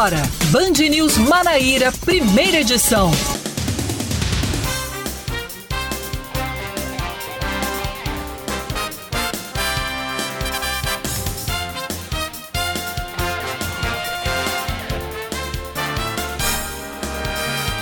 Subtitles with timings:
[0.00, 3.10] agora, Band News Manaíra, primeira edição.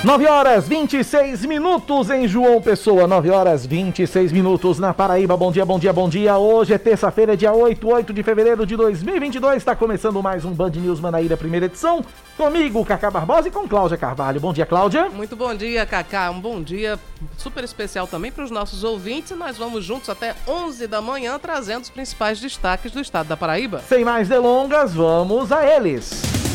[0.08, 5.36] 9 horas 26 minutos em João Pessoa, 9 horas 26 minutos na Paraíba.
[5.36, 6.38] Bom dia, bom dia, bom dia.
[6.38, 9.58] Hoje é terça-feira, dia 8, 8 de fevereiro de 2022.
[9.58, 12.02] Está começando mais um Band News Manaíra, primeira edição.
[12.38, 14.40] Comigo, Cacá Barbosa e com Cláudia Carvalho.
[14.40, 15.10] Bom dia, Cláudia.
[15.10, 16.30] Muito bom dia, Cacá.
[16.30, 16.98] Um bom dia
[17.36, 19.36] super especial também para os nossos ouvintes.
[19.36, 23.82] Nós vamos juntos até 11 da manhã trazendo os principais destaques do estado da Paraíba.
[23.86, 26.47] Sem mais delongas, vamos a eles.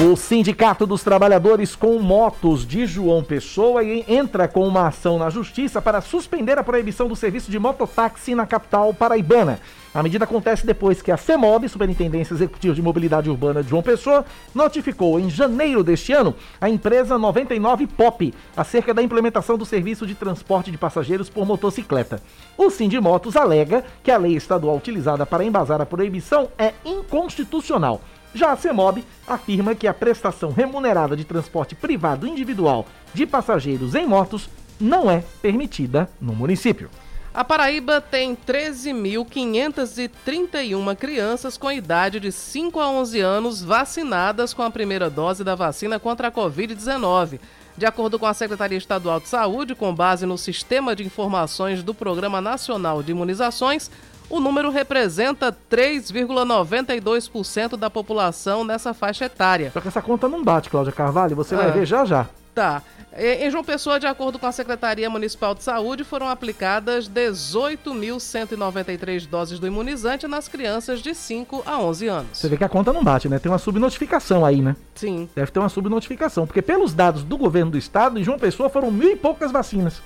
[0.00, 5.82] O Sindicato dos Trabalhadores com Motos de João Pessoa entra com uma ação na Justiça
[5.82, 9.58] para suspender a proibição do serviço de mototáxi na capital paraibana.
[9.92, 14.24] A medida acontece depois que a CEMOB, Superintendência Executiva de Mobilidade Urbana de João Pessoa,
[14.54, 20.14] notificou em janeiro deste ano a empresa 99 Pop acerca da implementação do serviço de
[20.14, 22.22] transporte de passageiros por motocicleta.
[22.56, 28.00] O Sindimotos alega que a lei estadual utilizada para embasar a proibição é inconstitucional
[28.34, 34.06] já a CEMOB afirma que a prestação remunerada de transporte privado individual de passageiros em
[34.06, 36.88] motos não é permitida no município.
[37.32, 44.70] A Paraíba tem 13.531 crianças com idade de 5 a 11 anos vacinadas com a
[44.70, 47.38] primeira dose da vacina contra a Covid-19.
[47.76, 51.94] De acordo com a Secretaria Estadual de Saúde, com base no Sistema de Informações do
[51.94, 53.88] Programa Nacional de Imunizações,
[54.30, 59.70] o número representa 3,92% da população nessa faixa etária.
[59.72, 61.70] Só que essa conta não bate, Cláudia Carvalho, você vai é.
[61.70, 62.26] ver já já.
[62.54, 62.82] Tá.
[63.16, 69.58] Em João Pessoa, de acordo com a Secretaria Municipal de Saúde, foram aplicadas 18.193 doses
[69.58, 72.38] do imunizante nas crianças de 5 a 11 anos.
[72.38, 73.38] Você vê que a conta não bate, né?
[73.38, 74.76] Tem uma subnotificação aí, né?
[74.94, 75.28] Sim.
[75.34, 78.90] Deve ter uma subnotificação, porque pelos dados do governo do estado, em João Pessoa foram
[78.90, 80.02] mil e poucas vacinas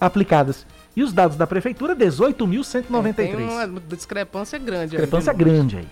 [0.00, 0.64] aplicadas.
[0.96, 3.08] E os dados da prefeitura, 18.193.
[3.08, 4.90] É, tem uma discrepância grande.
[4.90, 5.88] Discrepância aí, grande aí.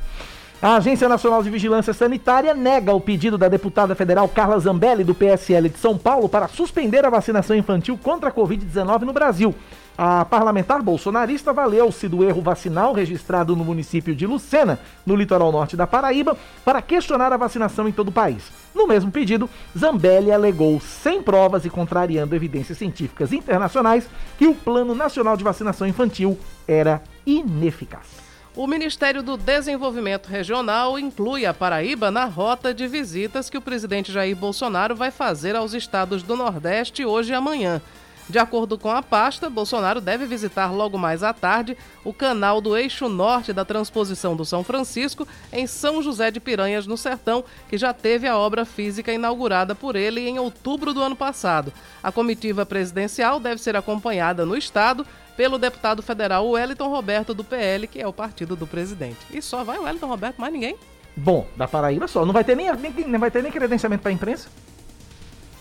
[0.60, 5.14] A Agência Nacional de Vigilância Sanitária nega o pedido da deputada federal Carla Zambelli, do
[5.14, 9.54] PSL de São Paulo, para suspender a vacinação infantil contra a Covid-19 no Brasil.
[10.00, 15.76] A parlamentar bolsonarista valeu-se do erro vacinal registrado no município de Lucena, no litoral norte
[15.76, 18.44] da Paraíba, para questionar a vacinação em todo o país.
[18.72, 24.94] No mesmo pedido, Zambelli alegou, sem provas e contrariando evidências científicas internacionais, que o Plano
[24.94, 26.38] Nacional de Vacinação Infantil
[26.68, 28.06] era ineficaz.
[28.54, 34.12] O Ministério do Desenvolvimento Regional inclui a Paraíba na rota de visitas que o presidente
[34.12, 37.82] Jair Bolsonaro vai fazer aos estados do Nordeste hoje e amanhã.
[38.28, 42.76] De acordo com a pasta, Bolsonaro deve visitar logo mais à tarde o canal do
[42.76, 47.78] eixo norte da transposição do São Francisco em São José de Piranhas, no Sertão, que
[47.78, 51.72] já teve a obra física inaugurada por ele em outubro do ano passado.
[52.02, 57.86] A comitiva presidencial deve ser acompanhada no estado pelo deputado federal Wellington Roberto do PL,
[57.86, 59.18] que é o partido do presidente.
[59.32, 60.76] E só vai o Wellington Roberto, mais ninguém?
[61.16, 62.26] Bom, da Paraíba só.
[62.26, 64.48] Não vai ter nem, nem, nem vai ter nem credenciamento para a imprensa.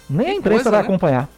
[0.09, 0.85] Nem que a imprensa coisa, vai né?
[0.85, 1.29] acompanhar.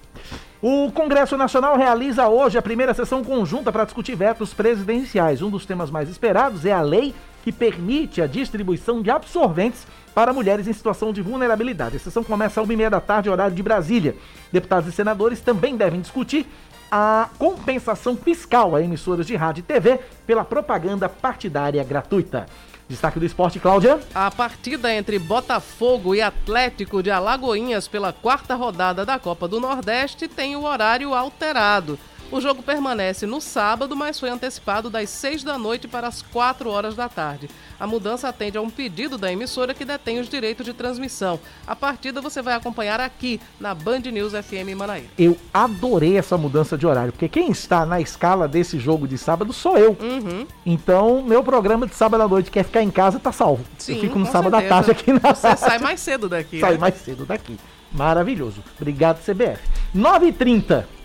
[0.61, 5.41] O Congresso Nacional realiza hoje a primeira sessão conjunta para discutir vetos presidenciais.
[5.41, 7.15] Um dos temas mais esperados é a lei
[7.45, 11.95] que permite a distribuição de absorventes para mulheres em situação de vulnerabilidade.
[11.95, 14.17] A sessão começa às 1h30 da tarde, horário de Brasília.
[14.51, 16.45] Deputados e senadores também devem discutir
[16.91, 22.47] a compensação fiscal a emissoras de rádio e TV pela propaganda partidária gratuita.
[22.89, 23.99] Destaque do esporte, Cláudia.
[24.15, 30.27] A partida entre Botafogo e Atlético de Alagoinhas pela quarta rodada da Copa do Nordeste
[30.27, 31.99] tem o horário alterado.
[32.31, 36.69] O jogo permanece no sábado, mas foi antecipado das 6 da noite para as 4
[36.69, 37.49] horas da tarde.
[37.79, 41.39] A mudança atende a um pedido da emissora que detém os direitos de transmissão.
[41.65, 45.07] A partida você vai acompanhar aqui na Band News FM Manaíra.
[45.17, 49.51] Eu adorei essa mudança de horário, porque quem está na escala desse jogo de sábado
[49.51, 49.97] sou eu.
[49.99, 50.45] Uhum.
[50.63, 53.65] Então, meu programa de sábado à noite quer ficar em casa tá salvo.
[53.79, 54.65] Sim, eu fico no sábado certeza.
[54.65, 56.59] à tarde aqui na Você sai mais cedo daqui.
[56.59, 56.77] Sai né?
[56.77, 57.57] mais cedo daqui.
[57.91, 58.63] Maravilhoso.
[58.79, 59.67] Obrigado, CBF.
[59.95, 60.98] 9h30.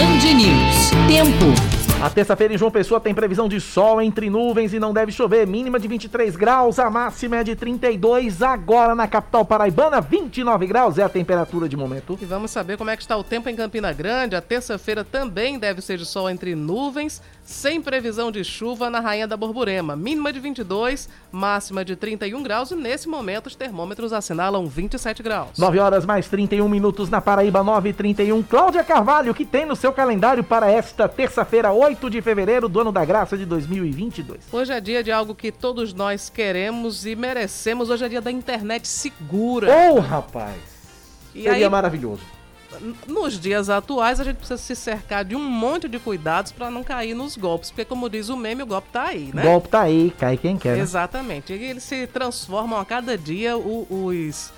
[0.00, 0.90] Band News.
[1.06, 1.80] Tempo.
[2.02, 5.46] A terça-feira em João Pessoa tem previsão de sol entre nuvens e não deve chover.
[5.46, 8.40] Mínima de 23 graus, a máxima é de 32.
[8.40, 12.18] Agora na capital paraibana, 29 graus é a temperatura de momento.
[12.18, 14.34] E vamos saber como é que está o tempo em Campina Grande.
[14.34, 17.20] A terça-feira também deve ser de sol entre nuvens,
[17.50, 19.94] sem previsão de chuva na Rainha da Borborema.
[19.94, 25.58] Mínima de 22, máxima de 31 graus e nesse momento os termômetros assinalam 27 graus.
[25.58, 28.42] 9 horas mais 31 minutos na Paraíba, 9 e 31.
[28.42, 32.80] Cláudia Carvalho, que tem no seu calendário para esta terça-feira, 8 8 de fevereiro do
[32.80, 34.40] ano da graça de 2022.
[34.52, 37.90] Hoje é dia de algo que todos nós queremos e merecemos.
[37.90, 39.68] Hoje é dia da internet segura.
[39.70, 40.56] Ô, oh, rapaz!
[41.34, 42.22] E Seria aí, maravilhoso.
[43.06, 46.84] Nos dias atuais, a gente precisa se cercar de um monte de cuidados para não
[46.84, 47.70] cair nos golpes.
[47.70, 49.42] Porque, como diz o meme, o golpe tá aí, né?
[49.42, 50.76] O golpe tá aí, cai quem quer.
[50.76, 50.82] Né?
[50.82, 51.52] Exatamente.
[51.52, 54.52] E eles se transformam a cada dia os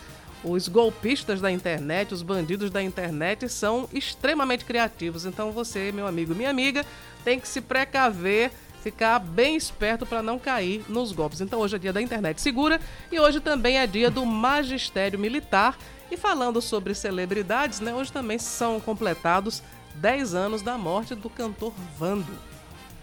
[0.44, 5.24] os golpistas da internet, os bandidos da internet são extremamente criativos.
[5.24, 6.84] Então você, meu amigo, minha amiga,
[7.24, 8.50] tem que se precaver,
[8.82, 11.40] ficar bem esperto para não cair nos golpes.
[11.40, 12.80] Então hoje é dia da internet segura
[13.10, 15.78] e hoje também é dia do magistério militar.
[16.10, 19.62] E falando sobre celebridades, né, hoje também são completados
[19.94, 22.32] 10 anos da morte do cantor Vando.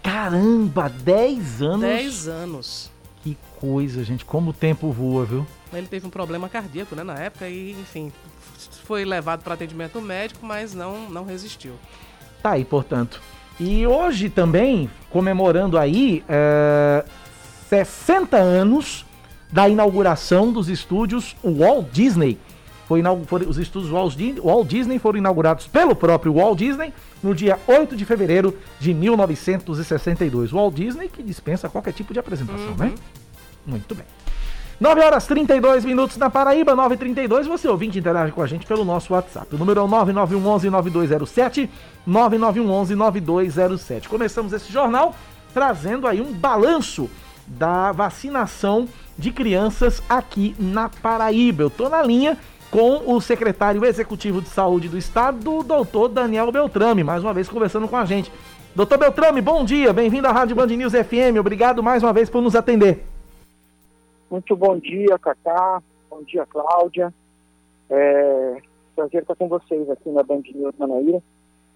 [0.03, 1.81] Caramba, 10 anos?
[1.81, 2.91] 10 anos.
[3.23, 5.47] Que coisa, gente, como o tempo voa, viu?
[5.73, 8.11] Ele teve um problema cardíaco, né, na época e, enfim,
[8.85, 11.73] foi levado para atendimento médico, mas não, não resistiu.
[12.41, 13.21] Tá aí, portanto.
[13.59, 17.03] E hoje também, comemorando aí é,
[17.67, 19.05] 60 anos
[19.51, 22.37] da inauguração dos estúdios Walt Disney.
[22.87, 27.95] Foi, foi, os estúdios Walt Disney, foram inaugurados pelo próprio Walt Disney no dia 8
[27.95, 30.51] de fevereiro de 1962.
[30.51, 32.85] Walt Disney que dispensa qualquer tipo de apresentação, né?
[32.85, 32.91] uhum.
[32.91, 32.93] né?
[33.65, 34.05] Muito bem.
[34.79, 37.47] 9 horas 32 minutos na Paraíba, 9h32.
[37.47, 39.53] Você ouvinte interage com a gente pelo nosso WhatsApp.
[39.53, 41.67] O número é o 9911-9207,
[42.07, 44.07] 9911-9207.
[44.07, 45.13] Começamos esse jornal
[45.53, 47.09] trazendo aí um balanço
[47.45, 48.87] da vacinação
[49.17, 51.63] de crianças aqui na Paraíba.
[51.63, 52.37] Eu tô na linha
[52.71, 57.49] com o secretário executivo de saúde do estado, o doutor Daniel Beltrame, mais uma vez
[57.49, 58.31] conversando com a gente.
[58.73, 62.41] Doutor Beltrame, bom dia, bem-vindo à Rádio Band News FM, obrigado mais uma vez por
[62.41, 63.18] nos atender.
[64.29, 65.81] Muito bom dia, Cacá.
[66.09, 67.13] Bom dia, Cláudia.
[67.89, 68.61] É
[68.95, 71.21] prazer estar com vocês aqui na Band News Manaíra.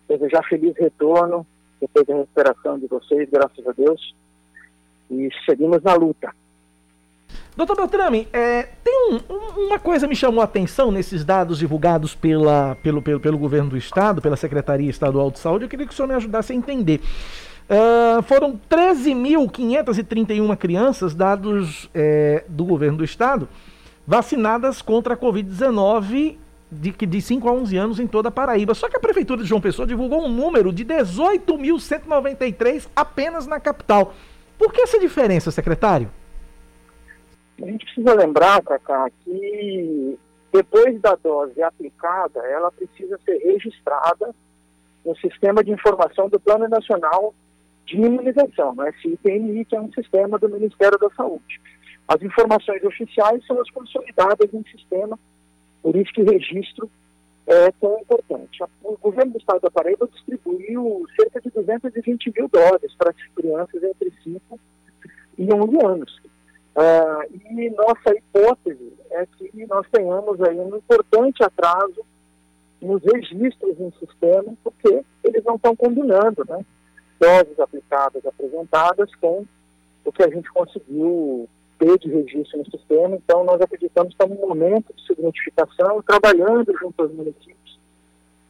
[0.08, 1.48] Desejar feliz retorno
[1.80, 4.14] depois da recuperação de vocês, graças a Deus.
[5.10, 6.34] E seguimos na luta.
[7.56, 9.20] Doutor Beltrame, é, tem um,
[9.68, 13.78] uma coisa me chamou a atenção nesses dados divulgados pela, pelo, pelo, pelo governo do
[13.78, 15.66] Estado, pela Secretaria Estadual de Saúde.
[15.66, 17.00] Eu queria que o senhor me ajudasse a entender.
[17.64, 23.48] Uh, foram 13.531 crianças, dados é, do governo do estado,
[24.06, 26.38] vacinadas contra a Covid-19
[26.70, 28.74] de, de 5 a 11 anos em toda a Paraíba.
[28.74, 34.14] Só que a Prefeitura de João Pessoa divulgou um número de 18.193 apenas na capital.
[34.58, 36.10] Por que essa diferença, secretário?
[37.62, 40.18] A gente precisa lembrar, Cacá, que
[40.52, 44.36] depois da dose aplicada, ela precisa ser registrada
[45.06, 47.34] no Sistema de Informação do Plano Nacional
[47.86, 48.92] de imunização, né?
[49.02, 51.62] CIPMI, que é um sistema do Ministério da Saúde.
[52.08, 55.18] As informações oficiais são as consolidadas em sistema,
[55.82, 56.90] por isso que o registro
[57.48, 58.64] é tão importante.
[58.84, 63.84] O governo do estado da Paraíba distribuiu cerca de 220 mil doses para as crianças
[63.84, 64.60] entre 5
[65.38, 66.22] e 11 anos.
[66.76, 72.04] Uh, e nossa hipótese é que nós tenhamos aí um importante atraso
[72.82, 76.66] nos registros em sistema, porque eles não estão combinando, né?
[77.24, 79.46] Doses aplicadas apresentadas com
[80.04, 81.48] o que a gente conseguiu
[81.80, 83.16] ter de registro no sistema.
[83.16, 87.80] Então, nós acreditamos que está no momento de subnotificação e trabalhando junto aos municípios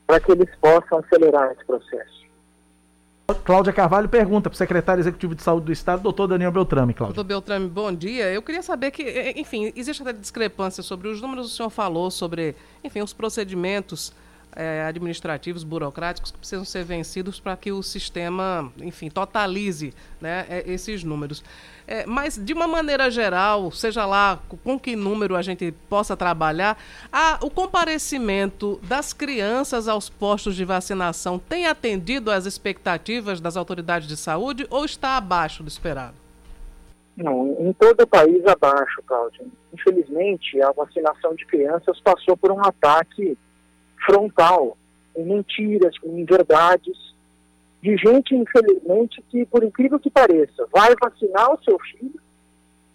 [0.08, 2.24] para que eles possam acelerar esse processo.
[3.46, 6.94] Cláudia Carvalho pergunta para o secretário executivo de saúde do Estado, doutor Daniel Beltrame.
[6.94, 7.16] Cláudia.
[7.16, 8.32] Doutor Beltrame, bom dia.
[8.32, 12.12] Eu queria saber que, enfim, existe até discrepância sobre os números que o senhor falou,
[12.12, 14.14] sobre, enfim, os procedimentos
[14.56, 20.64] é, administrativos, burocráticos que precisam ser vencidos para que o sistema, enfim, totalize né, é,
[20.72, 21.44] esses números.
[21.88, 26.78] É, mas, de uma maneira geral, seja lá com que número a gente possa trabalhar,
[27.12, 34.08] a, o comparecimento das crianças aos postos de vacinação tem atendido às expectativas das autoridades
[34.08, 36.24] de saúde ou está abaixo do esperado?
[37.16, 39.46] Não, em todo o país abaixo, Cláudio.
[39.72, 43.38] Infelizmente, a vacinação de crianças passou por um ataque
[44.06, 44.78] frontal,
[45.14, 46.98] com mentiras, com inverdades,
[47.82, 52.20] de gente, infelizmente, que, por incrível que pareça, vai vacinar o seu filho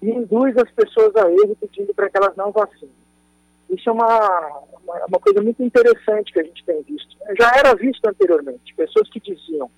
[0.01, 2.91] e induz as pessoas a erro pedindo para que elas não vacinem.
[3.69, 7.17] Isso é uma, uma, uma, coisa muito interessante que a gente tem visto.
[7.39, 9.71] Já era visto anteriormente, pessoas que diziam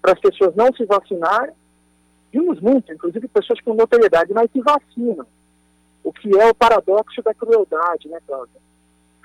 [0.00, 1.54] para as pessoas não se vacinarem,
[2.32, 5.26] vimos muito, inclusive pessoas com notoriedade, mas que vacinam.
[6.04, 8.60] O que é o paradoxo da crueldade, né, Cláudia?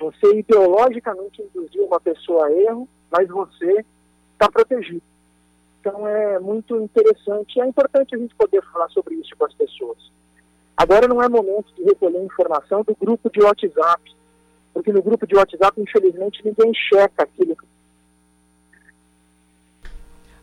[0.01, 3.85] Você ideologicamente induziu uma pessoa a erro, mas você
[4.33, 5.03] está protegido.
[5.79, 7.61] Então é muito interessante.
[7.61, 9.97] É importante a gente poder falar sobre isso com as pessoas.
[10.75, 14.01] Agora não é momento de recolher informação do grupo de WhatsApp,
[14.73, 17.55] porque no grupo de WhatsApp, infelizmente, ninguém checa aquilo.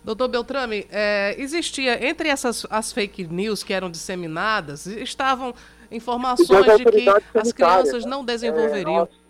[0.05, 5.53] Doutor Beltrame, é, existia, entre essas as fake news que eram disseminadas, estavam
[5.91, 9.03] informações de que as crianças não desenvolveriam.
[9.03, 9.28] É,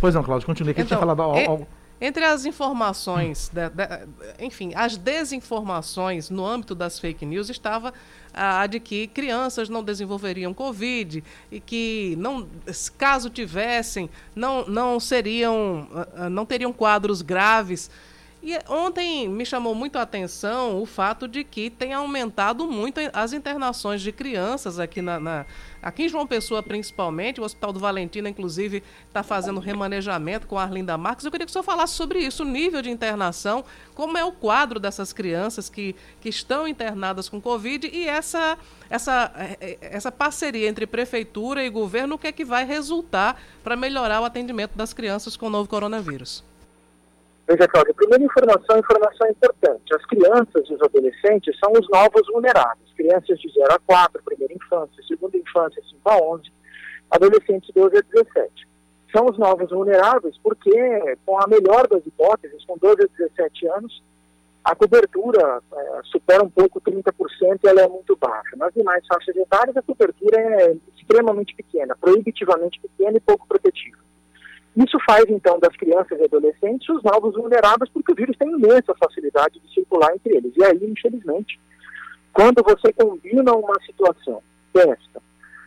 [0.00, 1.66] pois não, Cláudio, continue, que então, tinha falado algo.
[2.00, 7.92] Entre as informações, de, de, enfim, as desinformações no âmbito das fake news estava
[8.32, 12.46] a de que crianças não desenvolveriam Covid e que, não,
[12.96, 15.88] caso tivessem, não, não seriam,
[16.30, 17.90] não teriam quadros graves.
[18.40, 23.32] E ontem me chamou muito a atenção o fato de que tem aumentado muito as
[23.32, 25.46] internações de crianças aqui na, na
[25.82, 30.62] aqui em João Pessoa principalmente, o Hospital do Valentina inclusive está fazendo remanejamento com a
[30.62, 31.24] Arlinda Marques.
[31.24, 34.30] Eu queria que o senhor falasse sobre isso, o nível de internação, como é o
[34.30, 38.56] quadro dessas crianças que, que estão internadas com Covid e essa,
[38.88, 43.42] essa, é, é, essa parceria entre prefeitura e governo, o que é que vai resultar
[43.64, 46.44] para melhorar o atendimento das crianças com o novo coronavírus?
[47.48, 49.94] Veja, Cláudia, primeira informação, informação importante.
[49.94, 52.92] As crianças e os adolescentes são os novos vulneráveis.
[52.94, 56.52] Crianças de 0 a 4, primeira infância, segunda infância, 5 a 11,
[57.10, 58.68] adolescentes de 12 a 17.
[59.10, 60.70] São os novos vulneráveis porque,
[61.24, 64.02] com a melhor das hipóteses, com 12 a 17 anos,
[64.62, 68.56] a cobertura é, supera um pouco 30% e ela é muito baixa.
[68.56, 74.07] Nas demais faixas etárias, a cobertura é extremamente pequena, proibitivamente pequena e pouco protetiva.
[74.78, 78.94] Isso faz, então, das crianças e adolescentes os novos vulneráveis, porque o vírus tem imensa
[78.94, 80.52] facilidade de circular entre eles.
[80.56, 81.58] E aí, infelizmente,
[82.32, 84.40] quando você combina uma situação
[84.72, 85.20] desta,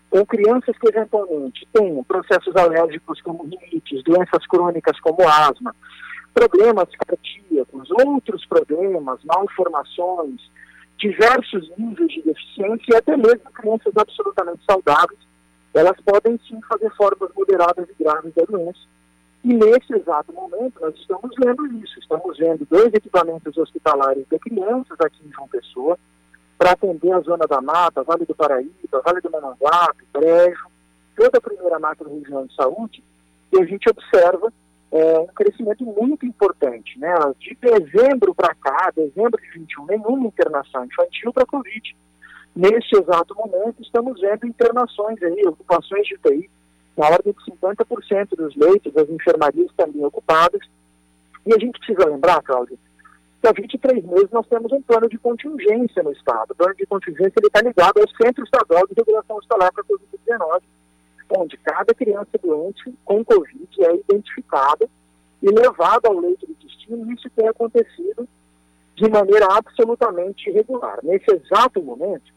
[0.10, 5.76] com crianças que eventualmente têm processos alérgicos como rinites, doenças crônicas como asma,
[6.34, 10.40] problemas cardíacos, outros problemas, malformações,
[10.98, 15.20] diversos níveis de deficiência e até mesmo crianças absolutamente saudáveis,
[15.74, 18.80] elas podem sim fazer formas moderadas e graves da doença
[19.44, 22.00] e nesse exato momento nós estamos vendo isso.
[22.00, 25.98] Estamos vendo dois equipamentos hospitalares de crianças aqui em João Pessoa
[26.58, 30.68] para atender a Zona da Mata, Vale do Paraíba, Vale do Mananguape, Brejo,
[31.16, 33.04] toda a primeira macro-região de saúde,
[33.52, 34.54] e a gente observa
[34.92, 37.00] é, um crescimento muito importante.
[37.00, 37.12] Né?
[37.40, 41.96] De dezembro para cá, dezembro de 21, nenhuma internação infantil para Covid.
[42.56, 46.50] Nesse exato momento, estamos vendo internações aí, ocupações de UTI
[46.98, 50.62] na ordem de 50% dos leitos das enfermarias também ocupadas.
[51.46, 52.78] E a gente precisa lembrar, Cláudia,
[53.42, 56.52] que há 23 meses nós temos um plano de contingência no Estado.
[56.52, 60.62] O plano de contingência está ligado ao Centro Estadual de Regulação Hospitalar para a Covid-19,
[61.38, 64.88] onde cada criança doente com Covid é identificada
[65.42, 68.28] e levada ao leito de destino, e isso tem acontecido
[68.96, 71.00] de maneira absolutamente irregular.
[71.02, 72.32] Nesse exato momento,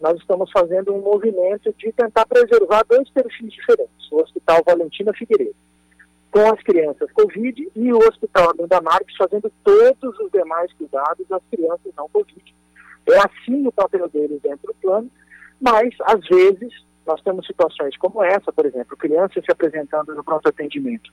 [0.00, 5.56] nós estamos fazendo um movimento de tentar preservar dois perfis diferentes, o Hospital Valentina Figueiredo,
[6.30, 11.42] com as crianças Covid, e o Hospital Arlinda Marques fazendo todos os demais cuidados das
[11.50, 12.54] crianças não Covid.
[13.08, 15.10] É assim o papel deles dentro do plano,
[15.60, 20.48] mas, às vezes, nós temos situações como essa, por exemplo, crianças se apresentando no pronto
[20.48, 21.10] atendimento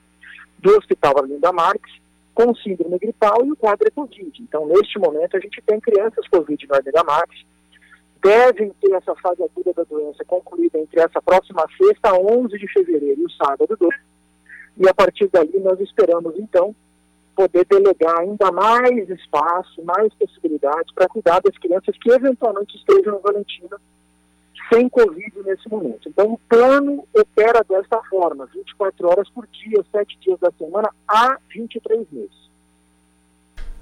[0.58, 1.94] do Hospital Arlinda Marques,
[2.34, 4.42] com síndrome gripal e o quadro é Covid.
[4.42, 7.44] Então, neste momento, a gente tem crianças Covid no Arlinda Marques,
[8.24, 13.20] devem ter essa fase aguda da doença concluída entre essa próxima sexta, 11 de fevereiro,
[13.20, 13.94] e o sábado 2.
[14.78, 16.74] E a partir dali nós esperamos, então,
[17.36, 23.20] poder delegar ainda mais espaço, mais possibilidades para cuidar das crianças que eventualmente estejam no
[23.20, 23.76] Valentina
[24.72, 26.08] sem Covid nesse momento.
[26.08, 31.36] Então, o plano opera desta forma, 24 horas por dia, 7 dias da semana, há
[31.54, 32.44] 23 meses.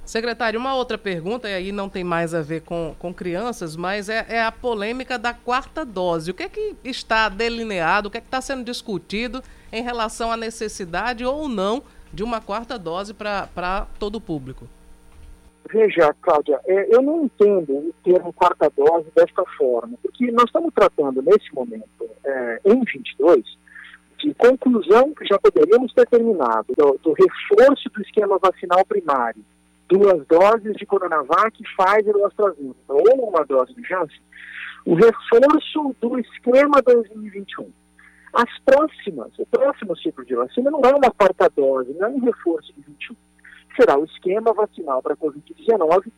[0.04, 4.08] Secretário, uma outra pergunta, e aí não tem mais a ver com, com crianças, mas
[4.08, 6.32] é, é a polêmica da quarta dose.
[6.32, 9.42] O que é que está delineado, o que é que está sendo discutido
[9.72, 14.66] em relação à necessidade ou não de uma quarta dose para todo o público?
[15.72, 20.74] Veja, Cláudia, é, eu não entendo o termo quarta dose desta forma, porque nós estamos
[20.74, 23.44] tratando nesse momento, é, em 22,
[24.18, 29.42] de conclusão que já poderíamos ter terminado do, do reforço do esquema vacinal primário
[29.92, 34.22] duas doses de Coronavac, Pfizer ou AstraZeneca, ou uma dose de Janssen,
[34.86, 37.70] o reforço do esquema 2021.
[38.32, 42.20] As próximas, o próximo ciclo de vacina não é uma quarta dose, não é um
[42.20, 43.14] reforço de 21.
[43.76, 46.10] Será o esquema vacinal para Covid-19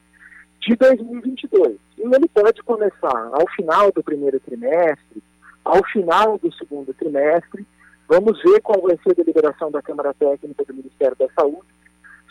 [0.60, 1.76] de 2022.
[1.98, 5.22] E ele pode começar ao final do primeiro trimestre,
[5.64, 7.66] ao final do segundo trimestre.
[8.06, 11.74] Vamos ver qual vai ser a deliberação da Câmara Técnica do Ministério da Saúde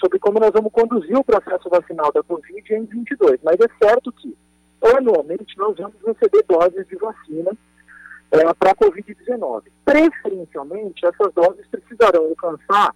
[0.04, 3.40] sobre como nós vamos conduzir o processo vacinal da Covid em 22.
[3.44, 4.36] Mas é certo que,
[4.82, 7.52] anualmente, nós vamos receber doses de vacina
[8.32, 9.64] é, para a Covid-19.
[9.86, 12.94] Preferencialmente, essas doses precisarão alcançar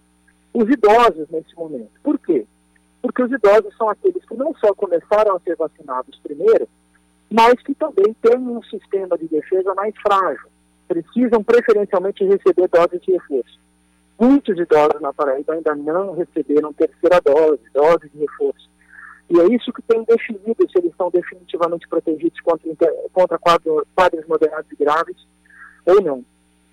[0.52, 1.92] os idosos nesse momento.
[2.02, 2.46] Por quê?
[3.02, 6.68] porque os idosos são aqueles que não só começaram a ser vacinados primeiro,
[7.30, 10.48] mas que também têm um sistema de defesa mais frágil,
[10.86, 13.58] precisam preferencialmente receber doses de reforço.
[14.18, 18.68] Muitos idosos na Paraíba ainda não receberam terceira dose, dose de reforço.
[19.30, 24.26] E é isso que tem definido se eles estão definitivamente protegidos contra, contra quadros, quadros
[24.26, 25.16] moderados e graves
[25.86, 26.24] ou não.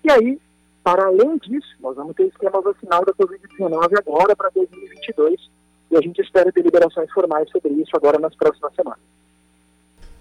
[0.02, 0.40] E aí,
[0.82, 5.50] para além disso, nós vamos ter esquema vacinal da Covid-19 agora para 2022
[5.90, 9.00] e a gente espera deliberações formais sobre isso agora nas próximas semanas.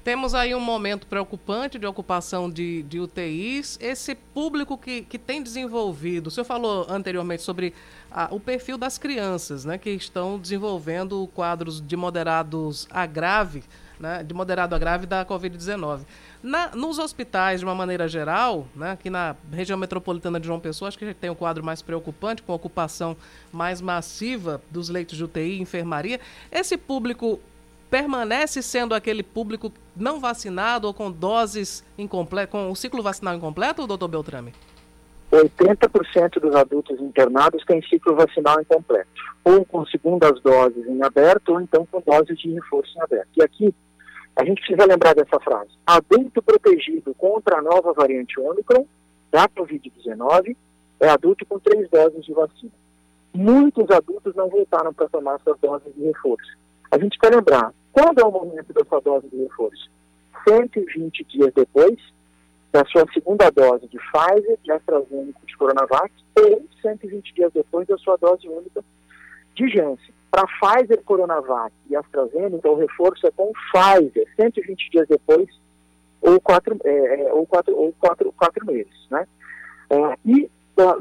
[0.06, 3.76] Temos aí um momento preocupante de ocupação de, de UTIs.
[3.82, 7.74] Esse público que, que tem desenvolvido, o senhor falou anteriormente sobre
[8.12, 13.64] a, o perfil das crianças, né, que estão desenvolvendo quadros de moderados a grave,
[14.00, 16.02] né, de moderado a grave da Covid-19.
[16.76, 21.00] nos hospitais, de uma maneira geral, né, aqui na região metropolitana de João Pessoa, acho
[21.00, 23.18] que a gente tem um quadro mais preocupante, com ocupação
[23.52, 26.20] mais massiva dos leitos de UTI e enfermaria.
[26.52, 27.40] Esse público
[27.90, 33.88] permanece sendo aquele público não vacinado ou com doses incompletas, com o ciclo vacinal incompleto,
[33.88, 34.54] doutor Beltrame?
[35.32, 39.10] 80% dos adultos internados têm ciclo vacinal incompleto,
[39.44, 43.30] ou com segundas doses em aberto, ou então com doses de reforço em aberto.
[43.36, 43.76] E aqui,
[44.36, 45.72] a gente precisa lembrar dessa frase.
[45.86, 48.86] Adulto protegido contra a nova variante Ômicron
[49.32, 50.56] da Covid-19
[51.00, 52.72] é adulto com três doses de vacina.
[53.34, 56.58] Muitos adultos não voltaram para tomar suas doses de reforço.
[56.96, 59.92] A gente quer lembrar, quando é o momento da sua dose de reforço?
[60.48, 62.00] 120 dias depois
[62.72, 67.98] da sua segunda dose de Pfizer, de AstraZeneca de Coronavac, ou 120 dias depois da
[67.98, 68.82] sua dose única
[69.56, 70.14] de Janssen.
[70.32, 75.50] Para Pfizer, Coronavac e AstraZeneca, o reforço é com Pfizer, 120 dias depois,
[76.22, 79.06] ou quatro, é, é ou quatro, ou quatro, quatro meses.
[79.12, 79.28] Né?
[79.90, 80.50] É, e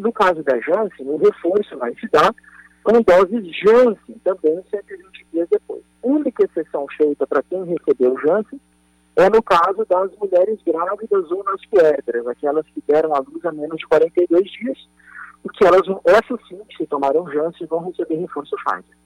[0.01, 2.35] no caso da Janssen, o reforço vai se dar
[2.85, 5.83] com doses Janssen, também 120 dias depois.
[6.03, 8.61] A única exceção feita para quem recebeu Janssen
[9.17, 13.53] é no caso das mulheres grávidas ou nas puérperas, aquelas que deram a luz a
[13.53, 14.79] menos de 42 dias,
[15.43, 18.97] porque elas, essas sim, que se tomaram Janssen, vão receber reforço Pfizer.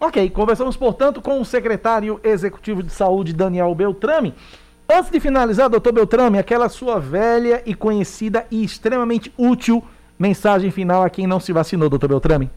[0.00, 4.34] Ok, conversamos, portanto, com o secretário executivo de saúde, Daniel Beltrame.
[4.88, 9.82] Antes de finalizar, doutor Beltrame, aquela sua velha e conhecida e extremamente útil
[10.18, 12.50] Mensagem final a quem não se vacinou, doutor Beltrame.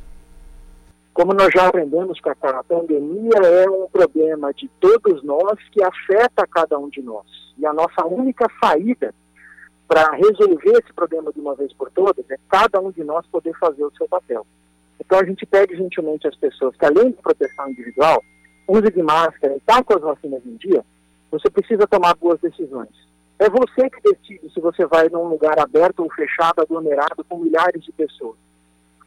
[1.13, 6.48] Como nós já aprendemos, Cacá, a pandemia é um problema de todos nós que afeta
[6.48, 7.26] cada um de nós.
[7.58, 9.13] E a nossa única saída
[9.86, 13.54] para resolver esse problema de uma vez por todas é cada um de nós poder
[13.60, 14.48] fazer o seu papel.
[14.98, 18.24] Então a gente pede gentilmente às pessoas que, além de proteção individual,
[18.67, 20.86] use de máscara e está com as vacinas em dia,
[21.30, 23.09] você precisa tomar boas decisões.
[23.39, 27.82] É você que decide se você vai num lugar aberto ou fechado, aglomerado, com milhares
[27.82, 28.36] de pessoas.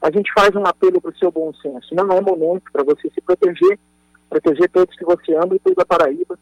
[0.00, 1.94] A gente faz um apelo para o seu bom senso.
[1.94, 3.78] Não é momento para você se proteger,
[4.30, 6.38] proteger todos que você ama e toda a Paraíba.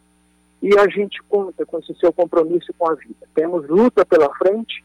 [0.63, 3.27] E a gente conta com esse seu compromisso com a vida.
[3.35, 4.85] Temos luta pela frente,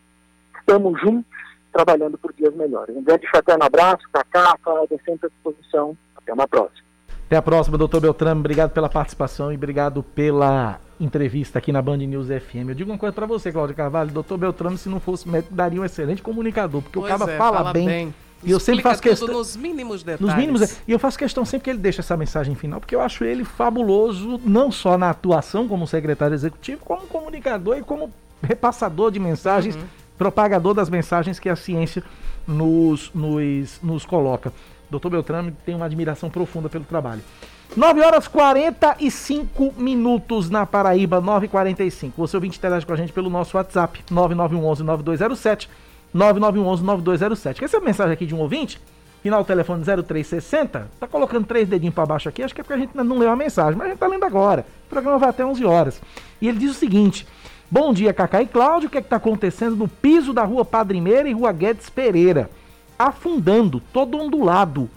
[0.59, 1.29] estamos juntos,
[1.71, 2.95] trabalhando por dias melhores.
[2.95, 5.95] Um grande fraterno abraço, Cacá, Cláudia, sempre à disposição.
[6.17, 6.85] Até uma próxima.
[7.27, 8.39] Até a próxima, doutor Beltrame.
[8.39, 12.69] Obrigado pela participação e obrigado pela entrevista aqui na Band News FM.
[12.69, 15.81] Eu digo uma coisa para você, Cláudio Carvalho, doutor Beltrame, se não fosse médico, daria
[15.81, 17.86] um excelente comunicador, porque pois o cara é, fala, fala, bem.
[17.86, 18.13] bem.
[18.43, 19.27] E eu sempre faço questão.
[19.27, 20.21] nos mínimos detalhes.
[20.21, 23.01] Nos mínimos, e eu faço questão sempre que ele deixa essa mensagem final, porque eu
[23.01, 28.12] acho ele fabuloso, não só na atuação como secretário executivo, como comunicador e como
[28.43, 29.84] repassador de mensagens, uhum.
[30.17, 32.03] propagador das mensagens que a ciência
[32.47, 34.53] nos, nos, nos coloca.
[34.89, 37.21] Doutor Beltrame tem uma admiração profunda pelo trabalho.
[37.75, 42.13] 9 horas 45 minutos na Paraíba, 9h45.
[42.15, 45.67] Você ouvinte interage com a gente pelo nosso WhatsApp, 9911-9207,
[46.15, 47.55] 9911-9207.
[47.55, 48.79] Quer essa mensagem aqui de um ouvinte?
[49.21, 50.89] Final do telefone 0360.
[50.97, 53.29] Tá colocando três dedinhos para baixo aqui, acho que é porque a gente não leu
[53.29, 54.65] a mensagem, mas a gente tá lendo agora.
[54.85, 56.01] O programa vai até 11 horas.
[56.39, 57.27] E ele diz o seguinte:
[57.69, 58.88] Bom dia, Cacá e Cláudio.
[58.88, 61.89] O que é que tá acontecendo no piso da rua Padre Meira e rua Guedes
[61.89, 62.49] Pereira?
[62.97, 64.89] Afundando, todo ondulado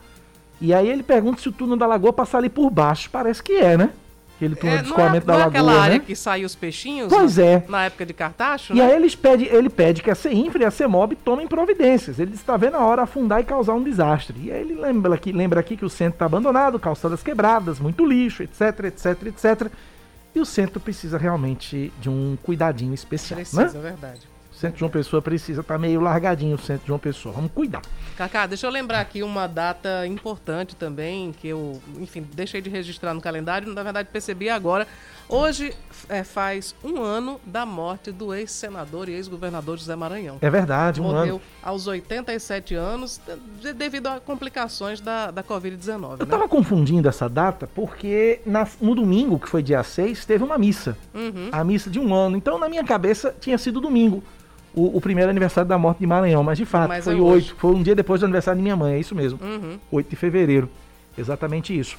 [0.60, 3.08] e aí ele pergunta se o túnel da lagoa passa ali por baixo.
[3.10, 3.90] Parece que é, né?
[4.36, 5.62] Aquele túnel é, de escoamento não é, da lagoa.
[5.62, 6.04] Não é aquela área né?
[6.04, 7.08] que saiu os peixinhos?
[7.08, 7.64] Pois na, é.
[7.68, 8.72] Na época de Cartacho?
[8.72, 8.84] E né?
[8.84, 12.18] aí eles pede, ele pede que a CEINFRA e a CEMOB tomem providências.
[12.18, 14.38] Ele está vendo a hora afundar e causar um desastre.
[14.40, 18.04] E aí ele lembra aqui, lembra aqui que o centro está abandonado, calçadas quebradas, muito
[18.06, 19.72] lixo, etc, etc, etc.
[20.34, 23.38] E o centro precisa realmente de um cuidadinho especial.
[23.38, 23.70] Precisa, né?
[23.74, 24.37] é verdade.
[24.58, 27.32] Centro de João Pessoa precisa estar tá meio largadinho, o centro de João Pessoa.
[27.32, 27.80] Vamos cuidar.
[28.16, 33.14] Cacá, deixa eu lembrar aqui uma data importante também, que eu, enfim, deixei de registrar
[33.14, 34.84] no calendário, na verdade percebi agora.
[35.28, 35.72] Hoje
[36.08, 40.38] é, faz um ano da morte do ex-senador e ex-governador José Maranhão.
[40.40, 41.32] É verdade, um Morreu ano.
[41.34, 43.20] Morreu aos 87 anos,
[43.76, 46.16] devido a complicações da, da Covid-19.
[46.18, 46.48] Eu estava né?
[46.48, 50.98] confundindo essa data porque na, no domingo, que foi dia 6, teve uma missa.
[51.14, 51.50] Uhum.
[51.52, 52.36] A missa de um ano.
[52.36, 54.24] Então, na minha cabeça, tinha sido domingo.
[54.78, 57.56] O, o, primeiro aniversário da morte de Maranhão, mas de fato mas foi é oito,
[57.56, 59.76] foi um dia depois do aniversário de minha mãe, é isso mesmo, uhum.
[59.90, 60.70] 8 de fevereiro,
[61.16, 61.96] exatamente isso.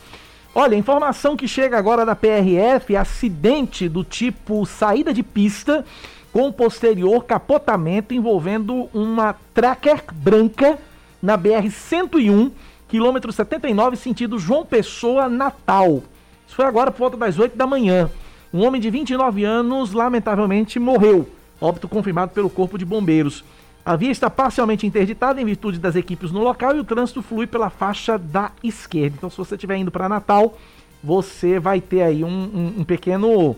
[0.55, 5.85] Olha, informação que chega agora da PRF: acidente do tipo saída de pista
[6.31, 10.77] com posterior capotamento envolvendo uma tracker branca
[11.21, 12.51] na BR-101,
[12.87, 16.01] quilômetro 79, sentido João Pessoa, Natal.
[16.47, 18.09] Isso foi agora por volta das 8 da manhã.
[18.53, 21.29] Um homem de 29 anos, lamentavelmente, morreu.
[21.61, 23.43] Óbito confirmado pelo Corpo de Bombeiros.
[23.85, 27.47] A via está parcialmente interditada em virtude das equipes no local e o trânsito flui
[27.47, 29.15] pela faixa da esquerda.
[29.17, 30.57] Então, se você estiver indo para Natal,
[31.03, 33.55] você vai ter aí um, um, um, pequeno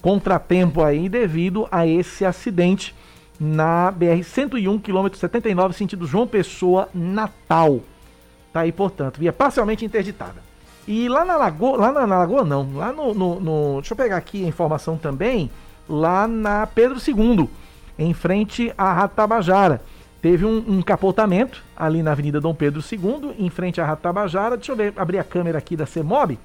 [0.00, 2.94] contratempo aí devido a esse acidente
[3.38, 7.80] na BR-101, quilômetro 79, sentido João Pessoa, Natal.
[8.52, 10.42] Tá aí, portanto, via parcialmente interditada.
[10.88, 13.96] E lá na Lagoa, lá na, na Lagoa não, lá no, no, no, Deixa eu
[13.96, 15.50] pegar aqui a informação também,
[15.88, 17.48] lá na Pedro II
[17.98, 19.82] em frente à Ratabajara.
[20.22, 24.56] Teve um, um, capotamento ali na Avenida Dom Pedro II, em frente à Ratabajara.
[24.56, 26.38] Deixa eu ver, abrir a câmera aqui da CEMOB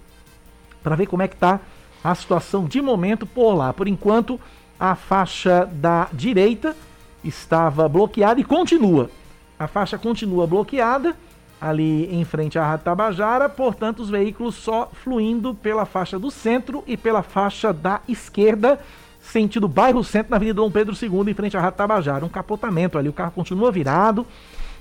[0.83, 1.59] para ver como é que está
[2.03, 3.73] a situação de momento por lá.
[3.73, 4.39] Por enquanto,
[4.79, 6.75] a faixa da direita
[7.23, 9.09] estava bloqueada e continua.
[9.57, 11.15] A faixa continua bloqueada
[11.61, 16.97] ali em frente à Ratabajara, portanto, os veículos só fluindo pela faixa do centro e
[16.97, 18.77] pela faixa da esquerda
[19.33, 22.23] sentido bairro centro, na Avenida Dom Pedro II, em frente à Rádio Tabajara.
[22.23, 24.25] Um capotamento ali, o carro continua virado.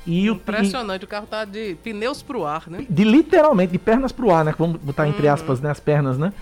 [0.07, 2.85] E Impressionante, o, o carro tá de pneus pro ar, né?
[2.89, 4.55] De literalmente, de pernas pro ar, né?
[4.59, 5.33] Vamos botar entre uhum.
[5.33, 5.71] aspas, né?
[5.71, 6.33] As pernas, né?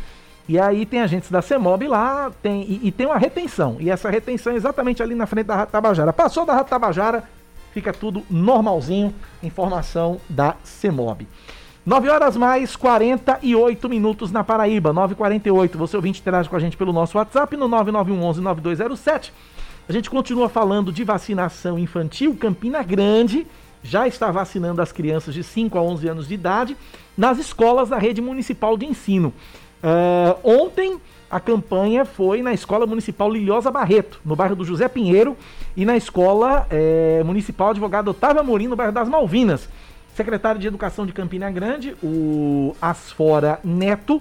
[0.49, 3.77] E aí tem agentes da CEMOB lá, tem, e, e, tem uma retenção.
[3.79, 6.12] E essa retenção é exatamente ali na frente da Rádio Tabajara.
[6.12, 7.23] Passou da Rádio Tabajara,
[7.73, 9.14] fica tudo normalzinho.
[9.42, 11.29] Informação da CEMOB.
[11.90, 15.76] 9 horas mais 48 minutos na Paraíba, 9h48.
[15.76, 19.33] Você ouvinte interage com a gente pelo nosso WhatsApp no 9911-9207.
[19.88, 22.37] A gente continua falando de vacinação infantil.
[22.37, 23.44] Campina Grande
[23.83, 26.76] já está vacinando as crianças de 5 a 11 anos de idade
[27.18, 29.35] nas escolas da rede municipal de ensino.
[29.83, 35.37] Uh, ontem a campanha foi na Escola Municipal Lilhosa Barreto, no bairro do José Pinheiro,
[35.76, 39.68] e na Escola eh, Municipal Advogado Otávio Amorim, no bairro das Malvinas.
[40.20, 44.20] Secretário de Educação de Campina Grande, o Asfora Neto,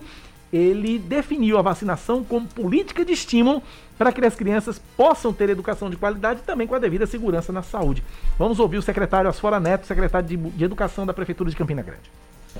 [0.51, 3.61] ele definiu a vacinação como política de estímulo
[3.97, 7.51] para que as crianças possam ter educação de qualidade e também com a devida segurança
[7.51, 8.01] na saúde.
[8.37, 12.09] Vamos ouvir o secretário Asfora Neto, secretário de, Educação da Prefeitura de Campina Grande.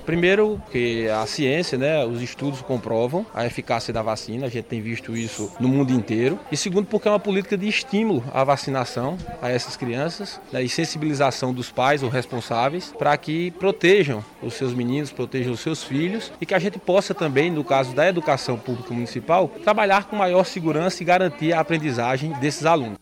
[0.05, 4.81] Primeiro, que a ciência, né, os estudos comprovam a eficácia da vacina, a gente tem
[4.81, 6.39] visto isso no mundo inteiro.
[6.51, 10.69] E segundo, porque é uma política de estímulo à vacinação a essas crianças né, e
[10.69, 16.31] sensibilização dos pais ou responsáveis para que protejam os seus meninos, protejam os seus filhos
[16.41, 20.43] e que a gente possa também, no caso da educação pública municipal, trabalhar com maior
[20.43, 22.97] segurança e garantir a aprendizagem desses alunos.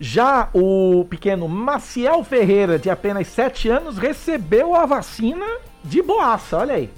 [0.00, 5.44] Já o pequeno Maciel Ferreira, de apenas 7 anos, recebeu a vacina
[5.84, 6.90] de boaça, olha aí.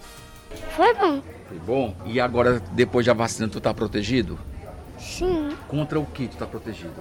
[0.76, 1.22] Foi bom.
[1.48, 1.96] Foi bom?
[2.06, 4.38] E agora, depois da vacina, tu tá protegido?
[4.98, 5.56] Sim.
[5.68, 6.94] Contra o que tu tá protegido?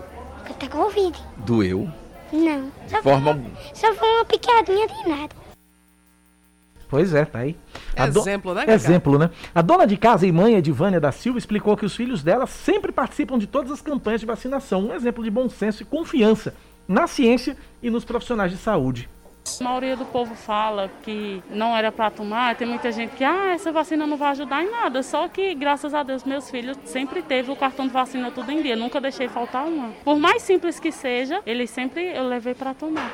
[0.48, 1.20] Contra a Covid.
[1.38, 1.90] Doeu?
[2.32, 2.72] Não.
[2.88, 3.34] Só Forma...
[3.34, 5.36] Foi, só foi uma picadinha de nada.
[6.90, 7.56] Pois é, tá aí.
[7.96, 8.74] A Exemplo, né, Cacá?
[8.74, 9.30] Exemplo, né?
[9.54, 12.92] A dona de casa e mãe, Edvânia da Silva, explicou que os filhos dela sempre
[12.92, 14.88] participam de todas as campanhas de vacinação.
[14.88, 16.56] Um exemplo de bom senso e confiança
[16.88, 19.08] na ciência e nos profissionais de saúde.
[19.60, 23.54] A maioria do povo fala que não era para tomar, tem muita gente que, ah,
[23.54, 25.02] essa vacina não vai ajudar em nada.
[25.02, 28.62] Só que, graças a Deus, meus filhos sempre teve o cartão de vacina tudo em
[28.62, 29.90] dia, nunca deixei faltar uma.
[30.04, 33.12] Por mais simples que seja, eles sempre eu levei para tomar.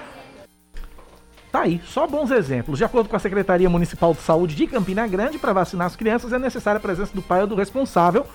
[1.52, 2.78] Tá aí, só bons exemplos.
[2.78, 6.34] De acordo com a Secretaria Municipal de Saúde de Campina Grande, para vacinar as crianças
[6.34, 8.28] é necessária a presença do pai ou do responsável,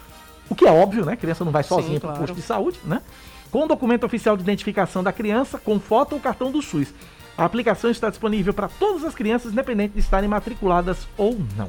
[0.49, 1.13] o que é óbvio, né?
[1.13, 3.03] A criança não vai sozinha para o posto de saúde, né?
[3.51, 6.95] Com o documento oficial de identificação da criança, com foto ou cartão do SUS.
[7.41, 11.69] A aplicação está disponível para todas as crianças, independente de estarem matriculadas ou não.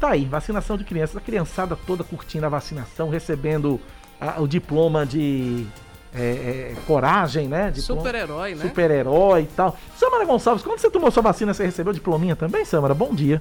[0.00, 1.16] Tá aí, vacinação de crianças.
[1.16, 3.80] A criançada toda curtindo a vacinação, recebendo
[4.20, 5.64] a, o diploma de
[6.12, 7.72] é, é, coragem, né?
[7.72, 8.62] Super-herói, né?
[8.62, 9.78] Super-herói e tal.
[9.96, 12.94] Samara Gonçalves, quando você tomou sua vacina, você recebeu diplominha também, Samara?
[12.94, 13.40] Bom dia.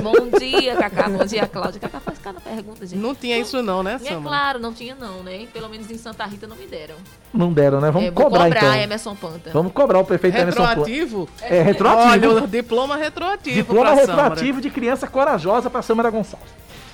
[0.00, 1.08] Bom dia, Cacá.
[1.08, 1.80] Bom dia, Cláudia.
[1.80, 3.00] Cacá faz cada pergunta, gente.
[3.00, 4.22] Não tinha isso não, né, É Samara?
[4.22, 5.46] claro, não tinha não, né?
[5.52, 6.96] Pelo menos em Santa Rita não me deram.
[7.32, 7.90] Não deram, né?
[7.90, 8.74] Vamos É, cobrar, cobrar, então.
[8.74, 9.50] Emerson Panta.
[9.52, 10.68] Vamos cobrar o prefeito Emerson Panta.
[10.70, 11.28] Retroativo?
[11.42, 12.34] É, retroativo.
[12.34, 14.22] Olha, o diploma retroativo Diploma pra Samara.
[14.28, 16.48] retroativo de criança corajosa para Samara Gonçalves.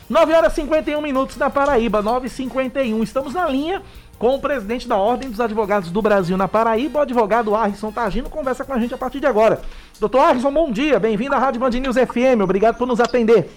[0.08, 3.80] 9 horas e 51 minutos na Paraíba, 9 e 51 Estamos na linha
[4.18, 8.30] com o presidente da Ordem dos Advogados do Brasil na Paraíba, o advogado Arrisson Tagino,
[8.30, 9.60] conversa com a gente a partir de agora.
[9.98, 13.50] Doutor Arrisson, bom dia, bem-vindo à Rádio Band News FM, obrigado por nos atender.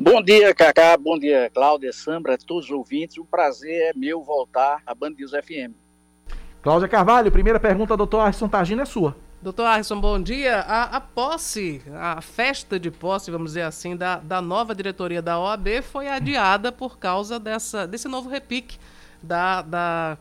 [0.00, 0.96] Bom dia, Cacá.
[0.96, 3.18] Bom dia, Cláudia, Sambra, todos os ouvintes.
[3.18, 5.74] O prazer é meu voltar à Band News FM.
[6.62, 9.16] Cláudia Carvalho, primeira pergunta, doutor Arrisson Tagino, é sua.
[9.42, 10.60] Doutor Arson, bom dia.
[10.60, 15.36] A, a posse, a festa de posse, vamos dizer assim, da, da nova diretoria da
[15.36, 18.78] OAB foi adiada por causa dessa, desse novo repique
[19.20, 20.18] da, da,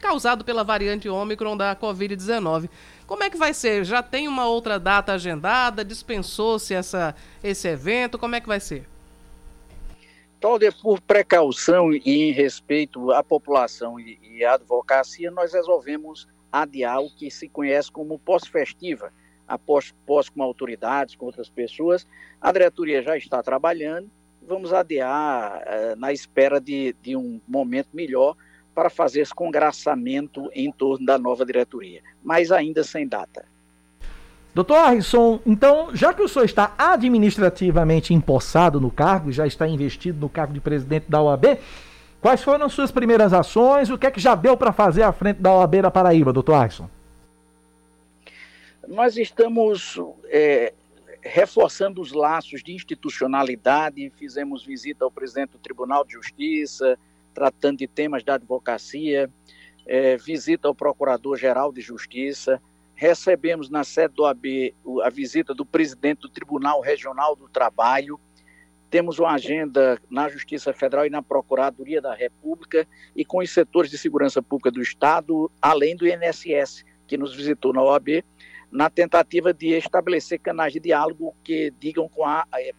[0.00, 2.70] causado pela variante Ômicron da Covid-19.
[3.08, 3.84] Como é que vai ser?
[3.84, 5.84] Já tem uma outra data agendada?
[5.84, 7.12] Dispensou-se essa,
[7.42, 8.18] esse evento?
[8.18, 8.86] Como é que vai ser?
[10.40, 17.00] Cláudia, por precaução e em respeito à população e, e à advocacia, nós resolvemos adiar
[17.00, 19.12] o que se conhece como pós-festiva,
[19.48, 22.06] após pós com autoridades, com outras pessoas.
[22.40, 24.10] A diretoria já está trabalhando,
[24.42, 28.36] vamos adiar uh, na espera de, de um momento melhor
[28.74, 33.46] para fazer esse congraçamento em torno da nova diretoria, mas ainda sem data.
[34.56, 40.18] Doutor Harrison, então, já que o senhor está administrativamente empossado no cargo, já está investido
[40.18, 41.58] no cargo de presidente da OAB,
[42.22, 43.90] quais foram as suas primeiras ações?
[43.90, 46.54] O que é que já deu para fazer à frente da OAB da Paraíba, doutor
[46.54, 46.88] Harrison?
[48.88, 50.72] Nós estamos é,
[51.20, 56.98] reforçando os laços de institucionalidade, fizemos visita ao presidente do Tribunal de Justiça,
[57.34, 59.28] tratando de temas da advocacia,
[59.84, 62.58] é, visita ao Procurador-Geral de Justiça,
[62.96, 68.18] recebemos na sede do AB a visita do presidente do Tribunal Regional do Trabalho,
[68.88, 73.90] temos uma agenda na Justiça Federal e na Procuradoria da República e com os setores
[73.90, 78.24] de segurança pública do Estado, além do INSS, que nos visitou na OAB,
[78.70, 82.72] na tentativa de estabelecer canais de diálogo que digam com a, é,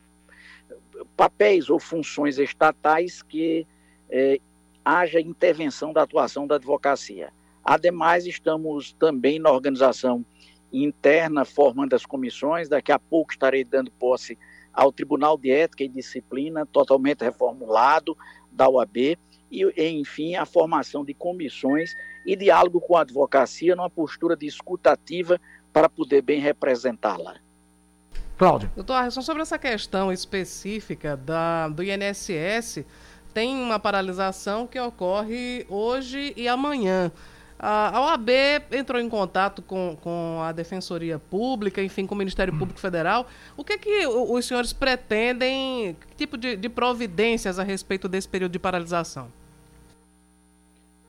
[1.15, 3.67] papéis ou funções estatais que
[4.09, 4.39] é,
[4.83, 7.31] haja intervenção da atuação da advocacia.
[7.67, 10.25] Ademais, estamos também na organização
[10.71, 12.69] interna, formando as comissões.
[12.69, 14.39] Daqui a pouco estarei dando posse
[14.71, 18.15] ao Tribunal de Ética e Disciplina, totalmente reformulado
[18.49, 19.17] da OAB,
[19.51, 21.93] e, enfim, a formação de comissões
[22.25, 25.37] e diálogo com a advocacia numa postura discutativa
[25.73, 27.35] para poder bem representá-la.
[28.37, 28.71] Cláudio.
[28.75, 32.85] Doutor Arson, sobre essa questão específica da, do INSS,
[33.33, 37.11] tem uma paralisação que ocorre hoje e amanhã.
[37.59, 38.29] A OAB
[38.71, 43.27] entrou em contato com, com a Defensoria Pública, enfim, com o Ministério Público Federal.
[43.55, 48.29] O que, é que os senhores pretendem, que tipo de, de providências a respeito desse
[48.29, 49.31] período de paralisação?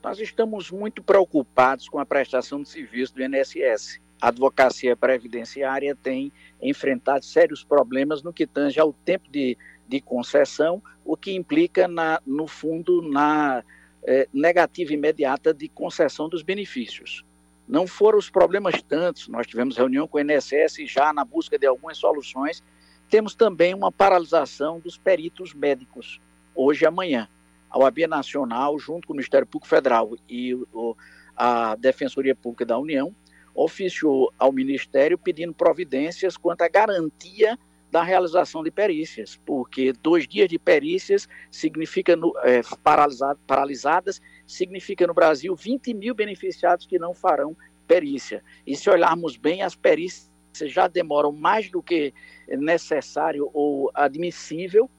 [0.03, 4.01] Nós estamos muito preocupados com a prestação de serviço do INSS.
[4.21, 6.33] A advocacia previdenciária tem
[6.63, 9.57] enfrentado sérios problemas no que tange ao tempo de,
[9.87, 13.63] de concessão, o que implica, na, no fundo, na
[14.05, 17.25] é, negativa imediata de concessão dos benefícios.
[17.67, 21.67] Não foram os problemas tantos, nós tivemos reunião com o INSS já na busca de
[21.67, 22.63] algumas soluções.
[23.11, 26.21] Temos também uma paralisação dos peritos médicos,
[26.55, 27.29] hoje e amanhã.
[27.71, 30.97] A OAB Nacional, junto com o Ministério Público Federal e o,
[31.37, 33.15] a Defensoria Pública da União,
[33.55, 37.59] oficiou ao Ministério pedindo providências quanto à garantia
[37.91, 45.07] da realização de perícias, porque dois dias de perícias significa no, é, paralisado, paralisadas, significa
[45.07, 48.45] no Brasil 20 mil beneficiados que não farão perícia.
[48.67, 50.31] E se olharmos bem, as perícias
[50.67, 52.13] já demoram mais do que
[52.49, 54.91] necessário ou admissível,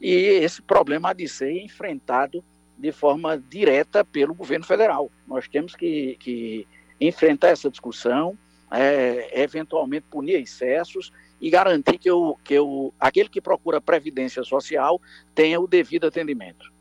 [0.00, 2.44] e esse problema há de ser enfrentado
[2.76, 5.10] de forma direta pelo governo federal.
[5.26, 6.66] Nós temos que, que
[7.00, 8.36] enfrentar essa discussão,
[8.70, 15.00] é, eventualmente punir excessos e garantir que, o, que o, aquele que procura previdência social
[15.34, 16.72] tenha o devido atendimento.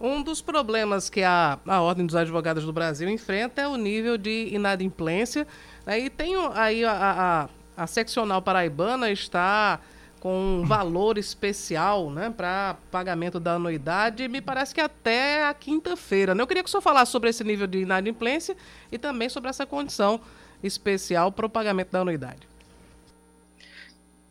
[0.00, 4.16] Um dos problemas que a, a Ordem dos Advogados do Brasil enfrenta é o nível
[4.16, 5.46] de inadimplência.
[5.84, 6.00] Né?
[6.00, 9.78] E tem aí a, a, a seccional paraibana está
[10.18, 16.34] com um valor especial né, para pagamento da anuidade, me parece que até a quinta-feira.
[16.34, 16.42] Né?
[16.42, 18.56] Eu queria que o senhor falasse sobre esse nível de inadimplência
[18.90, 20.18] e também sobre essa condição
[20.62, 22.49] especial para o pagamento da anuidade.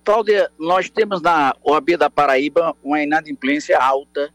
[0.09, 4.33] Cláudia, nós temos na OAB da Paraíba uma inadimplência alta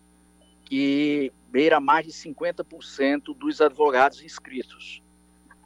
[0.64, 5.02] que beira mais de 50% dos advogados inscritos.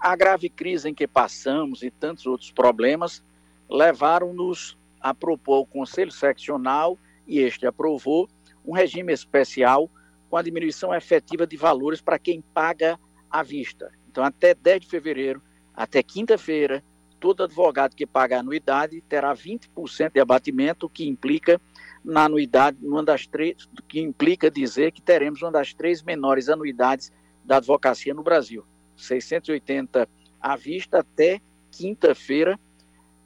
[0.01, 3.23] A grave crise em que passamos e tantos outros problemas
[3.69, 8.31] levaram-nos a propor o Conselho Seccional, e este aprovou,
[8.65, 9.91] um regime especial
[10.31, 12.99] com a diminuição efetiva de valores para quem paga
[13.31, 13.93] à vista.
[14.11, 15.43] Então, até 10 de fevereiro,
[15.75, 16.83] até quinta-feira,
[17.19, 21.61] todo advogado que paga anuidade terá 20% de abatimento, o que implica
[22.05, 27.13] na anuidade, uma das três, que implica dizer que teremos uma das três menores anuidades
[27.45, 28.65] da advocacia no Brasil.
[28.97, 30.09] 680
[30.41, 32.59] à vista até quinta-feira,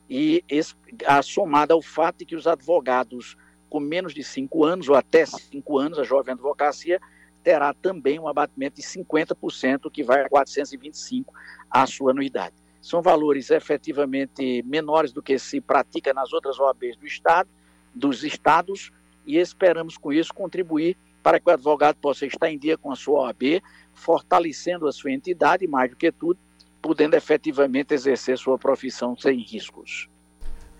[0.08, 0.74] e esse,
[1.22, 3.36] somada ao fato de que os advogados
[3.70, 7.00] com menos de cinco anos, ou até cinco anos, a jovem advocacia,
[7.42, 11.32] terá também um abatimento de 50%, que vai a 425
[11.70, 12.54] a sua anuidade.
[12.82, 17.48] São valores efetivamente menores do que se pratica nas outras OABs do Estado,
[17.94, 18.90] dos estados,
[19.24, 22.96] e esperamos com isso contribuir para que o advogado possa estar em dia com a
[22.96, 23.62] sua OAB,
[23.94, 26.38] fortalecendo a sua entidade, mais do que tudo,
[26.82, 30.08] podendo efetivamente exercer sua profissão sem riscos.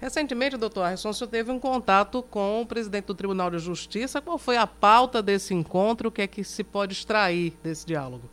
[0.01, 4.21] Recentemente, doutor Arson, o senhor teve um contato com o presidente do Tribunal de Justiça.
[4.21, 6.09] Qual foi a pauta desse encontro?
[6.09, 8.29] O que é que se pode extrair desse diálogo?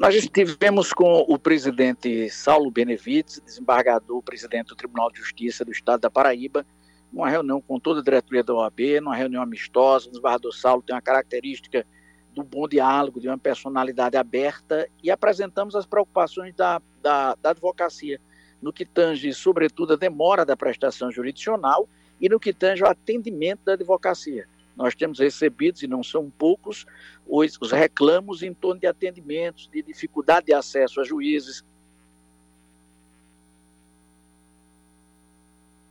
[0.00, 6.00] Nós estivemos com o presidente Saulo Benevides, desembargador, presidente do Tribunal de Justiça do Estado
[6.00, 6.64] da Paraíba,
[7.12, 10.06] numa reunião com toda a diretoria da OAB, numa reunião amistosa.
[10.06, 11.86] O desembargador Saulo tem uma característica
[12.34, 18.18] do bom diálogo, de uma personalidade aberta, e apresentamos as preocupações da, da, da advocacia
[18.62, 21.86] no que tange, sobretudo, a demora da prestação jurisdicional
[22.18, 24.48] e no que tange o atendimento da advocacia.
[24.76, 26.86] Nós temos recebido, e não são poucos,
[27.26, 31.64] os, os reclamos em torno de atendimentos, de dificuldade de acesso a juízes.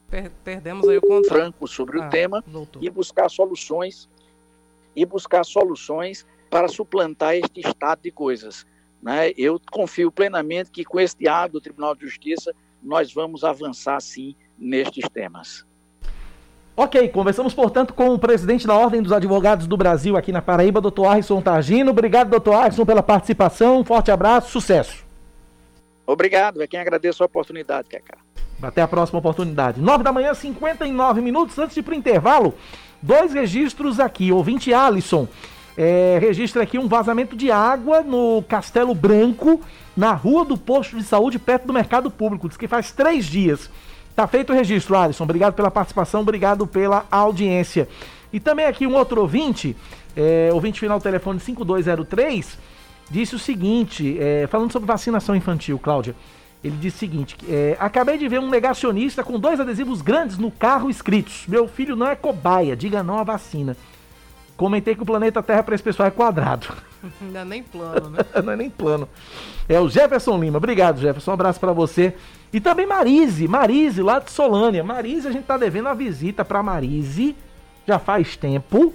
[0.10, 1.28] Per perdemos aí o contato.
[1.28, 2.82] Franco sobre ah, o tema voltou.
[2.82, 4.10] e buscar soluções
[4.96, 8.66] e buscar soluções para suplantar este estado de coisas.
[9.02, 9.32] Né?
[9.38, 14.36] Eu confio plenamente que com esse diálogo do Tribunal de Justiça nós vamos avançar sim
[14.58, 15.66] nestes temas.
[16.82, 20.80] Ok, conversamos, portanto, com o presidente da Ordem dos Advogados do Brasil aqui na Paraíba,
[20.80, 21.92] doutor Arson Targino.
[21.92, 23.82] Obrigado, doutor Arson, pela participação.
[23.82, 25.04] Um forte abraço, sucesso.
[26.08, 28.20] Obrigado, é quem agradeço a oportunidade, Cacá.
[28.64, 29.82] Até a próxima oportunidade.
[29.82, 31.60] 9 da manhã, 59 minutos.
[31.60, 32.54] Antes de ir para o intervalo,
[33.02, 34.32] dois registros aqui.
[34.32, 35.28] Ouvinte Alisson
[35.78, 39.60] é, registra aqui um vazamento de água no Castelo Branco,
[39.98, 42.48] na rua do posto de saúde, perto do mercado público.
[42.48, 43.70] Diz que faz três dias.
[44.20, 45.24] Tá feito o registro, Alisson.
[45.24, 47.88] Obrigado pela participação, obrigado pela audiência.
[48.34, 49.78] E também aqui um outro ouvinte,
[50.14, 52.58] é, ouvinte final do telefone 5203,
[53.10, 56.14] disse o seguinte, é, falando sobre vacinação infantil, Cláudia.
[56.62, 60.52] Ele disse o seguinte: é, acabei de ver um negacionista com dois adesivos grandes no
[60.52, 63.78] carro escritos: Meu filho não é cobaia, diga não à vacina.
[64.58, 66.68] Comentei que o planeta Terra para esse pessoal é quadrado.
[67.22, 68.20] Não é nem plano, né?
[68.44, 69.08] não é nem plano.
[69.68, 70.58] É o Jefferson Lima.
[70.58, 71.32] Obrigado, Jefferson.
[71.32, 72.14] Um abraço para você.
[72.52, 74.84] E também Marise, Marise, lá de Solânia.
[74.84, 77.36] Marise, a gente tá devendo uma visita para Marise,
[77.88, 78.94] já faz tempo,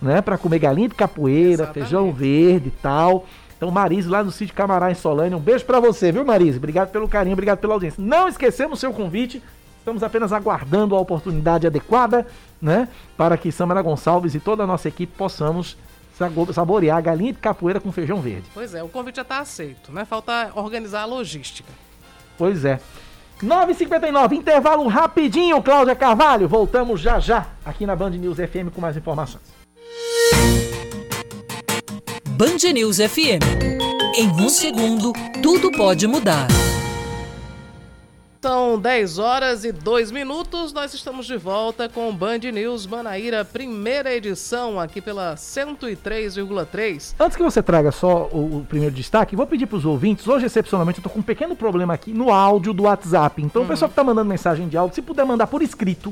[0.00, 0.20] né?
[0.20, 1.74] Para comer galinha de capoeira, Exatamente.
[1.74, 3.26] feijão verde e tal.
[3.56, 5.36] Então, Marise, lá no sítio Camará, em Solânia.
[5.36, 6.58] Um beijo para você, viu, Marise?
[6.58, 8.02] Obrigado pelo carinho, obrigado pela audiência.
[8.02, 9.42] Não esquecemos o seu convite.
[9.78, 12.26] Estamos apenas aguardando a oportunidade adequada,
[12.60, 12.88] né?
[13.16, 15.76] Para que Samara Gonçalves e toda a nossa equipe possamos
[16.52, 18.44] saborear a galinha de capoeira com feijão verde.
[18.52, 20.04] Pois é, o convite já está aceito, né?
[20.04, 21.72] Falta organizar a logística.
[22.36, 22.80] Pois é.
[23.42, 26.46] 9h59, intervalo rapidinho, Cláudia Carvalho.
[26.46, 29.44] Voltamos já já aqui na Band News FM com mais informações.
[32.28, 33.42] Band News FM.
[34.16, 36.48] Em um segundo, tudo pode mudar.
[38.42, 40.72] São 10 horas e 2 minutos.
[40.72, 47.14] Nós estamos de volta com Band News Manaíra, primeira edição, aqui pela 103,3.
[47.20, 50.26] Antes que você traga só o, o primeiro destaque, vou pedir para os ouvintes.
[50.26, 53.42] Hoje, excepcionalmente, eu estou com um pequeno problema aqui no áudio do WhatsApp.
[53.42, 53.66] Então, uhum.
[53.66, 56.10] o pessoal que está mandando mensagem de áudio, se puder mandar por escrito,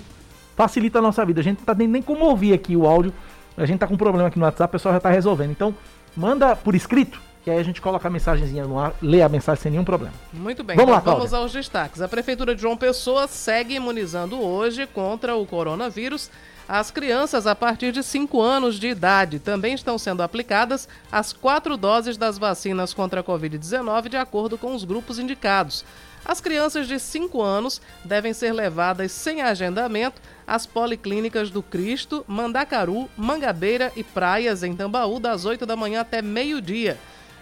[0.54, 1.40] facilita a nossa vida.
[1.40, 3.10] A gente não está nem, nem como ouvir aqui o áudio.
[3.56, 5.52] A gente está com um problema aqui no WhatsApp, o pessoal já está resolvendo.
[5.52, 5.74] Então,
[6.14, 9.62] manda por escrito que aí a gente coloca a mensagenzinha no ar, lê a mensagem
[9.62, 10.12] sem nenhum problema.
[10.34, 12.02] Muito bem, vamos, então lá, vamos aos destaques.
[12.02, 16.30] A Prefeitura de João Pessoa segue imunizando hoje contra o coronavírus.
[16.68, 21.78] As crianças a partir de 5 anos de idade também estão sendo aplicadas as quatro
[21.78, 25.86] doses das vacinas contra a Covid-19 de acordo com os grupos indicados.
[26.26, 33.08] As crianças de 5 anos devem ser levadas sem agendamento às policlínicas do Cristo, Mandacaru,
[33.16, 36.98] Mangabeira e Praias em Tambaú das 8 da manhã até meio-dia.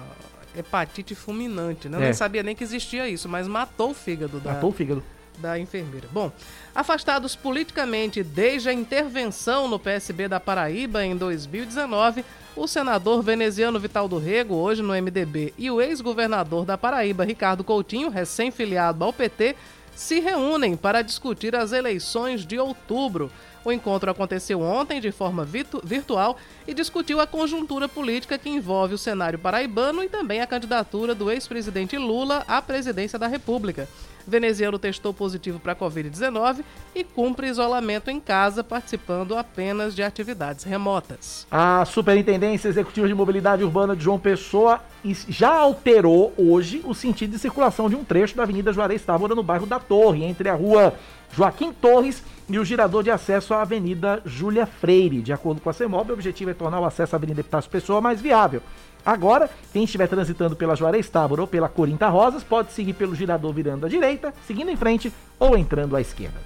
[0.55, 1.97] hepatite fulminante, né?
[1.97, 2.03] Eu É.
[2.05, 5.03] nem sabia nem que existia isso, mas matou o fígado da, Matou o fígado.
[5.37, 6.07] Da enfermeira.
[6.11, 6.31] Bom,
[6.73, 12.23] afastados politicamente desde a intervenção no PSB da Paraíba em 2019,
[12.55, 17.63] o senador veneziano Vital do Rego, hoje no MDB, e o ex-governador da Paraíba, Ricardo
[17.63, 19.55] Coutinho, recém-filiado ao PT,
[19.95, 23.31] se reúnem para discutir as eleições de outubro.
[23.65, 28.93] O encontro aconteceu ontem de forma virtu- virtual e discutiu a conjuntura política que envolve
[28.93, 33.87] o cenário paraibano e também a candidatura do ex-presidente Lula à presidência da República.
[34.27, 36.63] Veneziano testou positivo para a Covid-19
[36.93, 41.47] e cumpre isolamento em casa, participando apenas de atividades remotas.
[41.49, 44.81] A Superintendência Executiva de Mobilidade Urbana de João Pessoa
[45.29, 49.43] já alterou hoje o sentido de circulação de um trecho da Avenida Juarez Távora no
[49.43, 50.93] bairro da Torre, entre a rua
[51.33, 55.21] Joaquim Torres e o girador de acesso à Avenida Júlia Freire.
[55.21, 58.01] De acordo com a CEMOB, o objetivo é tornar o acesso à Avenida Epitácio Pessoa
[58.01, 58.61] mais viável.
[59.07, 63.53] Agora, quem estiver transitando pela Juarez Távora ou pela Corinta Rosas pode seguir pelo girador
[63.53, 66.37] virando à direita, seguindo em frente ou entrando à esquerda.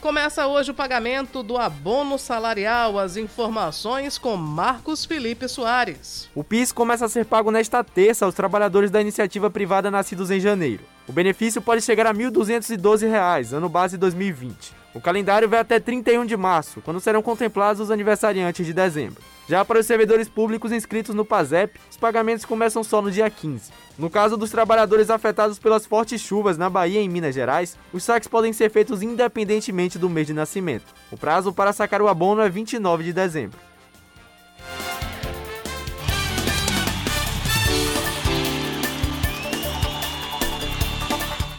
[0.00, 2.98] Começa hoje o pagamento do abono salarial.
[2.98, 6.28] As informações com Marcos Felipe Soares.
[6.34, 10.40] O PIS começa a ser pago nesta terça aos trabalhadores da iniciativa privada nascidos em
[10.40, 10.82] janeiro.
[11.06, 14.79] O benefício pode chegar a 1.212 reais, ano base 2020.
[14.92, 19.22] O calendário vai até 31 de março, quando serão contemplados os aniversariantes de dezembro.
[19.48, 23.72] Já para os servidores públicos inscritos no PASEP, os pagamentos começam só no dia 15.
[23.96, 28.02] No caso dos trabalhadores afetados pelas fortes chuvas na Bahia e em Minas Gerais, os
[28.02, 30.86] saques podem ser feitos independentemente do mês de nascimento.
[31.10, 33.69] O prazo para sacar o abono é 29 de dezembro.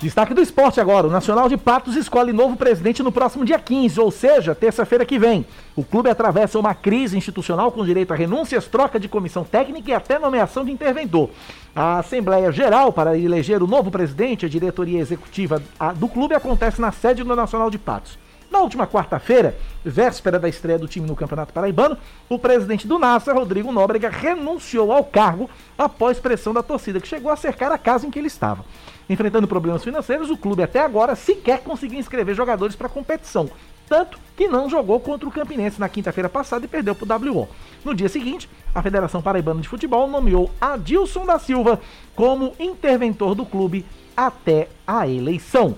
[0.02, 1.06] Destaque do esporte agora.
[1.06, 5.20] O Nacional de Patos escolhe novo presidente no próximo dia 15, ou seja, terça-feira que
[5.20, 5.46] vem.
[5.76, 9.94] O clube atravessa uma crise institucional com direito a renúncias, troca de comissão técnica e
[9.94, 11.30] até nomeação de interventor.
[11.76, 15.62] A Assembleia Geral para eleger o novo presidente, a diretoria executiva
[15.96, 18.18] do clube, acontece na sede do Nacional de Patos.
[18.50, 21.98] Na última quarta-feira, véspera da estreia do time no Campeonato Paraibano,
[22.28, 27.32] o presidente do NASA, Rodrigo Nóbrega, renunciou ao cargo após pressão da torcida, que chegou
[27.32, 28.66] a cercar a casa em que ele estava.
[29.10, 33.50] Enfrentando problemas financeiros, o clube até agora sequer conseguiu inscrever jogadores para a competição.
[33.88, 37.50] Tanto que não jogou contra o Campinense na quinta-feira passada e perdeu para o WO.
[37.84, 41.82] No dia seguinte, a Federação Paraibana de Futebol nomeou Adilson da Silva
[42.16, 43.86] como interventor do clube
[44.16, 45.76] até a eleição.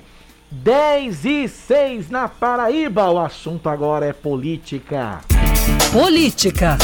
[0.51, 3.09] 10 e 6 na Paraíba.
[3.09, 5.21] O assunto agora é política.
[5.91, 6.77] Política,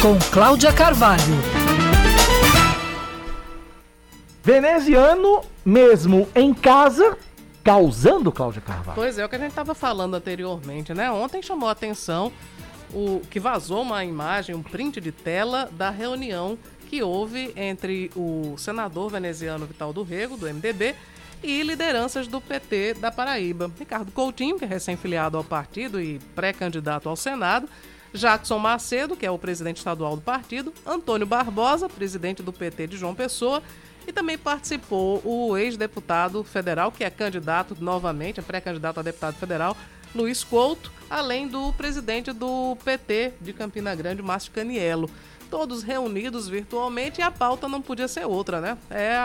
[0.00, 1.63] com Cláudia Carvalho.
[4.44, 7.16] Veneziano, mesmo em casa,
[7.64, 8.94] causando Cláudia Carvalho.
[8.94, 11.10] Pois é, o que a gente estava falando anteriormente, né?
[11.10, 12.30] Ontem chamou a atenção
[12.92, 16.58] o que vazou uma imagem, um print de tela da reunião
[16.90, 20.94] que houve entre o senador veneziano Vital do Rego, do MDB,
[21.42, 23.72] e lideranças do PT da Paraíba.
[23.78, 27.66] Ricardo Coutinho, que é recém-filiado ao partido e pré-candidato ao Senado,
[28.12, 32.96] Jackson Macedo, que é o presidente estadual do partido, Antônio Barbosa, presidente do PT de
[32.98, 33.62] João Pessoa,
[34.06, 39.76] e também participou o ex-deputado federal, que é candidato novamente, é pré-candidato a deputado federal,
[40.14, 45.10] Luiz Couto, além do presidente do PT de Campina Grande, Márcio Canielo.
[45.50, 48.78] Todos reunidos virtualmente e a pauta não podia ser outra, né?
[48.90, 49.20] É a,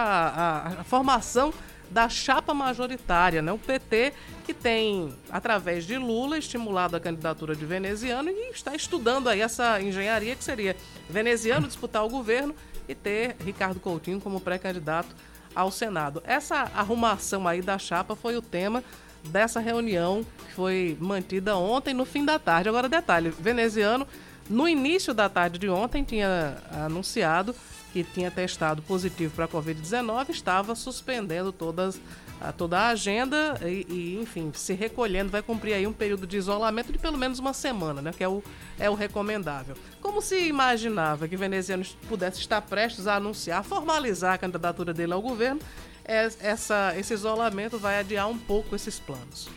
[0.76, 1.54] a- a formação
[1.92, 3.52] da chapa majoritária, né?
[3.52, 4.14] O PT
[4.46, 9.82] que tem, através de Lula, estimulado a candidatura de veneziano e está estudando aí essa
[9.82, 10.76] engenharia que seria
[11.10, 12.54] veneziano disputar o governo
[12.90, 15.16] e ter Ricardo Coutinho como pré-candidato
[15.56, 16.22] ao Senado.
[16.26, 18.84] Essa arrumação aí da chapa foi o tema
[19.24, 22.68] dessa reunião que foi mantida ontem no fim da tarde.
[22.68, 24.08] Agora, detalhe: veneziano
[24.50, 27.56] no início da tarde de ontem tinha anunciado
[27.94, 32.00] que tinha testado positivo para a Covid-19, estava suspendendo todas,
[32.42, 36.38] a, toda a agenda e, e, enfim, se recolhendo, vai cumprir aí um período de
[36.38, 38.12] isolamento de pelo menos uma semana, né?
[38.16, 38.44] Que é o,
[38.80, 39.76] é o recomendável.
[40.02, 45.22] Como se imaginava que veneziano pudesse estar prestes a anunciar, formalizar a candidatura dele ao
[45.22, 45.60] governo,
[46.06, 49.50] é, essa, esse isolamento vai adiar um pouco esses planos.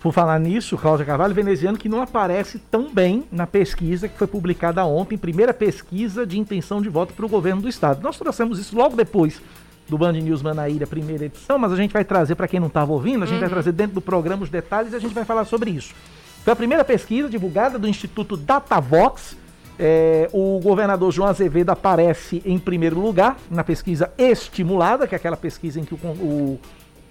[0.00, 4.26] Por falar nisso, Cláudia Carvalho, veneziano que não aparece tão bem na pesquisa que foi
[4.26, 8.02] publicada ontem, primeira pesquisa de intenção de voto para o governo do estado.
[8.02, 9.40] Nós trouxemos isso logo depois
[9.88, 12.92] do Band News Manaíra, primeira edição, mas a gente vai trazer para quem não estava
[12.92, 13.40] ouvindo, a gente uhum.
[13.40, 15.94] vai trazer dentro do programa os detalhes e a gente vai falar sobre isso.
[16.42, 19.36] Foi a primeira pesquisa divulgada do Instituto Datavox.
[19.78, 25.36] É, o governador João Azevedo aparece em primeiro lugar na pesquisa estimulada, que é aquela
[25.36, 26.60] pesquisa em que o, o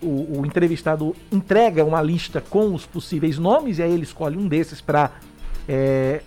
[0.02, 4.48] o, o, entrevistado entrega uma lista com os possíveis nomes e aí ele escolhe um
[4.48, 5.12] desses para
[5.68, 6.22] é,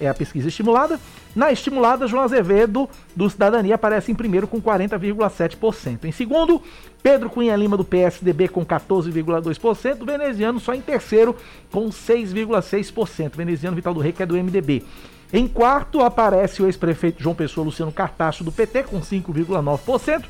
[0.00, 0.98] é a pesquisa estimulada.
[1.34, 6.04] Na estimulada, João Azevedo, do Cidadania, aparece em primeiro com 40,7%.
[6.04, 6.62] Em segundo,
[7.02, 10.04] Pedro Cunha Lima, do PSDB, com 14,2%.
[10.04, 11.36] Veneziano só em terceiro,
[11.70, 13.36] com 6,6%.
[13.36, 14.84] Veneziano Vital do Rei, que é do MDB.
[15.32, 20.24] Em quarto, aparece o ex-prefeito João Pessoa Luciano Cartacho, do PT, com 5,9%.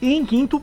[0.00, 0.62] E em quinto,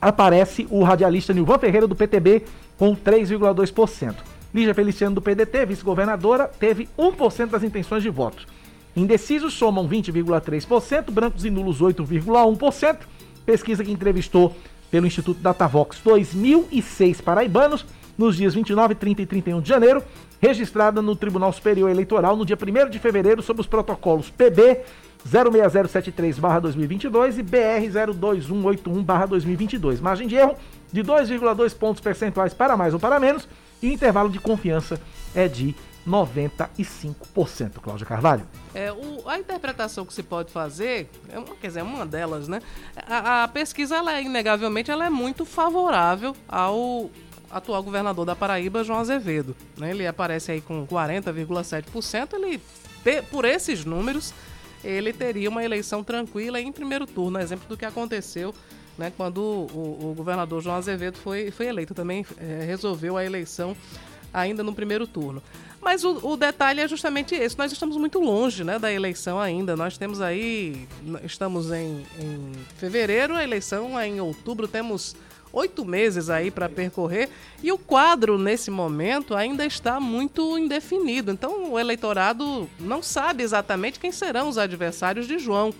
[0.00, 2.44] aparece o radialista Nilvan Ferreira do PTB
[2.78, 4.29] com 3,2%.
[4.52, 8.46] Lígia Feliciano do PDT, vice-governadora, teve 1% das intenções de voto.
[8.96, 12.98] Indecisos somam 20,3%, brancos e nulos 8,1%.
[13.46, 14.54] Pesquisa que entrevistou
[14.90, 17.86] pelo Instituto Datavox 2.006 paraibanos
[18.20, 20.04] nos dias 29, 30 e 31 de janeiro,
[20.38, 24.82] registrada no Tribunal Superior Eleitoral no dia 1 de fevereiro sob os protocolos PB
[25.26, 30.00] 06073-2022 e BR02181-2022.
[30.00, 30.54] Margem de erro
[30.92, 33.48] de 2,2 pontos percentuais para mais ou para menos
[33.82, 35.00] e intervalo de confiança
[35.34, 35.74] é de
[36.06, 37.80] 95%.
[37.82, 38.46] Cláudia Carvalho.
[38.74, 42.60] É, o, a interpretação que se pode fazer, é uma, quer dizer, uma delas, né?
[43.08, 47.10] A, a pesquisa, ela é, inegavelmente, ela é muito favorável ao
[47.50, 49.56] atual governador da Paraíba, João Azevedo.
[49.76, 49.90] Né?
[49.90, 52.34] Ele aparece aí com 40,7%.
[52.34, 52.60] Ele,
[53.30, 54.32] por esses números,
[54.84, 58.54] ele teria uma eleição tranquila em primeiro turno, exemplo do que aconteceu
[59.00, 61.94] né, quando o, o, governador João Azevedo foi, foi eleito.
[61.94, 63.74] Também é, resolveu a eleição
[64.32, 65.42] ainda no primeiro turno.
[65.80, 67.56] Mas o, o, detalhe é justamente esse.
[67.56, 69.74] Nós estamos muito longe né, da eleição ainda.
[69.74, 70.86] Nós temos aí.
[71.24, 75.16] Estamos em, em fevereiro, a eleição é em outubro, temos
[75.52, 77.28] oito meses aí para percorrer
[77.62, 81.30] e o quadro nesse momento ainda está muito indefinido.
[81.30, 85.74] Então o eleitorado não sabe exatamente quem serão os adversários de João.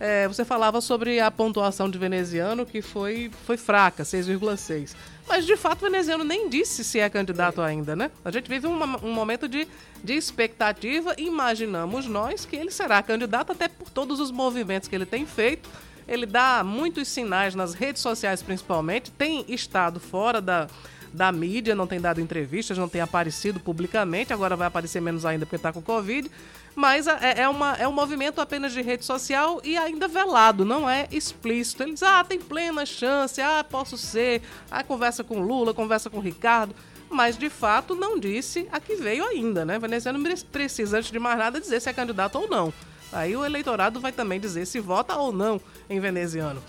[0.00, 4.94] É, você falava sobre a pontuação de veneziano que foi, foi fraca, 6,6.
[5.26, 8.10] Mas de fato o veneziano nem disse se é candidato ainda, né?
[8.24, 9.68] A gente vive uma, um momento de,
[10.02, 15.06] de expectativa imaginamos nós que ele será candidato, até por todos os movimentos que ele
[15.06, 15.68] tem feito
[16.06, 19.10] ele dá muitos sinais nas redes sociais, principalmente.
[19.10, 20.68] Tem estado fora da,
[21.12, 24.32] da mídia, não tem dado entrevistas, não tem aparecido publicamente.
[24.32, 26.30] Agora vai aparecer menos ainda porque está com Covid.
[26.74, 30.90] Mas é, é, uma, é um movimento apenas de rede social e ainda velado, não
[30.90, 31.84] é explícito.
[31.84, 34.42] Ele diz, ah, tem plena chance, ah, posso ser.
[34.70, 36.74] Ah, conversa com Lula, conversa com Ricardo.
[37.08, 39.78] Mas, de fato, não disse a que veio ainda, né?
[39.78, 40.18] Veneziano
[40.50, 42.72] precisa, antes de mais nada, dizer se é candidato ou não.
[43.14, 46.60] Aí o eleitorado vai também dizer se vota ou não em veneziano.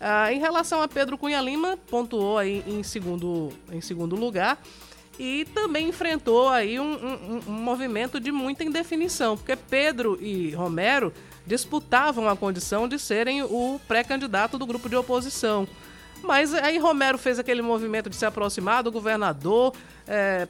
[0.00, 4.60] Ah, em relação a Pedro Cunha Lima, pontuou aí em segundo, em segundo lugar
[5.16, 11.12] e também enfrentou aí um, um, um movimento de muita indefinição, porque Pedro e Romero
[11.46, 15.68] disputavam a condição de serem o pré-candidato do grupo de oposição.
[16.22, 19.72] Mas aí Romero fez aquele movimento de se aproximar do governador,
[20.06, 20.48] é,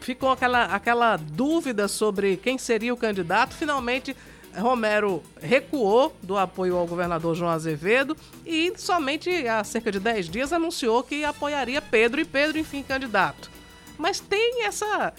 [0.00, 4.16] ficou aquela, aquela dúvida sobre quem seria o candidato, finalmente
[4.58, 10.52] Romero recuou do apoio ao governador João Azevedo e somente há cerca de 10 dias
[10.52, 13.50] anunciou que apoiaria Pedro e Pedro, enfim, candidato.
[13.98, 15.12] Mas tem essa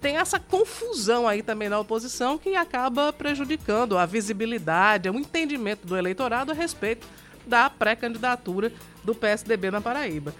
[0.00, 5.96] tem essa confusão aí também na oposição que acaba prejudicando a visibilidade, o entendimento do
[5.96, 7.06] eleitorado a respeito
[7.46, 8.72] da pré-candidatura
[9.02, 10.34] do PSDB na Paraíba.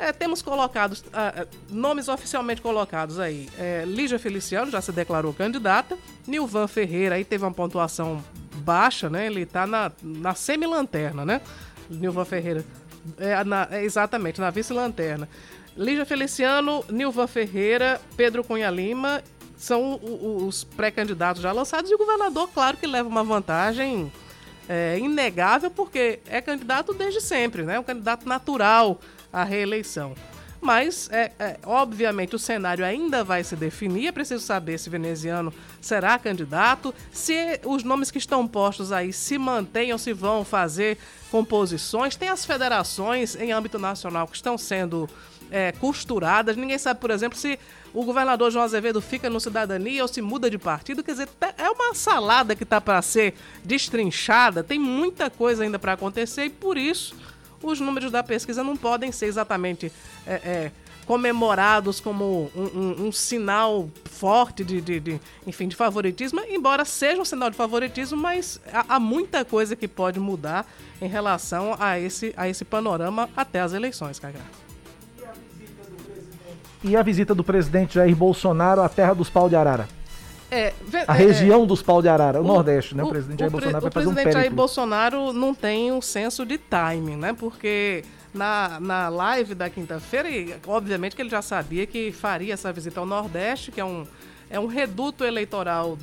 [0.00, 3.50] É, temos colocados, ah, ah, nomes oficialmente colocados aí.
[3.58, 5.98] É, Lígia Feliciano já se declarou candidata.
[6.26, 8.24] Nilvan Ferreira aí teve uma pontuação
[8.56, 9.26] baixa, né?
[9.26, 11.42] Ele tá na, na semi-lanterna, né?
[11.90, 12.64] Nilvan Ferreira.
[13.18, 15.28] É, na, é, exatamente, na vice-lanterna.
[15.76, 19.22] Lígia Feliciano, Nilvan Ferreira, Pedro Cunha Lima
[19.54, 24.10] são os pré-candidatos já lançados e o governador, claro que leva uma vantagem
[24.66, 27.78] é, inegável, porque é candidato desde sempre, né?
[27.78, 28.98] Um candidato natural
[29.32, 30.14] à reeleição.
[30.60, 34.08] Mas, é, é, obviamente, o cenário ainda vai se definir.
[34.08, 39.38] É preciso saber se veneziano será candidato, se os nomes que estão postos aí se
[39.38, 40.98] mantêm ou se vão fazer
[41.30, 42.14] composições.
[42.14, 45.08] Tem as federações em âmbito nacional que estão sendo
[45.50, 46.56] é, costuradas.
[46.56, 47.58] Ninguém sabe, por exemplo, se
[47.94, 51.02] o governador João Azevedo fica no Cidadania ou se muda de partido.
[51.02, 54.62] Quer dizer, é uma salada que está para ser destrinchada.
[54.62, 57.16] Tem muita coisa ainda para acontecer e, por isso,
[57.62, 59.92] os números da pesquisa não podem ser exatamente
[60.26, 60.72] é, é,
[61.06, 67.20] comemorados como um, um, um sinal forte de, de, de, enfim, de favoritismo, embora seja
[67.20, 70.66] um sinal de favoritismo, mas há, há muita coisa que pode mudar
[71.00, 74.40] em relação a esse, a esse panorama até as eleições, Cagá.
[76.82, 79.86] E a visita do presidente Jair Bolsonaro à terra dos pau de arara?
[80.50, 80.72] É,
[81.06, 83.04] a região é, dos pau de arara, o, o Nordeste, né?
[83.04, 86.02] O, o presidente Jair Bolsonaro vai fazer um O presidente Jair Bolsonaro não tem um
[86.02, 87.32] senso de timing, né?
[87.32, 90.28] Porque na, na live da quinta-feira,
[90.66, 94.06] obviamente que ele já sabia que faria essa visita ao Nordeste, que é um,
[94.48, 95.96] é um reduto eleitoral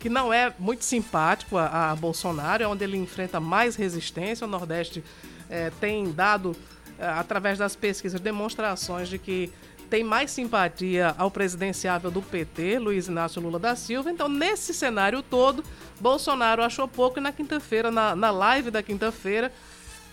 [0.00, 4.46] que não é muito simpático a, a Bolsonaro, é onde ele enfrenta mais resistência.
[4.46, 5.04] O Nordeste
[5.48, 6.56] é, tem dado,
[6.98, 9.52] é, através das pesquisas, demonstrações de que
[9.90, 14.10] tem mais simpatia ao presidenciável do PT, Luiz Inácio Lula da Silva.
[14.10, 15.64] Então, nesse cenário todo,
[15.98, 19.52] Bolsonaro achou pouco e na quinta-feira, na, na live da quinta-feira,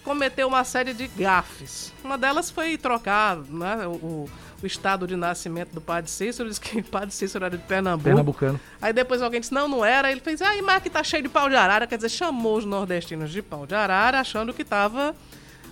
[0.04, 1.94] cometeu uma série de gafes.
[2.04, 4.28] Uma delas foi trocar né, o,
[4.64, 8.04] o estado de nascimento do Padre Cícero, disse que o Padre Cícero era de Pernambuco.
[8.04, 8.60] Pernambucano.
[8.82, 10.12] Aí depois alguém disse, não, não era.
[10.12, 11.86] Ele fez, aí, mas que tá cheio de pau de arara.
[11.86, 15.16] Quer dizer, chamou os nordestinos de pau de arara, achando que estava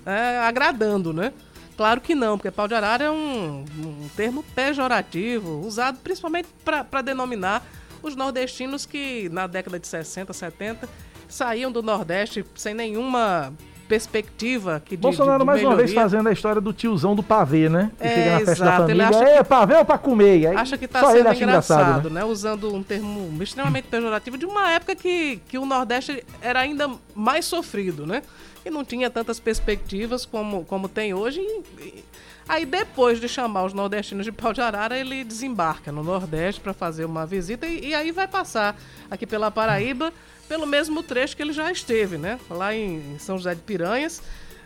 [0.06, 1.34] é, agradando, né?
[1.76, 7.02] Claro que não, porque pau de arara é um, um termo pejorativo, usado principalmente para
[7.02, 7.64] denominar
[8.02, 10.88] os nordestinos que na década de 60, 70
[11.28, 13.52] saíam do Nordeste sem nenhuma
[13.88, 17.70] perspectiva que de, Bolsonaro de, mais uma vez fazendo a história do tiozão do pavê,
[17.70, 17.92] né?
[17.98, 18.72] Que é, na festa exato.
[18.72, 18.94] da família.
[18.94, 20.48] Ele acha é, pavê ou pra comer?
[20.48, 22.22] Aí, acha que tá sendo engraçado, engraçado né?
[22.22, 22.26] né?
[22.26, 27.46] Usando um termo extremamente pejorativo de uma época que, que o Nordeste era ainda mais
[27.46, 28.24] sofrido, né?
[28.66, 31.40] E não tinha tantas perspectivas como, como tem hoje.
[31.40, 32.06] E, e,
[32.50, 36.74] aí depois de chamar os nordestinos de pau de arara, ele desembarca no Nordeste para
[36.74, 38.76] fazer uma visita e, e aí vai passar
[39.10, 40.12] aqui pela Paraíba
[40.48, 42.40] pelo mesmo trecho que ele já esteve, né?
[42.50, 44.22] Lá em São José de Piranhas,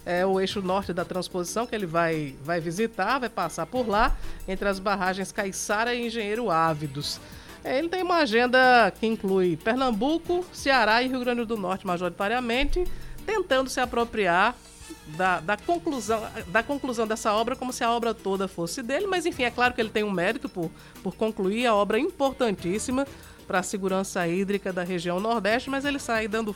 [0.05, 4.15] é o eixo norte da transposição que ele vai, vai visitar, vai passar por lá,
[4.47, 7.19] entre as barragens Caiçara e Engenheiro Ávidos.
[7.63, 12.85] É, ele tem uma agenda que inclui Pernambuco, Ceará e Rio Grande do Norte, majoritariamente,
[13.29, 14.55] tentando se apropriar
[15.05, 19.27] da, da, conclusão, da conclusão dessa obra como se a obra toda fosse dele, mas
[19.27, 20.71] enfim, é claro que ele tem um mérito por,
[21.03, 23.05] por concluir a obra importantíssima
[23.45, 26.55] para a segurança hídrica da região Nordeste, mas ele sai dando,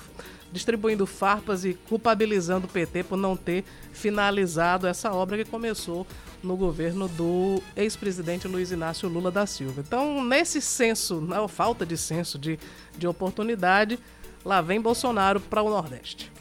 [0.51, 6.07] distribuindo farpas e culpabilizando o PT por não ter finalizado essa obra que começou
[6.41, 9.83] no governo do ex-presidente Luiz Inácio Lula da Silva.
[9.85, 12.59] Então, nesse senso, na falta de senso de,
[12.97, 13.99] de oportunidade,
[14.43, 16.31] lá vem Bolsonaro para o Nordeste.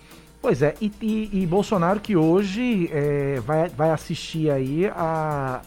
[0.43, 5.63] Pois é, e, e, e Bolsonaro que hoje é, vai, vai assistir aí a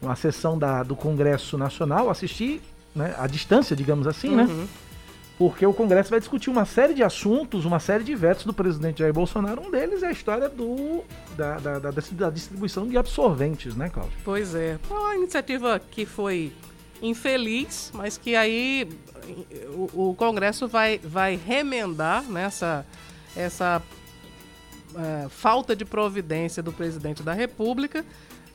[0.00, 2.62] uma sessão da, do Congresso Nacional, assistir
[2.94, 4.44] né, à distância, digamos assim, né?
[4.44, 4.62] uhum.
[4.62, 4.68] né?
[5.38, 9.00] Porque o Congresso vai discutir uma série de assuntos, uma série de vetos do presidente
[9.00, 9.60] Jair Bolsonaro.
[9.60, 11.04] Um deles é a história do,
[11.36, 14.16] da, da, da, da distribuição de absorventes, né, Cláudio?
[14.24, 14.78] Pois é.
[14.88, 16.54] Uma iniciativa que foi
[17.02, 18.88] infeliz, mas que aí
[19.74, 22.86] o, o Congresso vai, vai remendar nessa
[23.36, 23.82] essa
[24.96, 28.04] uh, falta de providência do presidente da República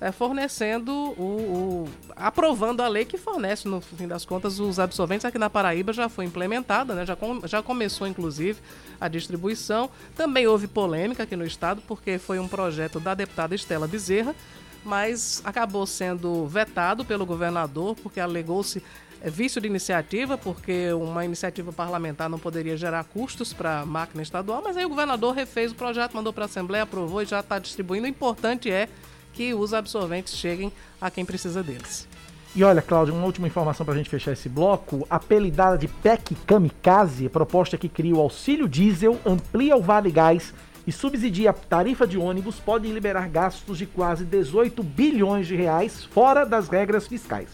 [0.01, 5.23] é, fornecendo o, o, aprovando a lei que fornece, no fim das contas, os absorventes.
[5.25, 7.05] Aqui na Paraíba já foi implementada, né?
[7.05, 8.59] já, com, já começou, inclusive,
[8.99, 9.91] a distribuição.
[10.15, 14.35] Também houve polêmica aqui no estado, porque foi um projeto da deputada Estela Bezerra,
[14.83, 18.81] mas acabou sendo vetado pelo governador, porque alegou-se
[19.29, 24.61] vício de iniciativa, porque uma iniciativa parlamentar não poderia gerar custos para a máquina estadual,
[24.63, 27.59] mas aí o governador refez o projeto, mandou para a Assembleia, aprovou e já está
[27.59, 28.05] distribuindo.
[28.05, 28.89] O importante é
[29.33, 32.07] que os absorventes cheguem a quem precisa deles.
[32.53, 35.07] E olha, Cláudio, uma última informação para a gente fechar esse bloco.
[35.09, 40.53] Apelidada de PEC Kamikaze, proposta que cria o auxílio diesel, amplia o Vale Gás
[40.85, 46.03] e subsidia a tarifa de ônibus, pode liberar gastos de quase 18 bilhões de reais
[46.03, 47.47] fora das regras fiscais.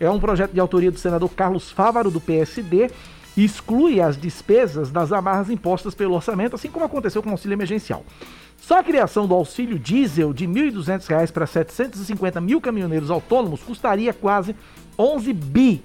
[0.00, 2.90] É um projeto de autoria do senador Carlos Fávaro, do PSD,
[3.36, 7.54] e exclui as despesas das amarras impostas pelo orçamento, assim como aconteceu com o auxílio
[7.54, 8.02] emergencial.
[8.56, 14.14] Só a criação do auxílio diesel de R$ 1.200 para 750 mil caminhoneiros autônomos custaria
[14.14, 14.56] quase
[14.98, 15.82] 11 bi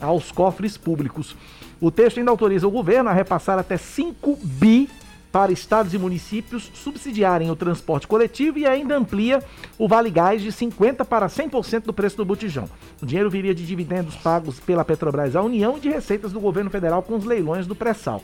[0.00, 1.36] aos cofres públicos.
[1.80, 4.88] O texto ainda autoriza o governo a repassar até 5 bi
[5.32, 9.42] para estados e municípios subsidiarem o transporte coletivo e ainda amplia
[9.78, 12.68] o Vale Gás de 50% para 100% do preço do botijão.
[13.00, 16.70] O dinheiro viria de dividendos pagos pela Petrobras à União e de receitas do governo
[16.70, 18.22] federal com os leilões do pré-sal.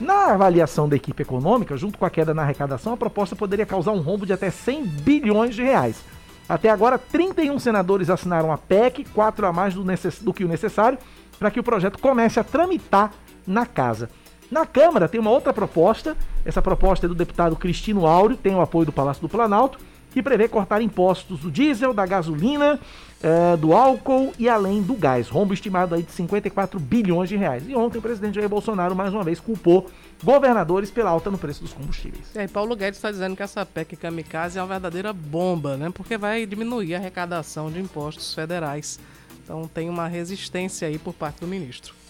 [0.00, 3.92] Na avaliação da equipe econômica, junto com a queda na arrecadação, a proposta poderia causar
[3.92, 6.02] um rombo de até 100 bilhões de reais.
[6.48, 9.84] Até agora, 31 senadores assinaram a PEC, quatro a mais do,
[10.22, 10.98] do que o necessário,
[11.38, 13.12] para que o projeto comece a tramitar
[13.46, 14.10] na casa.
[14.50, 18.60] Na Câmara tem uma outra proposta, essa proposta é do deputado Cristino Áureo, tem o
[18.60, 19.78] apoio do Palácio do Planalto,
[20.12, 22.78] que prevê cortar impostos do diesel, da gasolina,
[23.22, 25.28] uh, do álcool e além do gás.
[25.28, 27.64] Rombo estimado aí de 54 bilhões de reais.
[27.66, 29.90] E ontem o presidente Jair Bolsonaro mais uma vez culpou
[30.22, 32.36] governadores pela alta no preço dos combustíveis.
[32.36, 35.90] É, e Paulo Guedes está dizendo que essa PEC kamikaze é uma verdadeira bomba, né?
[35.92, 39.00] Porque vai diminuir a arrecadação de impostos federais.
[39.42, 42.01] Então tem uma resistência aí por parte do ministro.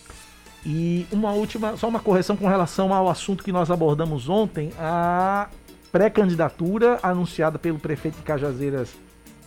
[0.65, 5.49] E uma última, só uma correção com relação ao assunto que nós abordamos ontem, a
[5.91, 8.91] pré-candidatura anunciada pelo prefeito de Cajazeiras,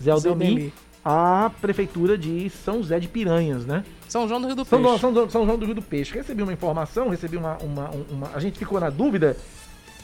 [0.01, 0.71] Zé Aldemir,
[1.03, 3.85] à prefeitura de São José de Piranhas, né?
[4.09, 4.83] São João do Rio do Peixe.
[4.83, 6.13] São, São, São João do Rio do Peixe.
[6.13, 9.37] Recebi uma informação, recebi uma, uma, uma a gente ficou na dúvida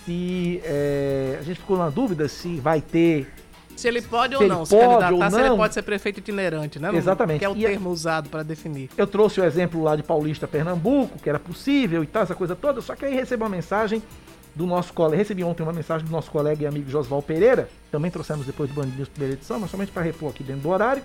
[0.05, 3.28] se é, a gente ficou na dúvida se vai ter
[3.76, 6.80] se ele pode se ou não se candidatar, ou se ele pode ser prefeito itinerante,
[6.80, 6.89] né?
[6.93, 7.39] Exatamente.
[7.39, 8.89] Que é o e termo usado para definir.
[8.97, 12.55] Eu trouxe o exemplo lá de Paulista, Pernambuco, que era possível e tal, essa coisa
[12.55, 14.01] toda, só que aí recebeu uma mensagem
[14.53, 18.11] do nosso colega, recebi ontem uma mensagem do nosso colega e amigo Josval Pereira, também
[18.11, 21.03] trouxemos depois do Bandinhos primeira edição, mas somente para repor aqui dentro do horário,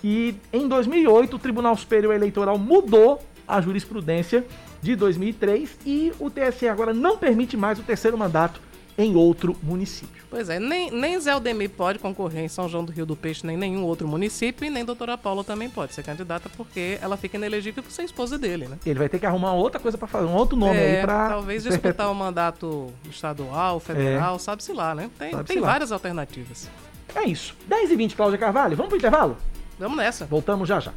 [0.00, 4.44] que em 2008 o Tribunal Superior Eleitoral mudou a jurisprudência
[4.82, 8.60] de 2003 e o TSE agora não permite mais o terceiro mandato
[8.98, 10.24] em outro município.
[10.28, 13.46] Pois é, nem, nem Zé Aldemir pode concorrer em São João do Rio do Peixe,
[13.46, 17.36] nem nenhum outro município, e nem doutora Paula também pode ser candidata, porque ela fica
[17.36, 18.78] inelegível por ser esposa dele, né?
[18.84, 21.28] Ele vai ter que arrumar outra coisa para fazer, um outro nome é, aí para
[21.28, 24.38] Talvez disputar o um mandato estadual, federal, é.
[24.38, 25.10] sabe-se lá, né?
[25.18, 26.68] Tem, tem várias alternativas.
[27.14, 27.54] É isso.
[27.66, 29.36] 10 e 20, Cláudia Carvalho, vamos pro intervalo?
[29.78, 30.26] Vamos nessa.
[30.26, 30.92] Voltamos já já.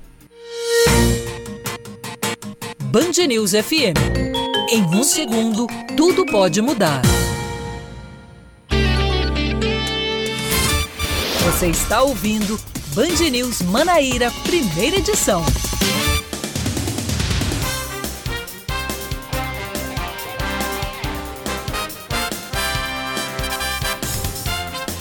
[2.91, 3.95] Band News FM.
[4.71, 7.01] Em um segundo, tudo pode mudar.
[11.49, 12.59] Você está ouvindo
[12.93, 15.43] Band News Manaíra, primeira edição.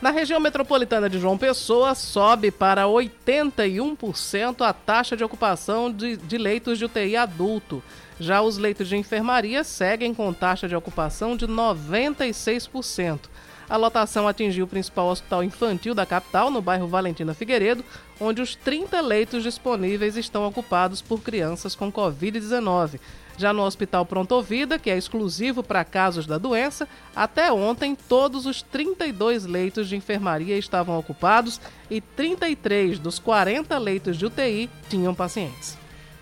[0.00, 6.36] Na região metropolitana de João Pessoa, sobe para 81% a taxa de ocupação de, de,
[6.36, 7.82] leitos de UTI adulto.
[8.20, 13.20] Já os leitos de enfermaria seguem com taxa de ocupação de 96%.
[13.68, 17.84] A lotação atingiu o principal hospital infantil da capital, no bairro Valentina Figueiredo,
[18.20, 23.00] onde os 30 leitos disponíveis estão ocupados por crianças com Covid-19.
[23.36, 28.46] Já no Hospital Pronto Vida, que é exclusivo para casos da doença, até ontem todos
[28.46, 31.60] os 32 leitos de enfermaria estavam ocupados
[31.90, 35.76] e 33 dos 40 leitos de UTI tinham pacientes.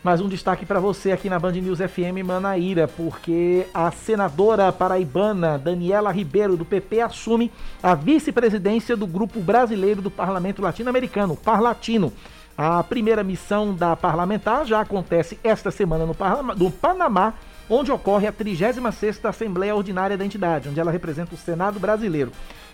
[0.05, 5.57] Mais um destaque para você aqui na Band News FM Manaíra, porque a senadora paraibana
[5.57, 7.51] Daniela Ribeiro, do PP, assume
[7.83, 12.13] a vice-presidência do Grupo Brasileiro do Parlamento Latino-Americano, Parlatino.
[12.55, 16.15] A primeira missão da parlamentar já acontece esta semana no,
[16.55, 17.33] no Panamá,
[17.67, 22.31] onde ocorre a 36ª Assembleia Ordinária da entidade, onde ela representa o Senado brasileiro.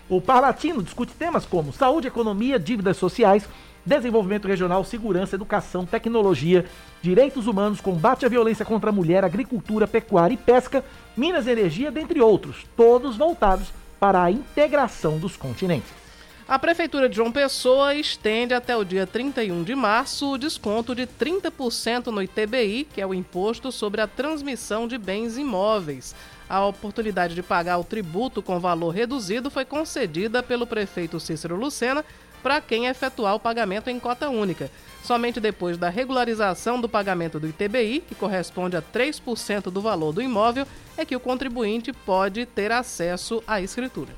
[0.09, 3.47] O Parlatino discute temas como saúde, economia, dívidas sociais,
[3.85, 6.65] desenvolvimento regional, segurança, educação, tecnologia,
[7.01, 10.83] direitos humanos, combate à violência contra a mulher, agricultura, pecuária e pesca,
[11.15, 16.01] minas e energia, dentre outros, todos voltados para a integração dos continentes.
[16.47, 21.07] A Prefeitura de João Pessoa estende até o dia 31 de março o desconto de
[21.07, 26.13] 30% no ITBI, que é o Imposto sobre a Transmissão de Bens Imóveis.
[26.49, 32.03] A oportunidade de pagar o tributo com valor reduzido foi concedida pelo prefeito Cícero Lucena
[32.41, 34.69] para quem efetuar o pagamento em cota única.
[35.03, 40.21] Somente depois da regularização do pagamento do ITBI, que corresponde a 3% do valor do
[40.21, 40.65] imóvel,
[40.97, 44.13] é que o contribuinte pode ter acesso à escritura.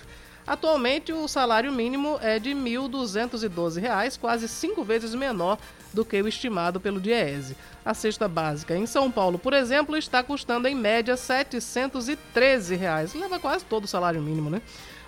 [0.47, 5.59] Atualmente, o salário mínimo é de R$ 1.212, quase cinco vezes menor
[5.93, 7.57] do que o estimado pelo DIEESE.
[7.85, 13.15] A cesta básica em São Paulo, por exemplo, está custando em média 713 reais.
[13.15, 14.63] leva quase todo o salário mínimo, né?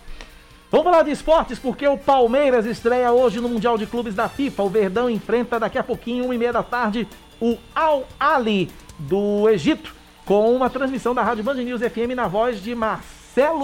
[0.71, 4.65] Vamos falar de esportes, porque o Palmeiras estreia hoje no Mundial de Clubes da FIFA.
[4.65, 7.09] O Verdão enfrenta daqui a pouquinho, 1 e meia da tarde,
[7.41, 12.61] o Al Ali do Egito, com uma transmissão da Rádio Band News FM na voz
[12.61, 13.16] de Marcelo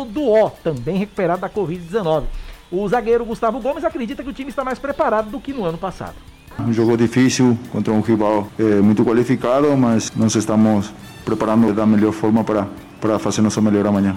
[0.06, 2.24] Duó, também recuperado da Covid-19.
[2.70, 5.78] O zagueiro Gustavo Gomes acredita que o time está mais preparado do que no ano
[5.78, 6.14] passado.
[6.58, 10.92] Um jogo difícil contra um rival eh, muito qualificado, mas nós estamos
[11.24, 12.68] preparando da melhor forma para,
[13.00, 14.16] para fazer nosso melhor amanhã.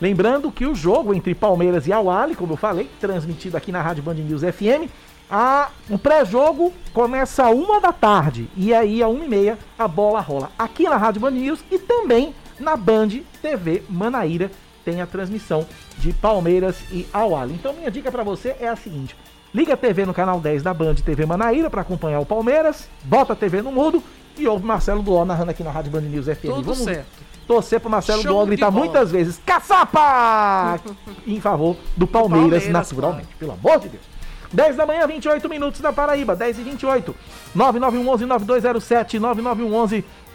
[0.00, 4.02] Lembrando que o jogo entre Palmeiras e Awali, como eu falei, transmitido aqui na Rádio
[4.02, 4.90] Band News FM,
[5.30, 9.88] a, o pré-jogo começa a uma da tarde e aí a uma e meia a
[9.88, 13.08] bola rola aqui na Rádio Band News e também na Band
[13.40, 14.50] TV Manaíra
[14.84, 15.66] tem a transmissão
[15.98, 17.54] de Palmeiras e Awali.
[17.54, 19.16] Então minha dica para você é a seguinte:
[19.54, 23.32] liga a TV no canal 10 da Band TV Manaíra para acompanhar o Palmeiras, bota
[23.32, 24.02] a TV no mudo
[24.36, 26.42] e ouve Marcelo Duó narrando aqui na Rádio Band News FM.
[26.42, 27.06] Tudo Vamos certo.
[27.46, 30.80] torcer pro Marcelo Show Duó gritar muitas vezes caçapa
[31.26, 34.14] em favor do Palmeiras, Palmeiras, naturalmente, pelo amor de Deus.
[34.54, 37.14] 10 da manhã, 28 minutos da Paraíba, 10 e 28.
[37.56, 39.20] 9911-9207,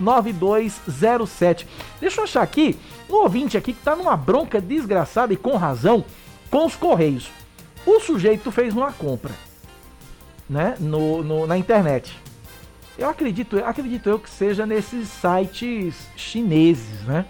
[0.02, 1.66] 9911-9207.
[2.02, 2.78] Deixa eu achar aqui,
[3.10, 6.06] um ouvinte aqui que tá numa bronca desgraçada e com razão
[6.50, 7.30] com os Correios.
[7.86, 9.34] O sujeito fez uma compra,
[10.50, 12.16] né, no, no- na internet.
[12.98, 17.26] Eu acredito, acredito eu que seja nesses sites chineses, né?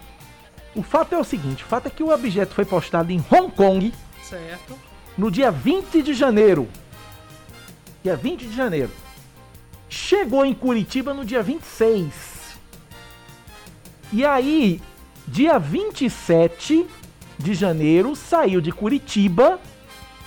[0.74, 3.50] O fato é o seguinte, o fato é que o objeto foi postado em Hong
[3.52, 4.76] Kong Certo.
[5.16, 6.68] no dia 20 de janeiro.
[8.02, 8.90] Dia 20 de janeiro.
[9.88, 12.56] Chegou em Curitiba no dia 26.
[14.12, 14.80] E aí,
[15.30, 16.86] dia 27
[17.38, 19.58] de janeiro, saiu de Curitiba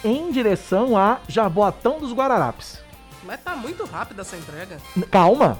[0.03, 2.79] em direção a Jaboatão dos Guararapes.
[3.25, 4.77] Mas tá muito rápida essa entrega.
[5.11, 5.59] Calma.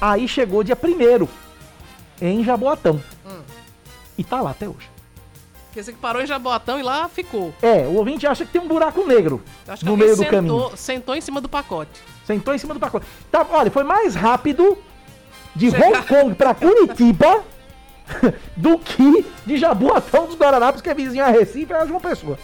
[0.00, 1.28] Aí chegou dia 1
[2.20, 3.02] em Jaboatão.
[3.26, 3.40] Hum.
[4.16, 4.88] E tá lá até hoje.
[5.74, 7.54] Você que parou em Jaboatão e lá ficou.
[7.62, 9.40] É, o ouvinte acha que tem um buraco negro
[9.82, 10.76] no meio do sentou, caminho.
[10.76, 11.92] sentou em cima do pacote.
[12.26, 13.06] Sentou em cima do pacote.
[13.30, 14.76] Tá, olha, foi mais rápido
[15.54, 17.44] de Chegar- Hong Kong pra Curitiba
[18.56, 22.38] do que de Jaboatão dos Guararapes, que é vizinho a Recife, é João Pessoa.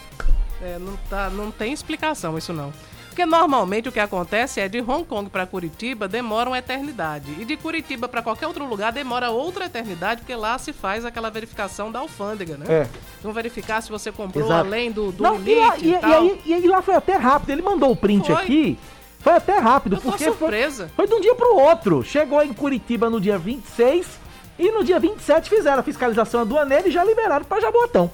[0.61, 2.73] É, não, tá, não tem explicação isso não.
[3.07, 7.35] Porque normalmente o que acontece é de Hong Kong para Curitiba demora uma eternidade.
[7.39, 11.31] E de Curitiba para qualquer outro lugar demora outra eternidade, porque lá se faz aquela
[11.31, 12.65] verificação da alfândega, né?
[12.69, 12.87] É.
[13.23, 14.67] Vão verificar se você comprou Exato.
[14.67, 16.11] além do, do Não, e, limite lá- e, e- e tal.
[16.21, 17.49] aí, e aí lá foi até rápido.
[17.49, 18.35] Ele mandou o print Foi.
[18.35, 18.79] aqui.
[19.19, 20.91] Foi até rápido, Eu porque foi, surpresa.
[20.95, 22.03] foi de um dia pro outro.
[22.03, 24.07] Chegou em Curitiba no dia 26
[24.57, 28.09] e no dia 27 fizeram a fiscalização aduaneira e já liberaram pra Jaboatão.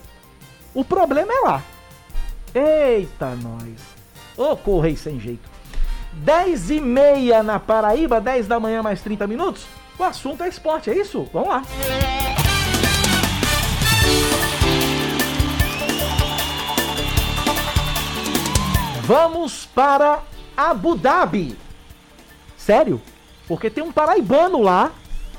[0.74, 1.62] O problema é lá.
[2.54, 3.80] Eita, nós.
[4.38, 5.50] Ô, correio sem jeito.
[6.14, 9.66] 10 e meia na Paraíba, 10 da manhã mais 30 minutos.
[9.98, 11.28] O assunto é esporte, é isso?
[11.32, 11.64] Vamos lá.
[19.04, 20.24] Vamos para
[20.56, 21.58] Abu Dhabi.
[22.58, 23.02] Sério?
[23.48, 24.92] Porque tem um paraibano lá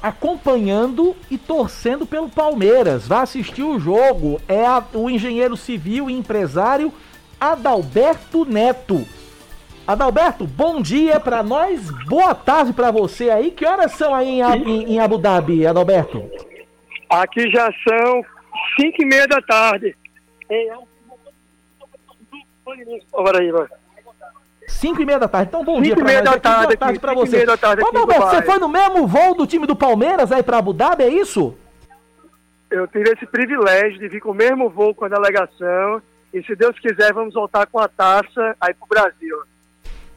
[0.05, 3.09] acompanhando e torcendo pelo Palmeiras.
[3.09, 4.39] Vai assistir o jogo.
[4.47, 6.93] É a- o engenheiro civil e empresário
[7.41, 9.03] Adalberto Neto.
[9.87, 13.51] Adalberto, bom dia pra nós, boa tarde pra você aí.
[13.51, 16.23] Que horas são aí em, em- em Abu Dhabi, Adalberto?
[17.09, 18.23] Aqui já são
[18.81, 19.97] 5 e meia da tarde.
[23.15, 23.53] Olha aí.
[24.67, 25.49] 5 e meia da tarde.
[25.49, 27.37] Então, bom dia e pra nós tarde boa aqui, tarde pra cinco e você.
[27.37, 28.19] meia da tarde Ô, Dubai.
[28.19, 31.57] você foi no mesmo voo do time do Palmeiras aí pra Abu Dhabi, é isso?
[32.71, 36.03] Eu tive esse privilégio de vir com o mesmo voo com a delegação.
[36.33, 39.43] E se Deus quiser, vamos voltar com a taça aí pro Brasil.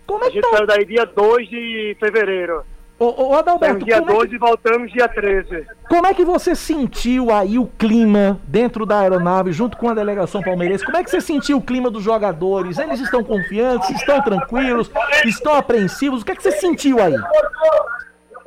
[0.08, 2.64] Como a gente saiu daí dia 2 de fevereiro.
[3.00, 5.68] Ô, ô Adalberto, Saímos dia como é que- 12 e voltamos dia 13.
[5.88, 10.42] Como é que você sentiu aí o clima dentro da aeronave junto com a delegação
[10.42, 10.84] palmeirense?
[10.84, 12.80] Como é que você sentiu o clima dos jogadores?
[12.80, 14.90] Eles estão confiantes, estão tranquilos,
[15.26, 16.24] estão apreensivos?
[16.24, 17.14] O que é que você sentiu aí?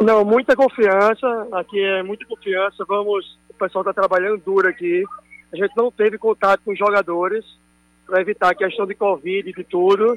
[0.01, 1.47] Não, muita confiança.
[1.53, 2.85] Aqui é muita confiança.
[2.89, 5.05] Vamos, o pessoal está trabalhando duro aqui.
[5.53, 7.45] A gente não teve contato com os jogadores
[8.07, 10.17] para evitar a questão de Covid e de tudo.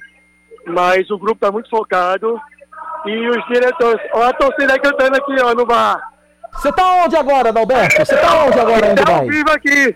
[0.66, 2.40] Mas o grupo está muito focado.
[3.06, 4.02] E os diretores.
[4.14, 6.00] Olha a torcida cantando aqui, ó, no bar.
[6.54, 8.06] Você tá onde agora, Adalberto?
[8.06, 9.28] Você tá onde agora Tá ao Dubai?
[9.28, 9.96] vivo aqui.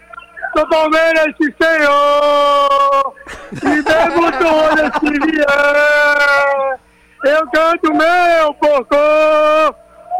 [0.57, 3.13] Sou Palmeiras, senhor!
[3.53, 6.79] E bebo todas que vier!
[7.25, 8.95] Eu canto meu porco!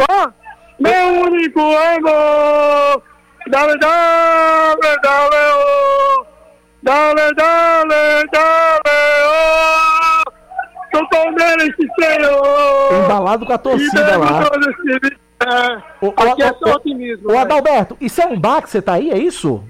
[0.10, 0.30] Ó,
[0.80, 3.02] meu único amor!
[3.48, 6.26] Dale, dale, dale, oh!
[6.84, 8.87] Dale, dale, dale, oh!
[10.98, 13.04] Sou Palmeiras, sim, senhor!
[13.06, 14.42] Embalado com a torcida bebo lá.
[16.02, 17.30] Ô, ô, Aqui é só ô, otimismo.
[17.30, 17.40] Ô né?
[17.42, 19.64] Adalberto, isso é um bar que você tá aí, é isso?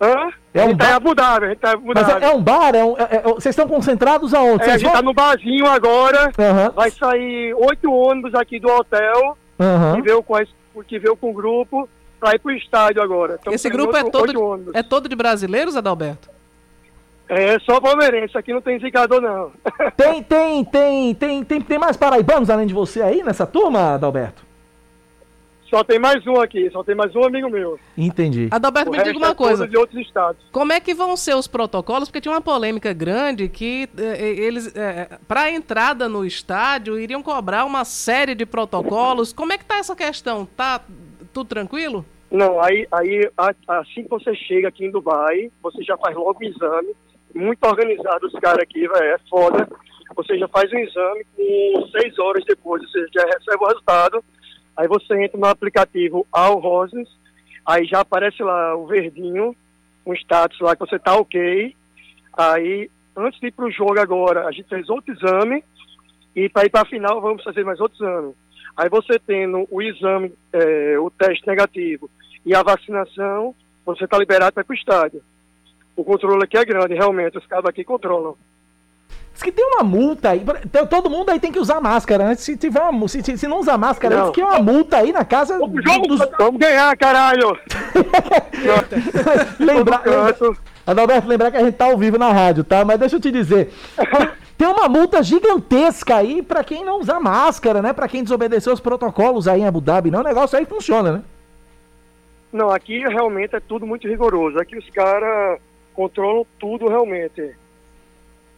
[0.00, 0.30] Hã?
[0.52, 2.24] É a um tá em bar- Abu Dhabi, a gente tá em Abu Mas é,
[2.24, 2.74] é um bar?
[2.74, 4.64] É um, é- é- vocês estão concentrados aonde?
[4.64, 6.32] É, a gente vão- tá no barzinho agora.
[6.38, 6.70] Aham.
[6.74, 9.96] Vai sair oito ônibus aqui do hotel, Aham.
[9.96, 10.42] que, veio com a,
[10.86, 11.88] que veio com o grupo,
[12.18, 13.34] pra ir pro estádio agora.
[13.36, 16.28] Estamos Esse grupo é todo, é todo de brasileiros, Adalberto?
[17.30, 19.52] É só palmeirense, aqui não tem zicador não.
[19.96, 24.42] Tem, tem, tem, tem, tem, tem mais paraibanos além de você aí nessa turma, Adalberto?
[25.68, 27.78] Só tem mais um aqui, só tem mais um amigo meu.
[27.96, 28.48] Entendi.
[28.50, 29.68] Adalberto, O me diga uma é coisa.
[29.68, 30.42] de outros estados.
[30.50, 32.08] Como é que vão ser os protocolos?
[32.08, 34.74] Porque tinha uma polêmica grande que eh, eh, eles,
[35.28, 39.32] para a entrada no estádio, iriam cobrar uma série de protocolos.
[39.32, 40.44] Como é que tá essa questão?
[40.56, 40.80] Tá
[41.32, 42.04] tudo tranquilo?
[42.28, 43.30] Não, aí, aí
[43.68, 46.88] assim que você chega aqui em Dubai, você já faz logo o exame.
[47.34, 49.68] Muito organizado os caras aqui, velho, é foda.
[50.16, 54.24] Você já faz um exame com seis horas depois, você já recebe o resultado.
[54.76, 57.08] Aí você entra no aplicativo All Roses,
[57.66, 59.54] aí já aparece lá o verdinho,
[60.06, 61.76] um status lá que você tá ok.
[62.36, 65.62] Aí, antes de ir pro jogo agora, a gente fez outro exame.
[66.34, 68.34] E para ir para a final, vamos fazer mais outro exame.
[68.76, 72.08] Aí você tendo o exame, eh, o teste negativo
[72.46, 73.54] e a vacinação,
[73.84, 75.22] você está liberado para ir para o estádio.
[75.96, 78.34] O controle aqui é grande, realmente, os caras aqui controlam.
[79.32, 80.44] Diz que tem uma multa aí.
[80.88, 82.34] Todo mundo aí tem que usar máscara, né?
[82.34, 84.24] Se, tiver uma, se, se não usar máscara, Não.
[84.26, 85.84] diz que é uma multa aí na casa Vamos,
[86.38, 87.56] vamos ganhar, caralho!
[89.58, 92.84] Lembrar, lembra- Adalberto, lembrar que a gente tá ao vivo na rádio, tá?
[92.84, 93.72] Mas deixa eu te dizer.
[94.58, 97.92] Tem uma multa gigantesca aí pra quem não usar máscara, né?
[97.94, 100.20] Pra quem desobedecer os protocolos aí em Abu Dhabi, não?
[100.20, 101.22] O negócio aí funciona, né?
[102.52, 104.58] Não, aqui realmente é tudo muito rigoroso.
[104.58, 105.58] Aqui os caras
[106.00, 107.54] controlam tudo realmente.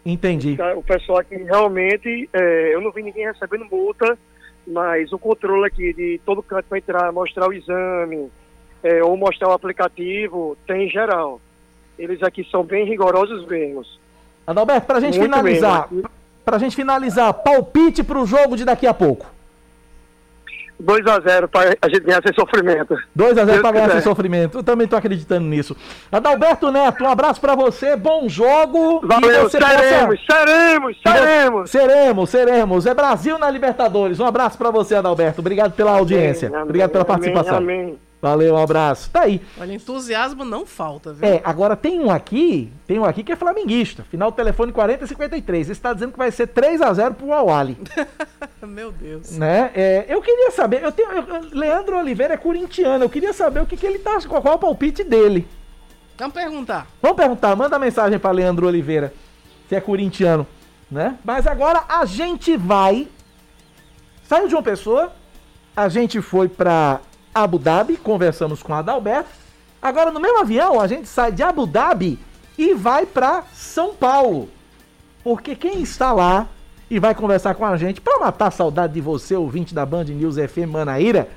[0.06, 0.56] Entendi.
[0.56, 0.74] Tá?
[0.74, 4.16] O pessoal aqui realmente, é, eu não vi ninguém recebendo multa,
[4.64, 8.30] mas o controle aqui de todo canto para entrar, mostrar o exame,
[8.84, 11.40] é, ou mostrar o aplicativo, tem em geral.
[11.98, 13.82] Eles aqui são bem rigorosos mesmo.
[14.46, 15.88] Adalberto, pra gente Muito finalizar,
[16.44, 19.26] pra gente finalizar, palpite pro jogo de daqui a pouco.
[20.82, 22.96] 2 a 0 para a gente ganhar sem sofrimento.
[23.14, 24.00] 2 a 0 Deus pra ganhar quiser.
[24.00, 24.58] sem sofrimento.
[24.58, 25.76] Eu também tô acreditando nisso.
[26.10, 29.00] Adalberto Neto, um abraço pra você, bom jogo.
[29.06, 31.70] Valeu, seremos, seremos, seremos.
[31.70, 32.86] Seremos, seremos.
[32.86, 34.18] É Brasil na Libertadores.
[34.20, 35.40] Um abraço pra você, Adalberto.
[35.40, 36.48] Obrigado pela audiência.
[36.48, 37.56] amém, Obrigado pela amém, participação.
[37.58, 37.98] amém.
[38.22, 39.10] Valeu, um abraço.
[39.10, 39.42] Tá aí.
[39.60, 41.28] Olha, entusiasmo não falta, viu?
[41.28, 44.04] É, agora tem um aqui, tem um aqui que é flamenguista.
[44.04, 45.70] Final do telefone 4053.
[45.70, 47.76] Esse tá dizendo que vai ser 3 a 0 pro Awali.
[48.62, 49.36] Meu Deus.
[49.36, 49.72] né?
[49.74, 53.66] É, eu queria saber, eu tenho, eu- Leandro Oliveira é corintiano, eu queria saber o
[53.66, 55.48] que, que ele tá, qual, qual é o palpite dele.
[56.16, 56.86] Vamos perguntar.
[57.02, 59.12] Vamos perguntar, manda mensagem para Leandro Oliveira,
[59.68, 60.46] se é corintiano,
[60.88, 61.18] né?
[61.24, 63.08] Mas agora a gente vai
[64.28, 65.12] saiu de uma pessoa,
[65.76, 67.00] a gente foi para
[67.34, 69.30] Abu Dhabi, conversamos com Adalberto.
[69.80, 72.18] Agora no mesmo avião a gente sai de Abu Dhabi
[72.58, 74.48] e vai para São Paulo.
[75.24, 76.48] porque quem está lá
[76.90, 80.04] e vai conversar com a gente para matar a saudade de você, ouvinte da Band
[80.04, 81.28] News FM Manaíra,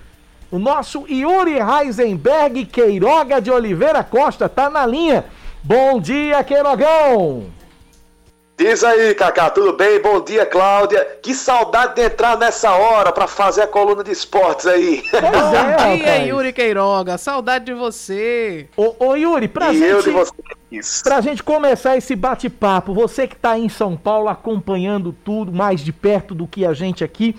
[0.51, 5.25] o nosso Yuri Heisenberg Queiroga de Oliveira Costa tá na linha.
[5.63, 7.54] Bom dia, Queirogão!
[8.57, 10.01] Diz aí, Cacá, tudo bem?
[10.01, 11.05] Bom dia, Cláudia.
[11.21, 15.03] Que saudade de entrar nessa hora para fazer a coluna de esportes aí.
[15.11, 17.17] Bom é, dia, Yuri Queiroga.
[17.17, 18.69] Saudade de você.
[18.77, 19.89] Ô, ô Yuri, pra e gente.
[19.89, 21.01] Eu de vocês.
[21.03, 25.81] Pra gente começar esse bate-papo, você que tá aí em São Paulo acompanhando tudo mais
[25.81, 27.35] de perto do que a gente aqui.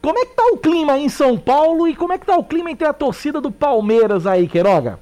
[0.00, 2.36] Como é que tá o clima aí em São Paulo e como é que tá
[2.38, 4.98] o clima entre a torcida do Palmeiras aí, Queiroga?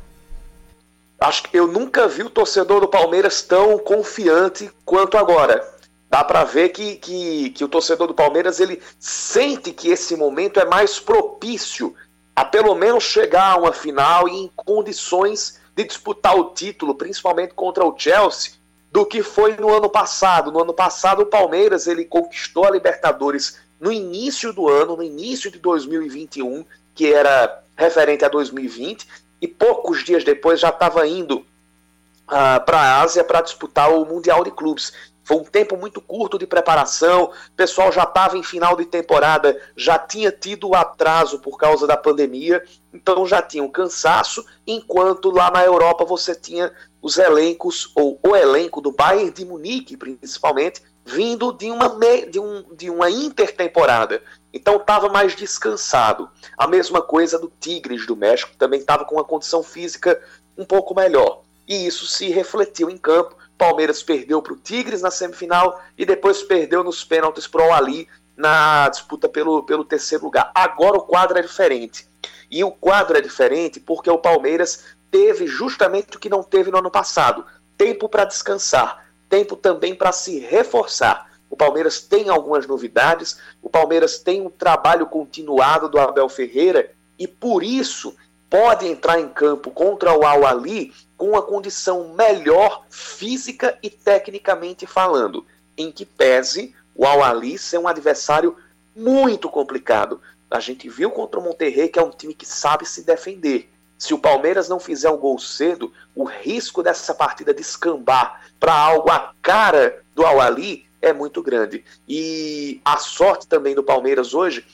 [1.23, 5.65] Acho que eu nunca vi o torcedor do Palmeiras tão confiante quanto agora.
[6.11, 10.59] Dá para ver que, que, que o torcedor do Palmeiras ele sente que esse momento
[10.59, 11.95] é mais propício
[12.35, 17.55] a pelo menos chegar a uma final e em condições de disputar o título, principalmente
[17.55, 18.55] contra o Chelsea,
[18.91, 20.51] do que foi no ano passado.
[20.51, 25.53] No ano passado o Palmeiras ele conquistou a Libertadores no início do ano, no início
[25.53, 26.65] de 2021,
[26.97, 29.07] que era referente a 2020,
[29.43, 34.45] e poucos dias depois já estava indo uh, para a Ásia para disputar o Mundial
[34.45, 34.93] de Clubes.
[35.25, 39.61] Foi um tempo muito curto de preparação, o pessoal já estava em final de temporada,
[39.77, 42.63] já tinha tido atraso por causa da pandemia,
[42.93, 48.35] então já tinha um cansaço, enquanto lá na Europa você tinha os elencos, ou o
[48.35, 51.89] elenco do Bayern de Munique, principalmente, vindo de uma,
[52.31, 54.23] de um, de uma intertemporada.
[54.53, 56.29] Então estava mais descansado.
[56.57, 60.21] A mesma coisa do Tigres do México, também estava com uma condição física
[60.57, 61.43] um pouco melhor.
[61.67, 63.37] E isso se refletiu em campo.
[63.57, 68.09] Palmeiras perdeu para o Tigres na semifinal e depois perdeu nos pênaltis para o Ali
[68.37, 70.51] na disputa pelo, pelo terceiro lugar.
[70.55, 72.07] Agora o quadro é diferente.
[72.51, 76.79] E o quadro é diferente porque o Palmeiras teve justamente o que não teve no
[76.79, 77.45] ano passado:
[77.79, 79.03] tempo para descansar
[79.33, 81.33] tempo também para se reforçar.
[81.49, 87.27] O Palmeiras tem algumas novidades, o Palmeiras tem um trabalho continuado do Abel Ferreira e
[87.27, 88.15] por isso
[88.51, 94.87] pode entrar em campo contra o Al Ali com uma condição melhor física e tecnicamente
[94.87, 95.47] falando,
[95.79, 98.55] em que pese o Al Ali ser um adversário
[98.95, 100.21] muito complicado.
[100.51, 103.72] A gente viu contra o Monterrey que é um time que sabe se defender.
[104.03, 109.09] Se o Palmeiras não fizer um gol cedo, o risco dessa partida descambar para algo
[109.09, 111.85] a cara do Al-Ali é muito grande.
[112.09, 114.67] E a sorte também do Palmeiras hoje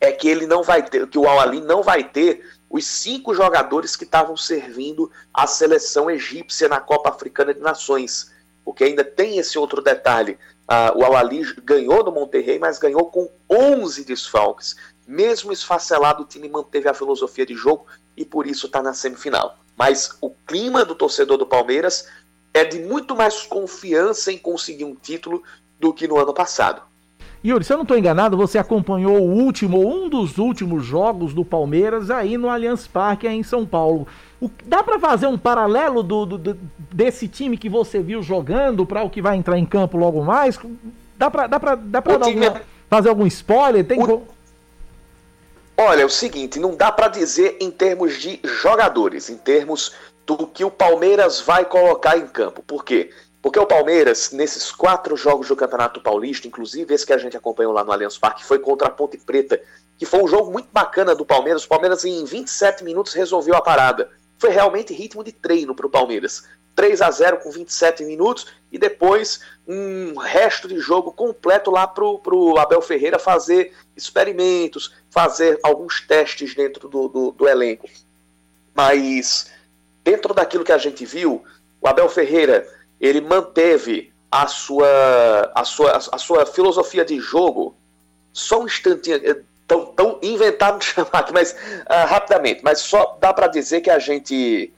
[0.00, 3.94] é que ele não vai ter, que o Al-Ali não vai ter os cinco jogadores
[3.94, 8.32] que estavam servindo a seleção egípcia na Copa Africana de Nações.
[8.64, 10.38] Porque ainda tem esse outro detalhe.
[10.66, 14.74] Uh, o Al-Ali ganhou no Monterrey, mas ganhou com 11 desfalques.
[15.06, 17.86] Mesmo esfacelado, o time manteve a filosofia de jogo
[18.18, 19.56] e por isso está na semifinal.
[19.76, 22.08] Mas o clima do torcedor do Palmeiras
[22.52, 25.42] é de muito mais confiança em conseguir um título
[25.78, 26.82] do que no ano passado.
[27.44, 31.44] Yuri, se eu não estou enganado, você acompanhou o último, um dos últimos jogos do
[31.44, 34.08] Palmeiras aí no Allianz Parque, aí em São Paulo.
[34.40, 36.58] O, dá para fazer um paralelo do, do,
[36.92, 40.58] desse time que você viu jogando para o que vai entrar em campo logo mais?
[41.16, 43.86] Dá para dá pra, dá pra alguma, é- fazer algum spoiler?
[43.86, 44.22] Tem o...
[45.80, 49.94] Olha, é o seguinte, não dá para dizer em termos de jogadores, em termos
[50.26, 52.64] do que o Palmeiras vai colocar em campo.
[52.64, 53.12] Por quê?
[53.40, 57.72] Porque o Palmeiras, nesses quatro jogos do Campeonato Paulista, inclusive esse que a gente acompanhou
[57.72, 59.60] lá no Allianz Parque, foi contra a Ponte Preta,
[59.96, 61.64] que foi um jogo muito bacana do Palmeiras.
[61.64, 64.10] O Palmeiras, em 27 minutos, resolveu a parada.
[64.36, 66.42] Foi realmente ritmo de treino para o Palmeiras.
[66.74, 72.04] 3 a 0 com 27 minutos e depois um resto de jogo completo lá para
[72.04, 77.88] o Abel Ferreira fazer experimentos, fazer alguns testes dentro do, do, do, elenco.
[78.74, 79.50] Mas
[80.04, 81.42] dentro daquilo que a gente viu,
[81.80, 82.66] o Abel Ferreira
[83.00, 87.74] ele manteve a sua, a sua, a sua filosofia de jogo.
[88.32, 89.20] Só um instantinho,
[89.66, 93.90] tão, tão inventado de chamar aqui, mas uh, rapidamente, mas só dá para dizer que
[93.90, 94.72] a gente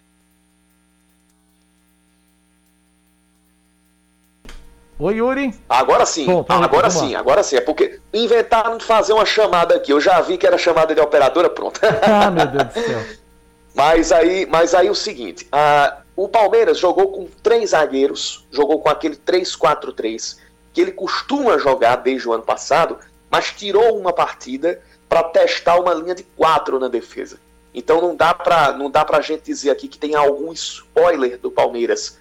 [5.00, 5.54] Oi, Yuri.
[5.66, 7.56] Agora sim, Bom, tá agora sim, agora sim.
[7.56, 9.90] É porque inventaram de fazer uma chamada aqui.
[9.90, 11.80] Eu já vi que era chamada de operadora, pronto.
[12.02, 13.00] Ah, meu Deus do céu.
[13.74, 18.90] mas aí, mas aí o seguinte, uh, o Palmeiras jogou com três zagueiros, jogou com
[18.90, 20.36] aquele 3-4-3,
[20.74, 22.98] que ele costuma jogar desde o ano passado,
[23.30, 27.38] mas tirou uma partida para testar uma linha de quatro na defesa.
[27.72, 31.50] Então não dá para não dá pra gente dizer aqui que tem algum spoiler do
[31.50, 32.18] Palmeiras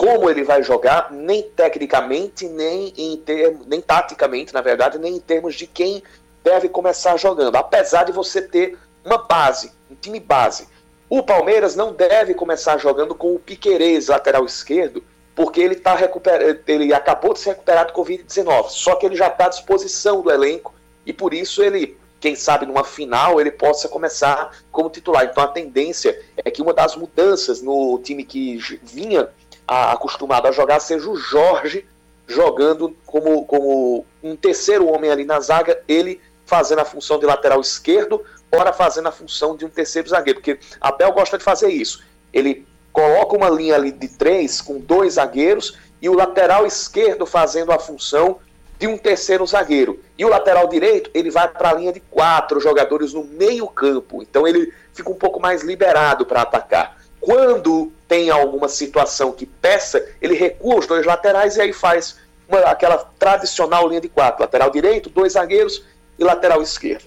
[0.00, 5.20] como ele vai jogar, nem tecnicamente, nem em termos, nem taticamente, na verdade, nem em
[5.20, 6.02] termos de quem
[6.42, 7.54] deve começar jogando.
[7.56, 10.66] Apesar de você ter uma base, um time base.
[11.06, 15.04] O Palmeiras não deve começar jogando com o Piquerez, lateral esquerdo,
[15.34, 16.62] porque ele tá recuper...
[16.66, 20.30] ele acabou de se recuperar de Covid-19, só que ele já está à disposição do
[20.30, 20.72] elenco
[21.04, 25.26] e por isso ele, quem sabe numa final, ele possa começar como titular.
[25.26, 29.28] Então a tendência é que uma das mudanças no time que vinha
[29.70, 31.86] a, acostumado a jogar seja o Jorge
[32.26, 37.60] jogando como, como um terceiro homem ali na zaga, ele fazendo a função de lateral
[37.60, 38.20] esquerdo,
[38.50, 42.02] ora fazendo a função de um terceiro zagueiro, porque Abel gosta de fazer isso.
[42.32, 47.70] Ele coloca uma linha ali de três com dois zagueiros e o lateral esquerdo fazendo
[47.70, 48.38] a função
[48.76, 50.00] de um terceiro zagueiro.
[50.18, 54.20] E o lateral direito, ele vai para a linha de quatro jogadores no meio campo.
[54.20, 56.99] Então ele fica um pouco mais liberado para atacar.
[57.20, 62.18] Quando tem alguma situação que peça, ele recua os dois laterais e aí faz
[62.48, 64.42] uma, aquela tradicional linha de quatro.
[64.42, 65.84] Lateral direito, dois zagueiros
[66.18, 67.04] e lateral esquerdo.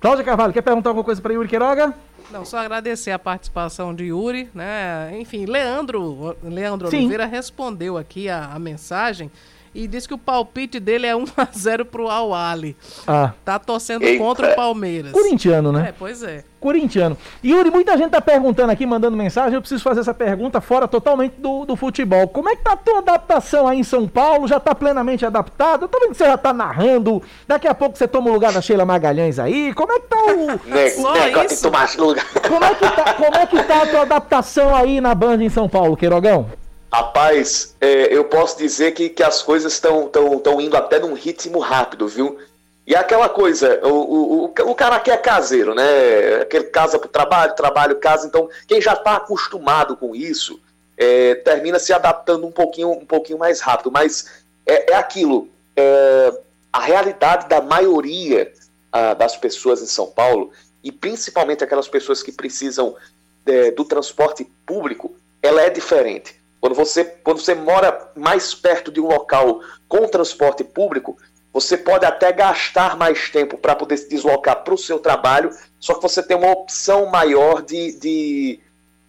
[0.00, 1.92] Cláudia Carvalho, quer perguntar alguma coisa para Yuri Queiroga?
[2.30, 5.10] Não, só agradecer a participação de Yuri, né?
[5.18, 9.30] Enfim, Leandro, Leandro Oliveira respondeu aqui a, a mensagem
[9.74, 12.76] e disse que o palpite dele é 1x0 pro Al-Ali.
[13.06, 13.32] Ah.
[13.44, 14.22] Tá torcendo Eita.
[14.22, 15.12] contra o Palmeiras.
[15.12, 15.88] Corintiano, né?
[15.88, 16.44] É, pois é.
[16.60, 17.16] Corintiano.
[17.44, 21.34] Yuri, muita gente tá perguntando aqui, mandando mensagem, eu preciso fazer essa pergunta fora totalmente
[21.38, 22.26] do, do futebol.
[22.28, 24.48] Como é que tá a tua adaptação aí em São Paulo?
[24.48, 25.82] Já tá plenamente adaptado?
[25.82, 27.22] Eu tô vendo que você já tá narrando.
[27.46, 29.72] Daqui a pouco você toma o lugar da Sheila Magalhães aí.
[29.74, 30.68] Como é que tá o...
[30.68, 32.26] Ne Só negócio de tomar lugar.
[32.48, 35.48] Como é, que tá, como é que tá a tua adaptação aí na banda em
[35.48, 36.50] São Paulo, Queirogão?
[36.92, 41.12] Rapaz, é, eu posso dizer que, que as coisas estão tão, tão indo até num
[41.12, 42.38] ritmo rápido, viu?
[42.86, 46.36] E aquela coisa, o, o, o, cara que é caseiro, né?
[46.40, 48.26] Aquele casa para trabalho, trabalho, casa.
[48.26, 50.58] Então, quem já está acostumado com isso,
[50.96, 53.92] é, termina se adaptando um pouquinho, um pouquinho mais rápido.
[53.92, 56.32] Mas é, é aquilo, é,
[56.72, 58.50] a realidade da maioria
[58.90, 60.50] a, das pessoas em São Paulo,
[60.82, 62.96] e principalmente aquelas pessoas que precisam
[63.44, 66.37] é, do transporte público, ela é diferente.
[66.60, 71.16] Quando você, quando você mora mais perto de um local com transporte público,
[71.52, 75.94] você pode até gastar mais tempo para poder se deslocar para o seu trabalho, só
[75.94, 78.60] que você tem uma opção maior de, de,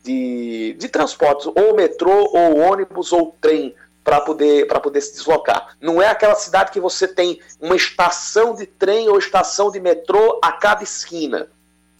[0.03, 5.75] de, de transportes, ou metrô, ou ônibus, ou trem, para poder, poder se deslocar.
[5.79, 10.39] Não é aquela cidade que você tem uma estação de trem ou estação de metrô
[10.41, 11.47] a cada esquina.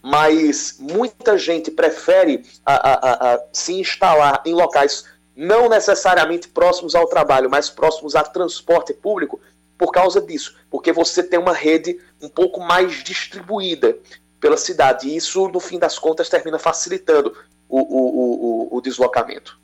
[0.01, 5.03] Mas muita gente prefere a, a, a, se instalar em locais
[5.39, 9.39] não necessariamente próximos ao trabalho, mas próximos a transporte público,
[9.77, 13.97] por causa disso, porque você tem uma rede um pouco mais distribuída
[14.41, 17.33] pela cidade, e isso, no fim das contas, termina facilitando
[17.69, 19.57] o, o, o, o deslocamento.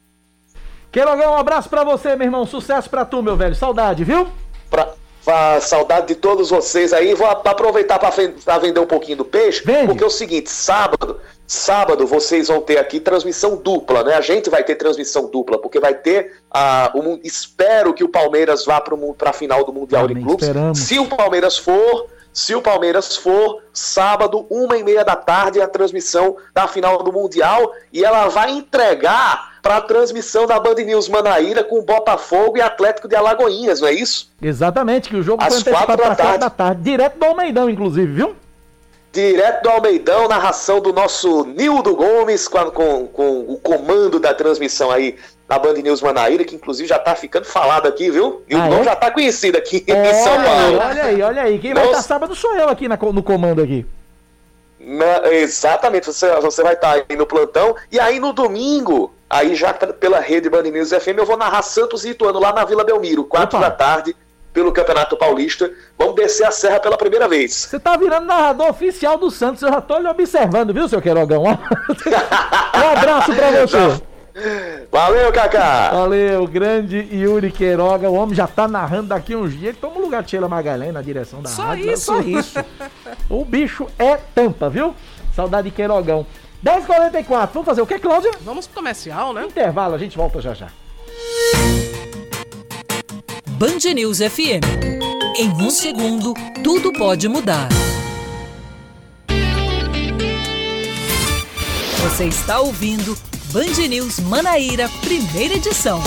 [0.93, 4.29] Queirogão, um abraço para você, meu irmão, sucesso para tu, meu velho, saudade, viu?
[4.69, 4.93] Pra,
[5.61, 9.87] saudade de todos vocês aí, vou aproveitar para vender um pouquinho do peixe, Vende.
[9.87, 14.15] porque é o seguinte, sábado Sábado vocês vão ter aqui transmissão dupla, né?
[14.15, 16.91] A gente vai ter transmissão dupla, porque vai ter a.
[16.95, 18.95] Uh, espero que o Palmeiras vá para
[19.29, 20.47] a final do Mundial de Clubes.
[20.47, 20.79] Esperamos.
[20.79, 25.67] Se o Palmeiras for, se o Palmeiras for, sábado, uma e meia da tarde, a
[25.69, 27.71] transmissão da final do Mundial.
[27.93, 33.07] E ela vai entregar para a transmissão da Band News Manaíra com Botafogo e Atlético
[33.07, 34.29] de Alagoinhas, não é isso?
[34.41, 36.83] Exatamente, que o jogo Às foi antecipado para quatro da tarde.
[36.83, 38.35] Direto do Almeidão, inclusive, viu?
[39.13, 44.91] Direto do Almeidão, narração do nosso Nildo Gomes, com, com, com, o comando da transmissão
[44.91, 45.15] aí
[45.47, 48.43] na Band News Manaíra, que inclusive já tá ficando falado aqui, viu?
[48.49, 48.83] Nildo ah, é?
[48.83, 50.79] já tá conhecido aqui em São Paulo.
[50.79, 51.59] Olha aí, olha aí.
[51.59, 53.85] Quem vai estar sábado sou eu aqui na, no comando aqui.
[54.79, 57.75] Na, exatamente, você, você vai estar tá aí no plantão.
[57.91, 62.05] E aí no domingo, aí já pela rede Band News FM, eu vou narrar Santos
[62.05, 64.15] e Ituano lá na Vila Belmiro, 4 da tarde
[64.51, 65.71] pelo Campeonato Paulista.
[65.97, 67.53] Vamos descer a serra pela primeira vez.
[67.53, 71.43] Você tá virando narrador oficial do Santos, eu já tô lhe observando, viu, seu Queirogão?
[71.45, 74.14] um abraço pra você.
[74.91, 75.91] Valeu, Kaká!
[75.91, 78.09] Valeu, grande Yuri Queiroga.
[78.09, 79.69] O homem já tá narrando daqui uns dias.
[79.69, 81.93] Ele toma o lugar de Sheila Magalhães na direção da só rádio.
[81.93, 82.05] Isso.
[82.05, 82.59] Só isso.
[83.29, 84.93] o bicho é tampa, viu?
[85.33, 86.25] Saudade de Queirogão.
[86.63, 87.49] 10h44.
[87.53, 88.31] Vamos fazer o que, Cláudia?
[88.41, 89.45] Vamos pro comercial, né?
[89.45, 90.67] Intervalo, a gente volta já já.
[93.51, 94.65] Band News FM.
[95.37, 97.69] Em um segundo, tudo pode mudar.
[102.01, 103.17] Você está ouvindo
[103.55, 106.03] Band News Manaíra, primeira edição.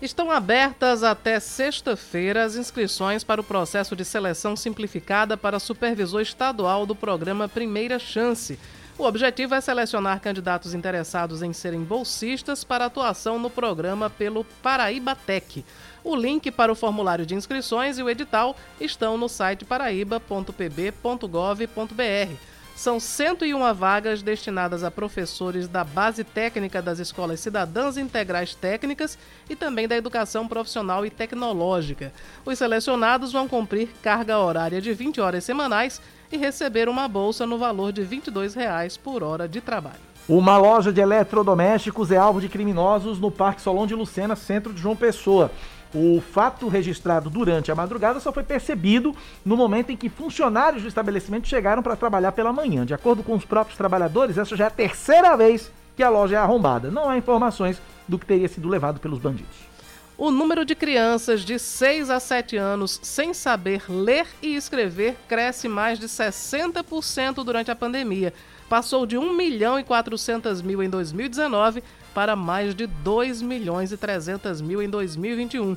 [0.00, 6.86] Estão abertas até sexta-feira as inscrições para o processo de seleção simplificada para supervisor estadual
[6.86, 8.56] do programa Primeira Chance.
[8.96, 15.16] O objetivo é selecionar candidatos interessados em serem bolsistas para atuação no programa pelo Paraíba
[15.16, 15.64] Tech.
[16.04, 22.34] O link para o formulário de inscrições e o edital estão no site paraíba.pb.gov.br.
[22.76, 29.16] São 101 vagas destinadas a professores da base técnica das escolas cidadãs integrais técnicas
[29.48, 32.12] e também da educação profissional e tecnológica.
[32.44, 37.56] Os selecionados vão cumprir carga horária de 20 horas semanais e receber uma bolsa no
[37.56, 40.14] valor de 22 reais por hora de trabalho.
[40.28, 44.80] Uma loja de eletrodomésticos é alvo de criminosos no Parque Solon de Lucena, centro de
[44.80, 45.50] João Pessoa.
[45.94, 49.14] O fato registrado durante a madrugada só foi percebido
[49.44, 52.84] no momento em que funcionários do estabelecimento chegaram para trabalhar pela manhã.
[52.84, 56.34] De acordo com os próprios trabalhadores, essa já é a terceira vez que a loja
[56.34, 56.90] é arrombada.
[56.90, 59.74] Não há informações do que teria sido levado pelos bandidos.
[60.18, 65.68] O número de crianças de 6 a 7 anos sem saber ler e escrever cresce
[65.68, 68.32] mais de 60% durante a pandemia.
[68.68, 71.82] Passou de 1 milhão e 400 mil em 2019
[72.14, 75.76] para mais de 2 milhões e 300 mil em 2021.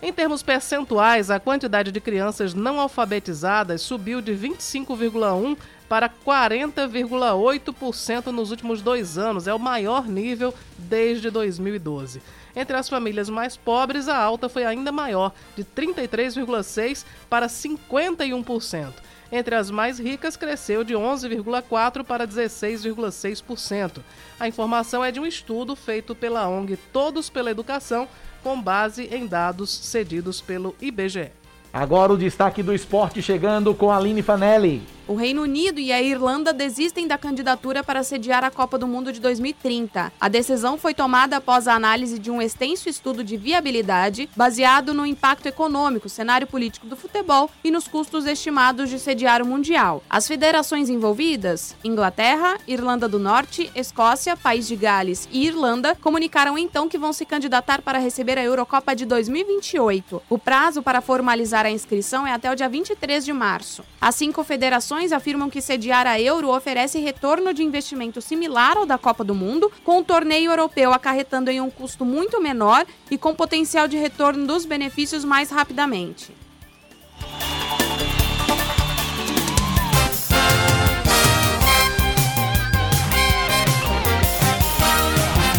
[0.00, 5.58] Em termos percentuais, a quantidade de crianças não alfabetizadas subiu de 25,1%
[5.88, 9.48] para 40,8% nos últimos dois anos.
[9.48, 12.22] É o maior nível desde 2012.
[12.54, 18.92] Entre as famílias mais pobres, a alta foi ainda maior, de 33,6% para 51%.
[19.30, 24.00] Entre as mais ricas, cresceu de 11,4% para 16,6%.
[24.40, 28.08] A informação é de um estudo feito pela ONG Todos pela Educação,
[28.42, 31.30] com base em dados cedidos pelo IBGE.
[31.72, 34.82] Agora o destaque do esporte chegando com Aline Fanelli.
[35.08, 39.10] O Reino Unido e a Irlanda desistem da candidatura para sediar a Copa do Mundo
[39.10, 40.12] de 2030.
[40.20, 45.06] A decisão foi tomada após a análise de um extenso estudo de viabilidade baseado no
[45.06, 50.02] impacto econômico, cenário político do futebol e nos custos estimados de sediar o Mundial.
[50.10, 56.86] As federações envolvidas, Inglaterra, Irlanda do Norte, Escócia, País de Gales e Irlanda, comunicaram então
[56.86, 60.20] que vão se candidatar para receber a Eurocopa de 2028.
[60.28, 63.82] O prazo para formalizar a inscrição é até o dia 23 de março.
[63.98, 68.98] As cinco federações afirmam que sediar a Euro oferece retorno de investimento similar ao da
[68.98, 73.34] Copa do Mundo, com o torneio europeu acarretando em um custo muito menor e com
[73.34, 76.32] potencial de retorno dos benefícios mais rapidamente.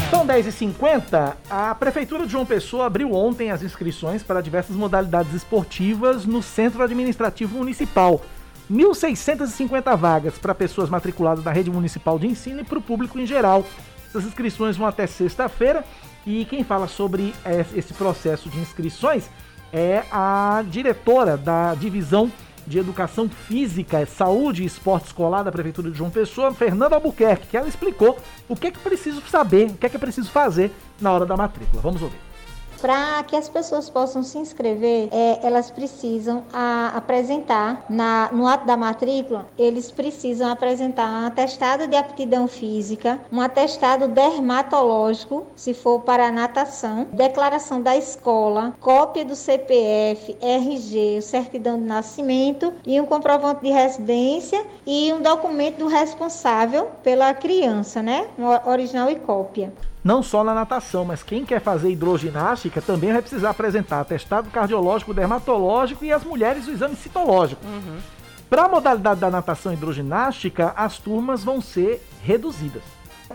[0.10, 1.38] São 10h50.
[1.50, 6.84] A Prefeitura de João Pessoa abriu ontem as inscrições para diversas modalidades esportivas no Centro
[6.84, 8.22] Administrativo Municipal.
[8.72, 13.26] 1.650 vagas para pessoas matriculadas na rede municipal de ensino e para o público em
[13.26, 13.66] geral.
[14.08, 15.84] Essas inscrições vão até sexta-feira
[16.26, 17.34] e quem fala sobre
[17.76, 19.30] esse processo de inscrições
[19.72, 22.32] é a diretora da divisão
[22.66, 27.58] de Educação Física, Saúde e Esporte Escolar da Prefeitura de João Pessoa, Fernanda Albuquerque, que
[27.58, 28.18] ela explicou
[28.48, 30.72] o que é que preciso saber, o que é que é preciso fazer
[31.02, 31.82] na hora da matrícula.
[31.82, 32.29] Vamos ouvir.
[32.82, 38.66] Para que as pessoas possam se inscrever, é, elas precisam a, apresentar na, no ato
[38.66, 46.02] da matrícula, eles precisam apresentar um atestado de aptidão física, um atestado dermatológico, se for
[46.02, 53.62] para natação, declaração da escola, cópia do CPF, RG, certidão de nascimento e um comprovante
[53.62, 58.28] de residência e um documento do responsável pela criança, né?
[58.66, 59.74] Original e cópia
[60.04, 65.14] não só na natação, mas quem quer fazer hidroginástica também vai precisar apresentar atestado cardiológico,
[65.14, 67.66] dermatológico e as mulheres o exame citológico.
[67.66, 68.00] Uhum.
[68.50, 72.82] Para a modalidade da natação hidroginástica, as turmas vão ser reduzidas.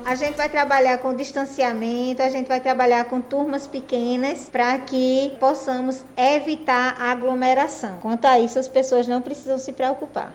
[0.04, 5.32] A gente vai trabalhar com distanciamento, a gente vai trabalhar com turmas pequenas para que
[5.38, 7.98] possamos evitar a aglomeração.
[8.00, 10.34] Quanto a isso, as pessoas não precisam se preocupar.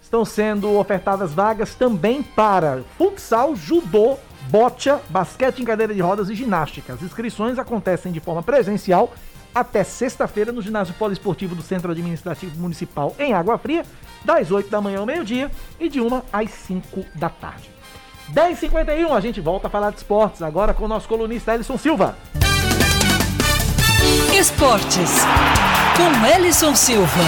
[0.00, 4.16] Estão sendo ofertadas vagas também para futsal, judô,
[4.48, 6.94] bocha, basquete em cadeira de rodas e ginástica.
[6.94, 9.12] As inscrições acontecem de forma presencial
[9.54, 13.84] até sexta-feira no ginásio poliesportivo do Centro Administrativo Municipal em Água Fria,
[14.24, 15.50] das 8 da manhã ao meio-dia
[15.80, 17.70] e de 1 às 5 da tarde.
[18.32, 22.16] 10h51, a gente volta a falar de esportes, agora com o nosso colunista Ellison Silva.
[24.38, 25.10] Esportes,
[25.96, 27.24] com Ellison Silva.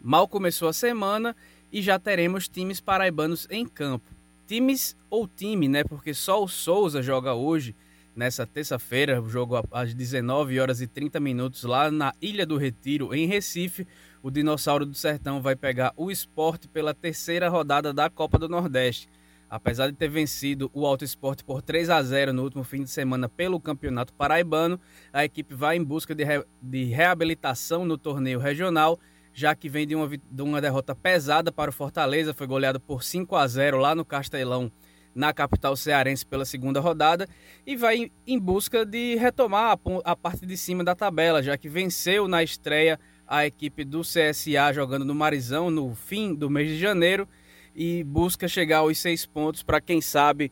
[0.00, 1.36] Mal começou a semana
[1.72, 4.19] e já teremos times paraibanos em campo.
[4.50, 5.84] Times ou time, né?
[5.84, 7.72] Porque só o Souza joga hoje,
[8.16, 13.26] nessa terça-feira, jogo às 19 horas e 30 minutos lá na Ilha do Retiro, em
[13.26, 13.86] Recife.
[14.20, 19.08] O Dinossauro do Sertão vai pegar o esporte pela terceira rodada da Copa do Nordeste.
[19.48, 22.90] Apesar de ter vencido o Alto Esporte por 3 a 0 no último fim de
[22.90, 24.80] semana pelo Campeonato Paraibano,
[25.12, 26.44] a equipe vai em busca de, re...
[26.60, 28.98] de reabilitação no torneio regional
[29.32, 33.02] já que vem de uma, de uma derrota pesada para o Fortaleza, foi goleado por
[33.02, 34.70] 5 a 0 lá no Castelão,
[35.14, 37.28] na capital cearense pela segunda rodada,
[37.66, 41.68] e vai em busca de retomar a, a parte de cima da tabela, já que
[41.68, 46.78] venceu na estreia a equipe do CSA jogando no Marizão no fim do mês de
[46.78, 47.28] janeiro
[47.74, 50.50] e busca chegar aos seis pontos para quem sabe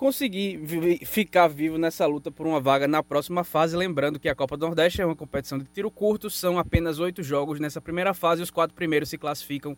[0.00, 0.58] conseguir
[1.04, 3.76] ficar vivo nessa luta por uma vaga na próxima fase.
[3.76, 7.22] Lembrando que a Copa do Nordeste é uma competição de tiro curto, são apenas oito
[7.22, 9.76] jogos nessa primeira fase e os quatro primeiros se classificam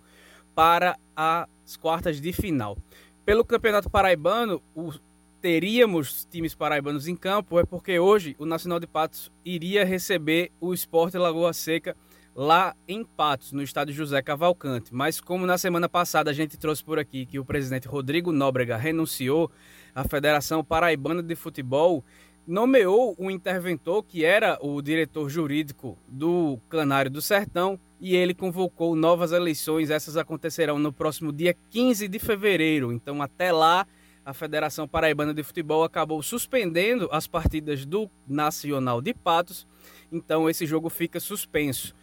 [0.55, 2.78] para as quartas de final.
[3.24, 4.93] Pelo Campeonato Paraibano, o,
[5.40, 10.73] teríamos times paraibanos em campo, é porque hoje o Nacional de Patos iria receber o
[10.73, 11.97] Esporte Lagoa Seca
[12.32, 14.94] lá em Patos, no estádio José Cavalcante.
[14.94, 18.77] Mas como na semana passada a gente trouxe por aqui que o presidente Rodrigo Nóbrega
[18.77, 19.51] renunciou,
[19.94, 22.05] a Federação Paraibana de Futebol
[22.47, 28.97] nomeou um interventor que era o diretor jurídico do Canário do Sertão e ele convocou
[28.97, 29.90] novas eleições.
[29.90, 32.93] Essas acontecerão no próximo dia 15 de fevereiro.
[32.93, 33.86] Então, até lá,
[34.24, 39.66] a Federação Paraibana de Futebol acabou suspendendo as partidas do Nacional de Patos.
[40.10, 41.94] Então, esse jogo fica suspenso.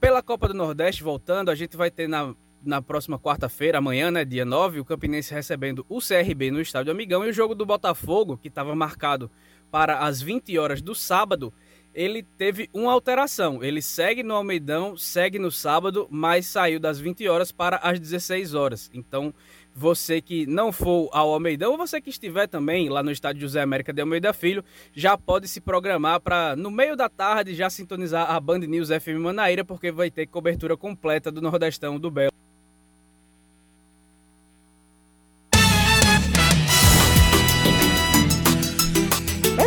[0.00, 2.34] Pela Copa do Nordeste, voltando, a gente vai ter na
[2.64, 7.24] na próxima quarta-feira, amanhã, né, dia 9, o Campinense recebendo o CRB no Estádio Amigão
[7.24, 9.30] e o jogo do Botafogo, que estava marcado
[9.70, 11.52] para as 20 horas do sábado,
[11.94, 13.62] ele teve uma alteração.
[13.62, 18.54] Ele segue no Almeidão, segue no sábado, mas saiu das 20 horas para as 16
[18.54, 18.90] horas.
[18.94, 19.34] Então,
[19.74, 23.60] você que não for ao Almeidão, ou você que estiver também lá no estádio José
[23.60, 24.64] América de Almeida Filho,
[24.94, 29.20] já pode se programar para no meio da tarde já sintonizar a Band News FM
[29.20, 32.41] Manaíra, porque vai ter cobertura completa do Nordestão do Belo.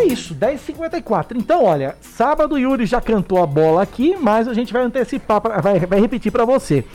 [0.05, 1.35] Isso, 10h54.
[1.35, 5.59] Então, olha, sábado Yuri já cantou a bola aqui, mas a gente vai antecipar, pra,
[5.59, 6.85] vai, vai repetir para você.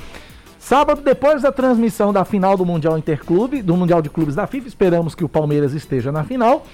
[0.59, 4.69] Sábado, depois da transmissão da final do Mundial Interclube, do Mundial de Clubes da FIFA,
[4.69, 6.67] esperamos que o Palmeiras esteja na final.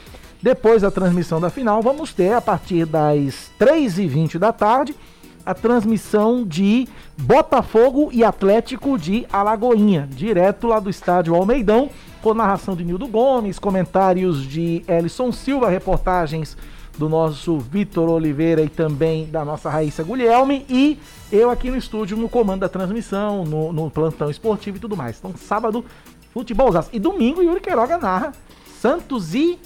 [0.43, 4.95] Depois da transmissão da final, vamos ter, a partir das 3h20 da tarde,
[5.47, 11.89] a transmissão de Botafogo e Atlético de Alagoinha, direto lá do estádio Almeidão
[12.21, 16.57] com narração de Nildo Gomes, comentários de Ellison Silva, reportagens
[16.99, 20.99] do nosso Vitor Oliveira e também da nossa Raíssa Guglielmi e
[21.31, 25.19] eu aqui no estúdio no comando da transmissão, no, no plantão esportivo e tudo mais.
[25.19, 25.85] Então, sábado,
[26.33, 28.33] futebol E domingo, Yuri Queiroga narra
[28.81, 29.59] Santos e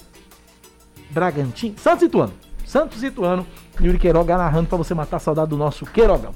[1.09, 1.75] Bragantino.
[1.79, 2.33] Santos e Tuano.
[2.71, 3.45] Santos e Tuano.
[3.81, 6.33] Yuri Queiroga narrando para você matar a saudade do nosso Queirogão.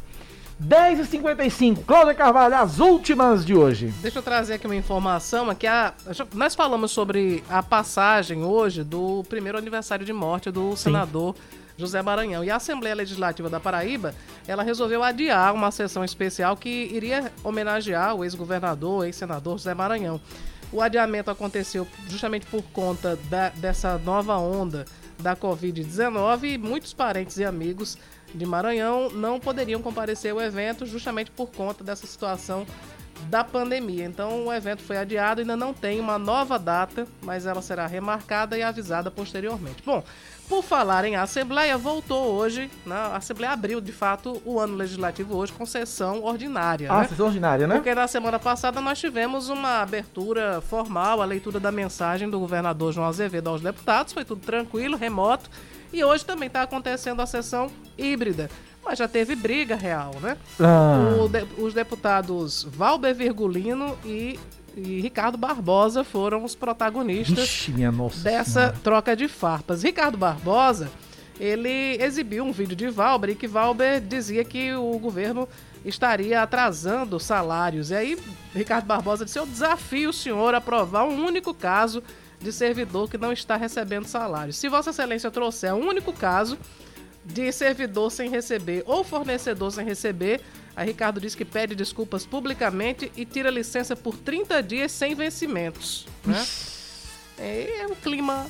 [0.61, 3.93] 10h55, Cláudia Carvalho, as últimas de hoje.
[4.01, 5.93] Deixa eu trazer aqui uma informação, que a,
[6.33, 10.83] nós falamos sobre a passagem hoje do primeiro aniversário de morte do Sim.
[10.83, 11.35] senador
[11.77, 12.43] José Maranhão.
[12.43, 14.13] E a Assembleia Legislativa da Paraíba,
[14.45, 20.19] ela resolveu adiar uma sessão especial que iria homenagear o ex-governador, ex-senador José Maranhão.
[20.69, 24.85] O adiamento aconteceu justamente por conta da, dessa nova onda
[25.19, 27.97] da Covid-19 e muitos parentes e amigos
[28.33, 32.65] de Maranhão não poderiam comparecer ao evento justamente por conta dessa situação
[33.29, 34.05] da pandemia.
[34.05, 38.57] Então o evento foi adiado, ainda não tem uma nova data, mas ela será remarcada
[38.57, 39.81] e avisada posteriormente.
[39.85, 40.03] Bom,
[40.47, 42.95] por falar em Assembleia, voltou hoje, né?
[42.95, 46.91] a Assembleia abriu de fato o ano legislativo hoje com sessão ordinária.
[46.91, 47.07] Ah, né?
[47.07, 47.75] sessão ordinária, né?
[47.75, 52.93] Porque na semana passada nós tivemos uma abertura formal, a leitura da mensagem do governador
[52.93, 55.49] João Azevedo aos deputados, foi tudo tranquilo, remoto.
[55.91, 58.49] E hoje também está acontecendo a sessão híbrida.
[58.83, 60.37] Mas já teve briga real, né?
[60.59, 60.99] Ah.
[61.27, 64.39] De, os deputados Valber Virgulino e,
[64.75, 67.73] e, Ricardo Barbosa foram os protagonistas Ixi,
[68.23, 68.77] dessa senhora.
[68.83, 69.83] troca de farpas.
[69.83, 70.89] Ricardo Barbosa,
[71.39, 75.47] ele exibiu um vídeo de Valber e que Valber dizia que o governo
[75.85, 77.91] estaria atrasando salários.
[77.91, 78.17] E aí,
[78.53, 82.03] Ricardo Barbosa disse: Eu desafio o senhor a provar um único caso
[82.41, 84.51] de servidor que não está recebendo salário.
[84.51, 86.57] Se Vossa Excelência trouxer um único caso
[87.25, 90.41] de servidor sem receber ou fornecedor sem receber,
[90.75, 96.05] a Ricardo diz que pede desculpas publicamente e tira licença por 30 dias sem vencimentos.
[96.23, 96.45] Né?
[97.39, 98.45] E o clima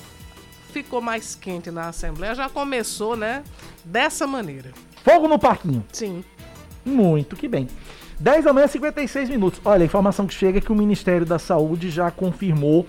[0.72, 2.34] ficou mais quente na Assembleia.
[2.34, 3.42] Já começou, né?
[3.84, 4.72] Dessa maneira.
[5.02, 5.84] Fogo no parquinho.
[5.92, 6.24] Sim.
[6.84, 7.68] Muito que bem.
[8.18, 9.60] 10 da manhã, 56 minutos.
[9.64, 12.86] Olha, a informação que chega é que o Ministério da Saúde já confirmou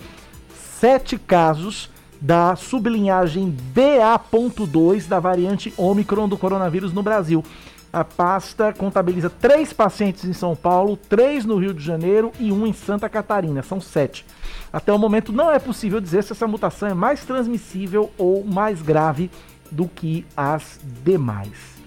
[0.80, 1.90] sete casos
[2.20, 7.44] da sublinhagem BA.2 da variante Omicron do coronavírus no Brasil.
[7.92, 12.66] A pasta contabiliza três pacientes em São Paulo, três no Rio de Janeiro e um
[12.66, 13.62] em Santa Catarina.
[13.62, 14.26] São sete.
[14.70, 18.82] Até o momento não é possível dizer se essa mutação é mais transmissível ou mais
[18.82, 19.30] grave
[19.70, 21.78] do que as demais.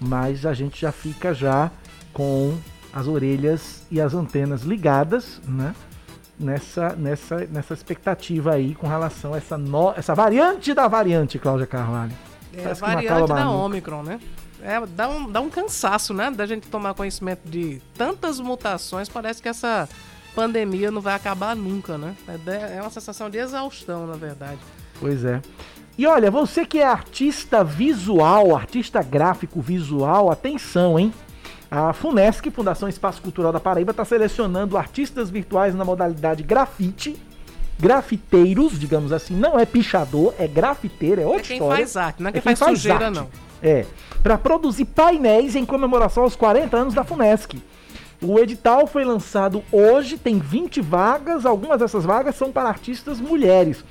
[0.00, 1.70] Mas a gente já fica já
[2.14, 2.56] com
[2.92, 5.74] as orelhas e as antenas ligadas, né?
[6.38, 11.66] Nessa, nessa, nessa expectativa aí com relação a essa, no, essa variante da variante, Cláudia
[11.66, 12.12] Carvalho.
[12.54, 14.20] É a variante da Omicron, né?
[14.62, 16.30] É, dá, um, dá um cansaço, né?
[16.30, 19.08] Da gente tomar conhecimento de tantas mutações.
[19.08, 19.88] Parece que essa
[20.34, 22.14] pandemia não vai acabar nunca, né?
[22.46, 24.58] É, é uma sensação de exaustão, na verdade.
[24.98, 25.40] Pois é.
[25.98, 31.12] E olha, você que é artista visual, artista gráfico visual, atenção, hein?
[31.74, 37.16] A FUNESC, Fundação Espaço Cultural da Paraíba, está selecionando artistas virtuais na modalidade grafite,
[37.80, 41.76] grafiteiros, digamos assim, não é pichador, é grafiteiro, é outra é quem história.
[41.76, 43.14] faz arte, não é quem, faz, faz sujeira, arte.
[43.14, 43.26] não.
[43.62, 43.86] É,
[44.22, 47.54] para produzir painéis em comemoração aos 40 anos da FUNESC.
[48.20, 53.82] O edital foi lançado hoje, tem 20 vagas, algumas dessas vagas são para artistas mulheres.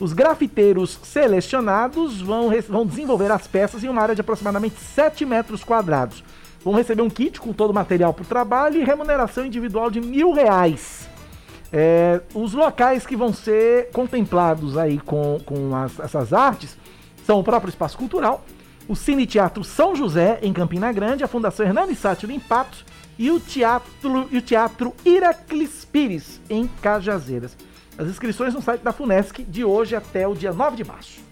[0.00, 5.62] Os grafiteiros selecionados vão, vão desenvolver as peças em uma área de aproximadamente 7 metros
[5.62, 6.24] quadrados.
[6.62, 10.00] Vão receber um kit com todo o material para o trabalho e remuneração individual de
[10.00, 11.08] mil reais.
[11.72, 16.76] É, os locais que vão ser contemplados aí com, com as, essas artes
[17.24, 18.44] são o próprio Espaço Cultural,
[18.88, 22.84] o Cine Teatro São José, em Campina Grande, a Fundação Hernani Sátiro em Patos
[23.16, 27.56] e o Teatro, e o teatro Iraclis Pires, em Cajazeiras.
[27.96, 31.29] As inscrições no site da FUNESC de hoje até o dia 9 de março.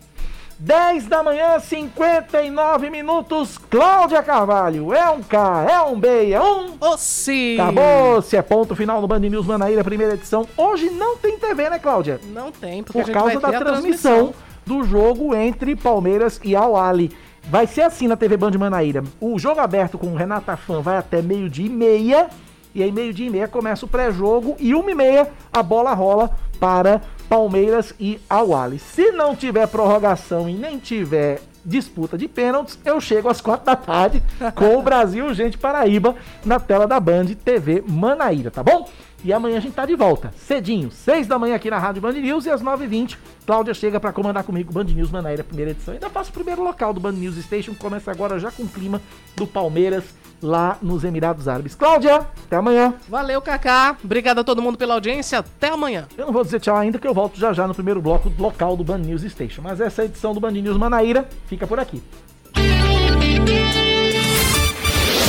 [0.60, 3.56] 10 da manhã, 59 minutos.
[3.70, 4.92] Cláudia Carvalho.
[4.92, 6.76] É um K, é um B, é um.
[6.80, 7.54] O sim.
[7.60, 8.20] Acabou.
[8.22, 10.48] Se é ponto final no Band News Manaíra, primeira edição.
[10.56, 12.20] Hoje não tem TV, né, Cláudia?
[12.32, 14.34] Não tem, porque Por causa da transmissão, transmissão,
[14.66, 17.12] do jogo entre Palmeiras e Al Ali.
[17.44, 19.04] Vai ser assim na TV Band Manaíra.
[19.20, 22.28] O jogo aberto com o Renata Fã vai até meio-dia e meia.
[22.74, 24.56] E aí, meio-dia e meia, começa o pré-jogo.
[24.58, 28.78] E uma e meia, a bola rola para Palmeiras e Awali.
[28.78, 33.76] Se não tiver prorrogação e nem tiver disputa de pênaltis, eu chego às quatro da
[33.76, 34.22] tarde
[34.54, 38.88] com o Brasil Gente Paraíba na tela da Band TV Manaíra, tá bom?
[39.22, 42.12] E amanhã a gente tá de volta, cedinho, seis da manhã aqui na Rádio Band
[42.12, 45.72] News e às nove e vinte, Cláudia chega para comandar comigo Band News Manaíra, primeira
[45.72, 45.92] edição.
[45.92, 49.02] Ainda faço o primeiro local do Band News Station, começa agora já com o clima
[49.34, 50.04] do Palmeiras
[50.42, 51.74] lá nos Emirados Árabes.
[51.74, 52.94] Cláudia, até amanhã.
[53.08, 53.96] Valeu, Kaká.
[54.02, 55.38] Obrigado a todo mundo pela audiência.
[55.38, 56.06] Até amanhã.
[56.16, 58.76] Eu não vou dizer tchau ainda, que eu volto já já no primeiro bloco local
[58.76, 59.62] do Band News Station.
[59.62, 62.02] Mas essa edição do Band News Manaíra fica por aqui.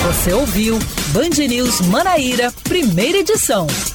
[0.08, 0.80] Você ouviu
[1.14, 3.68] Band News Manaíra, primeira edição.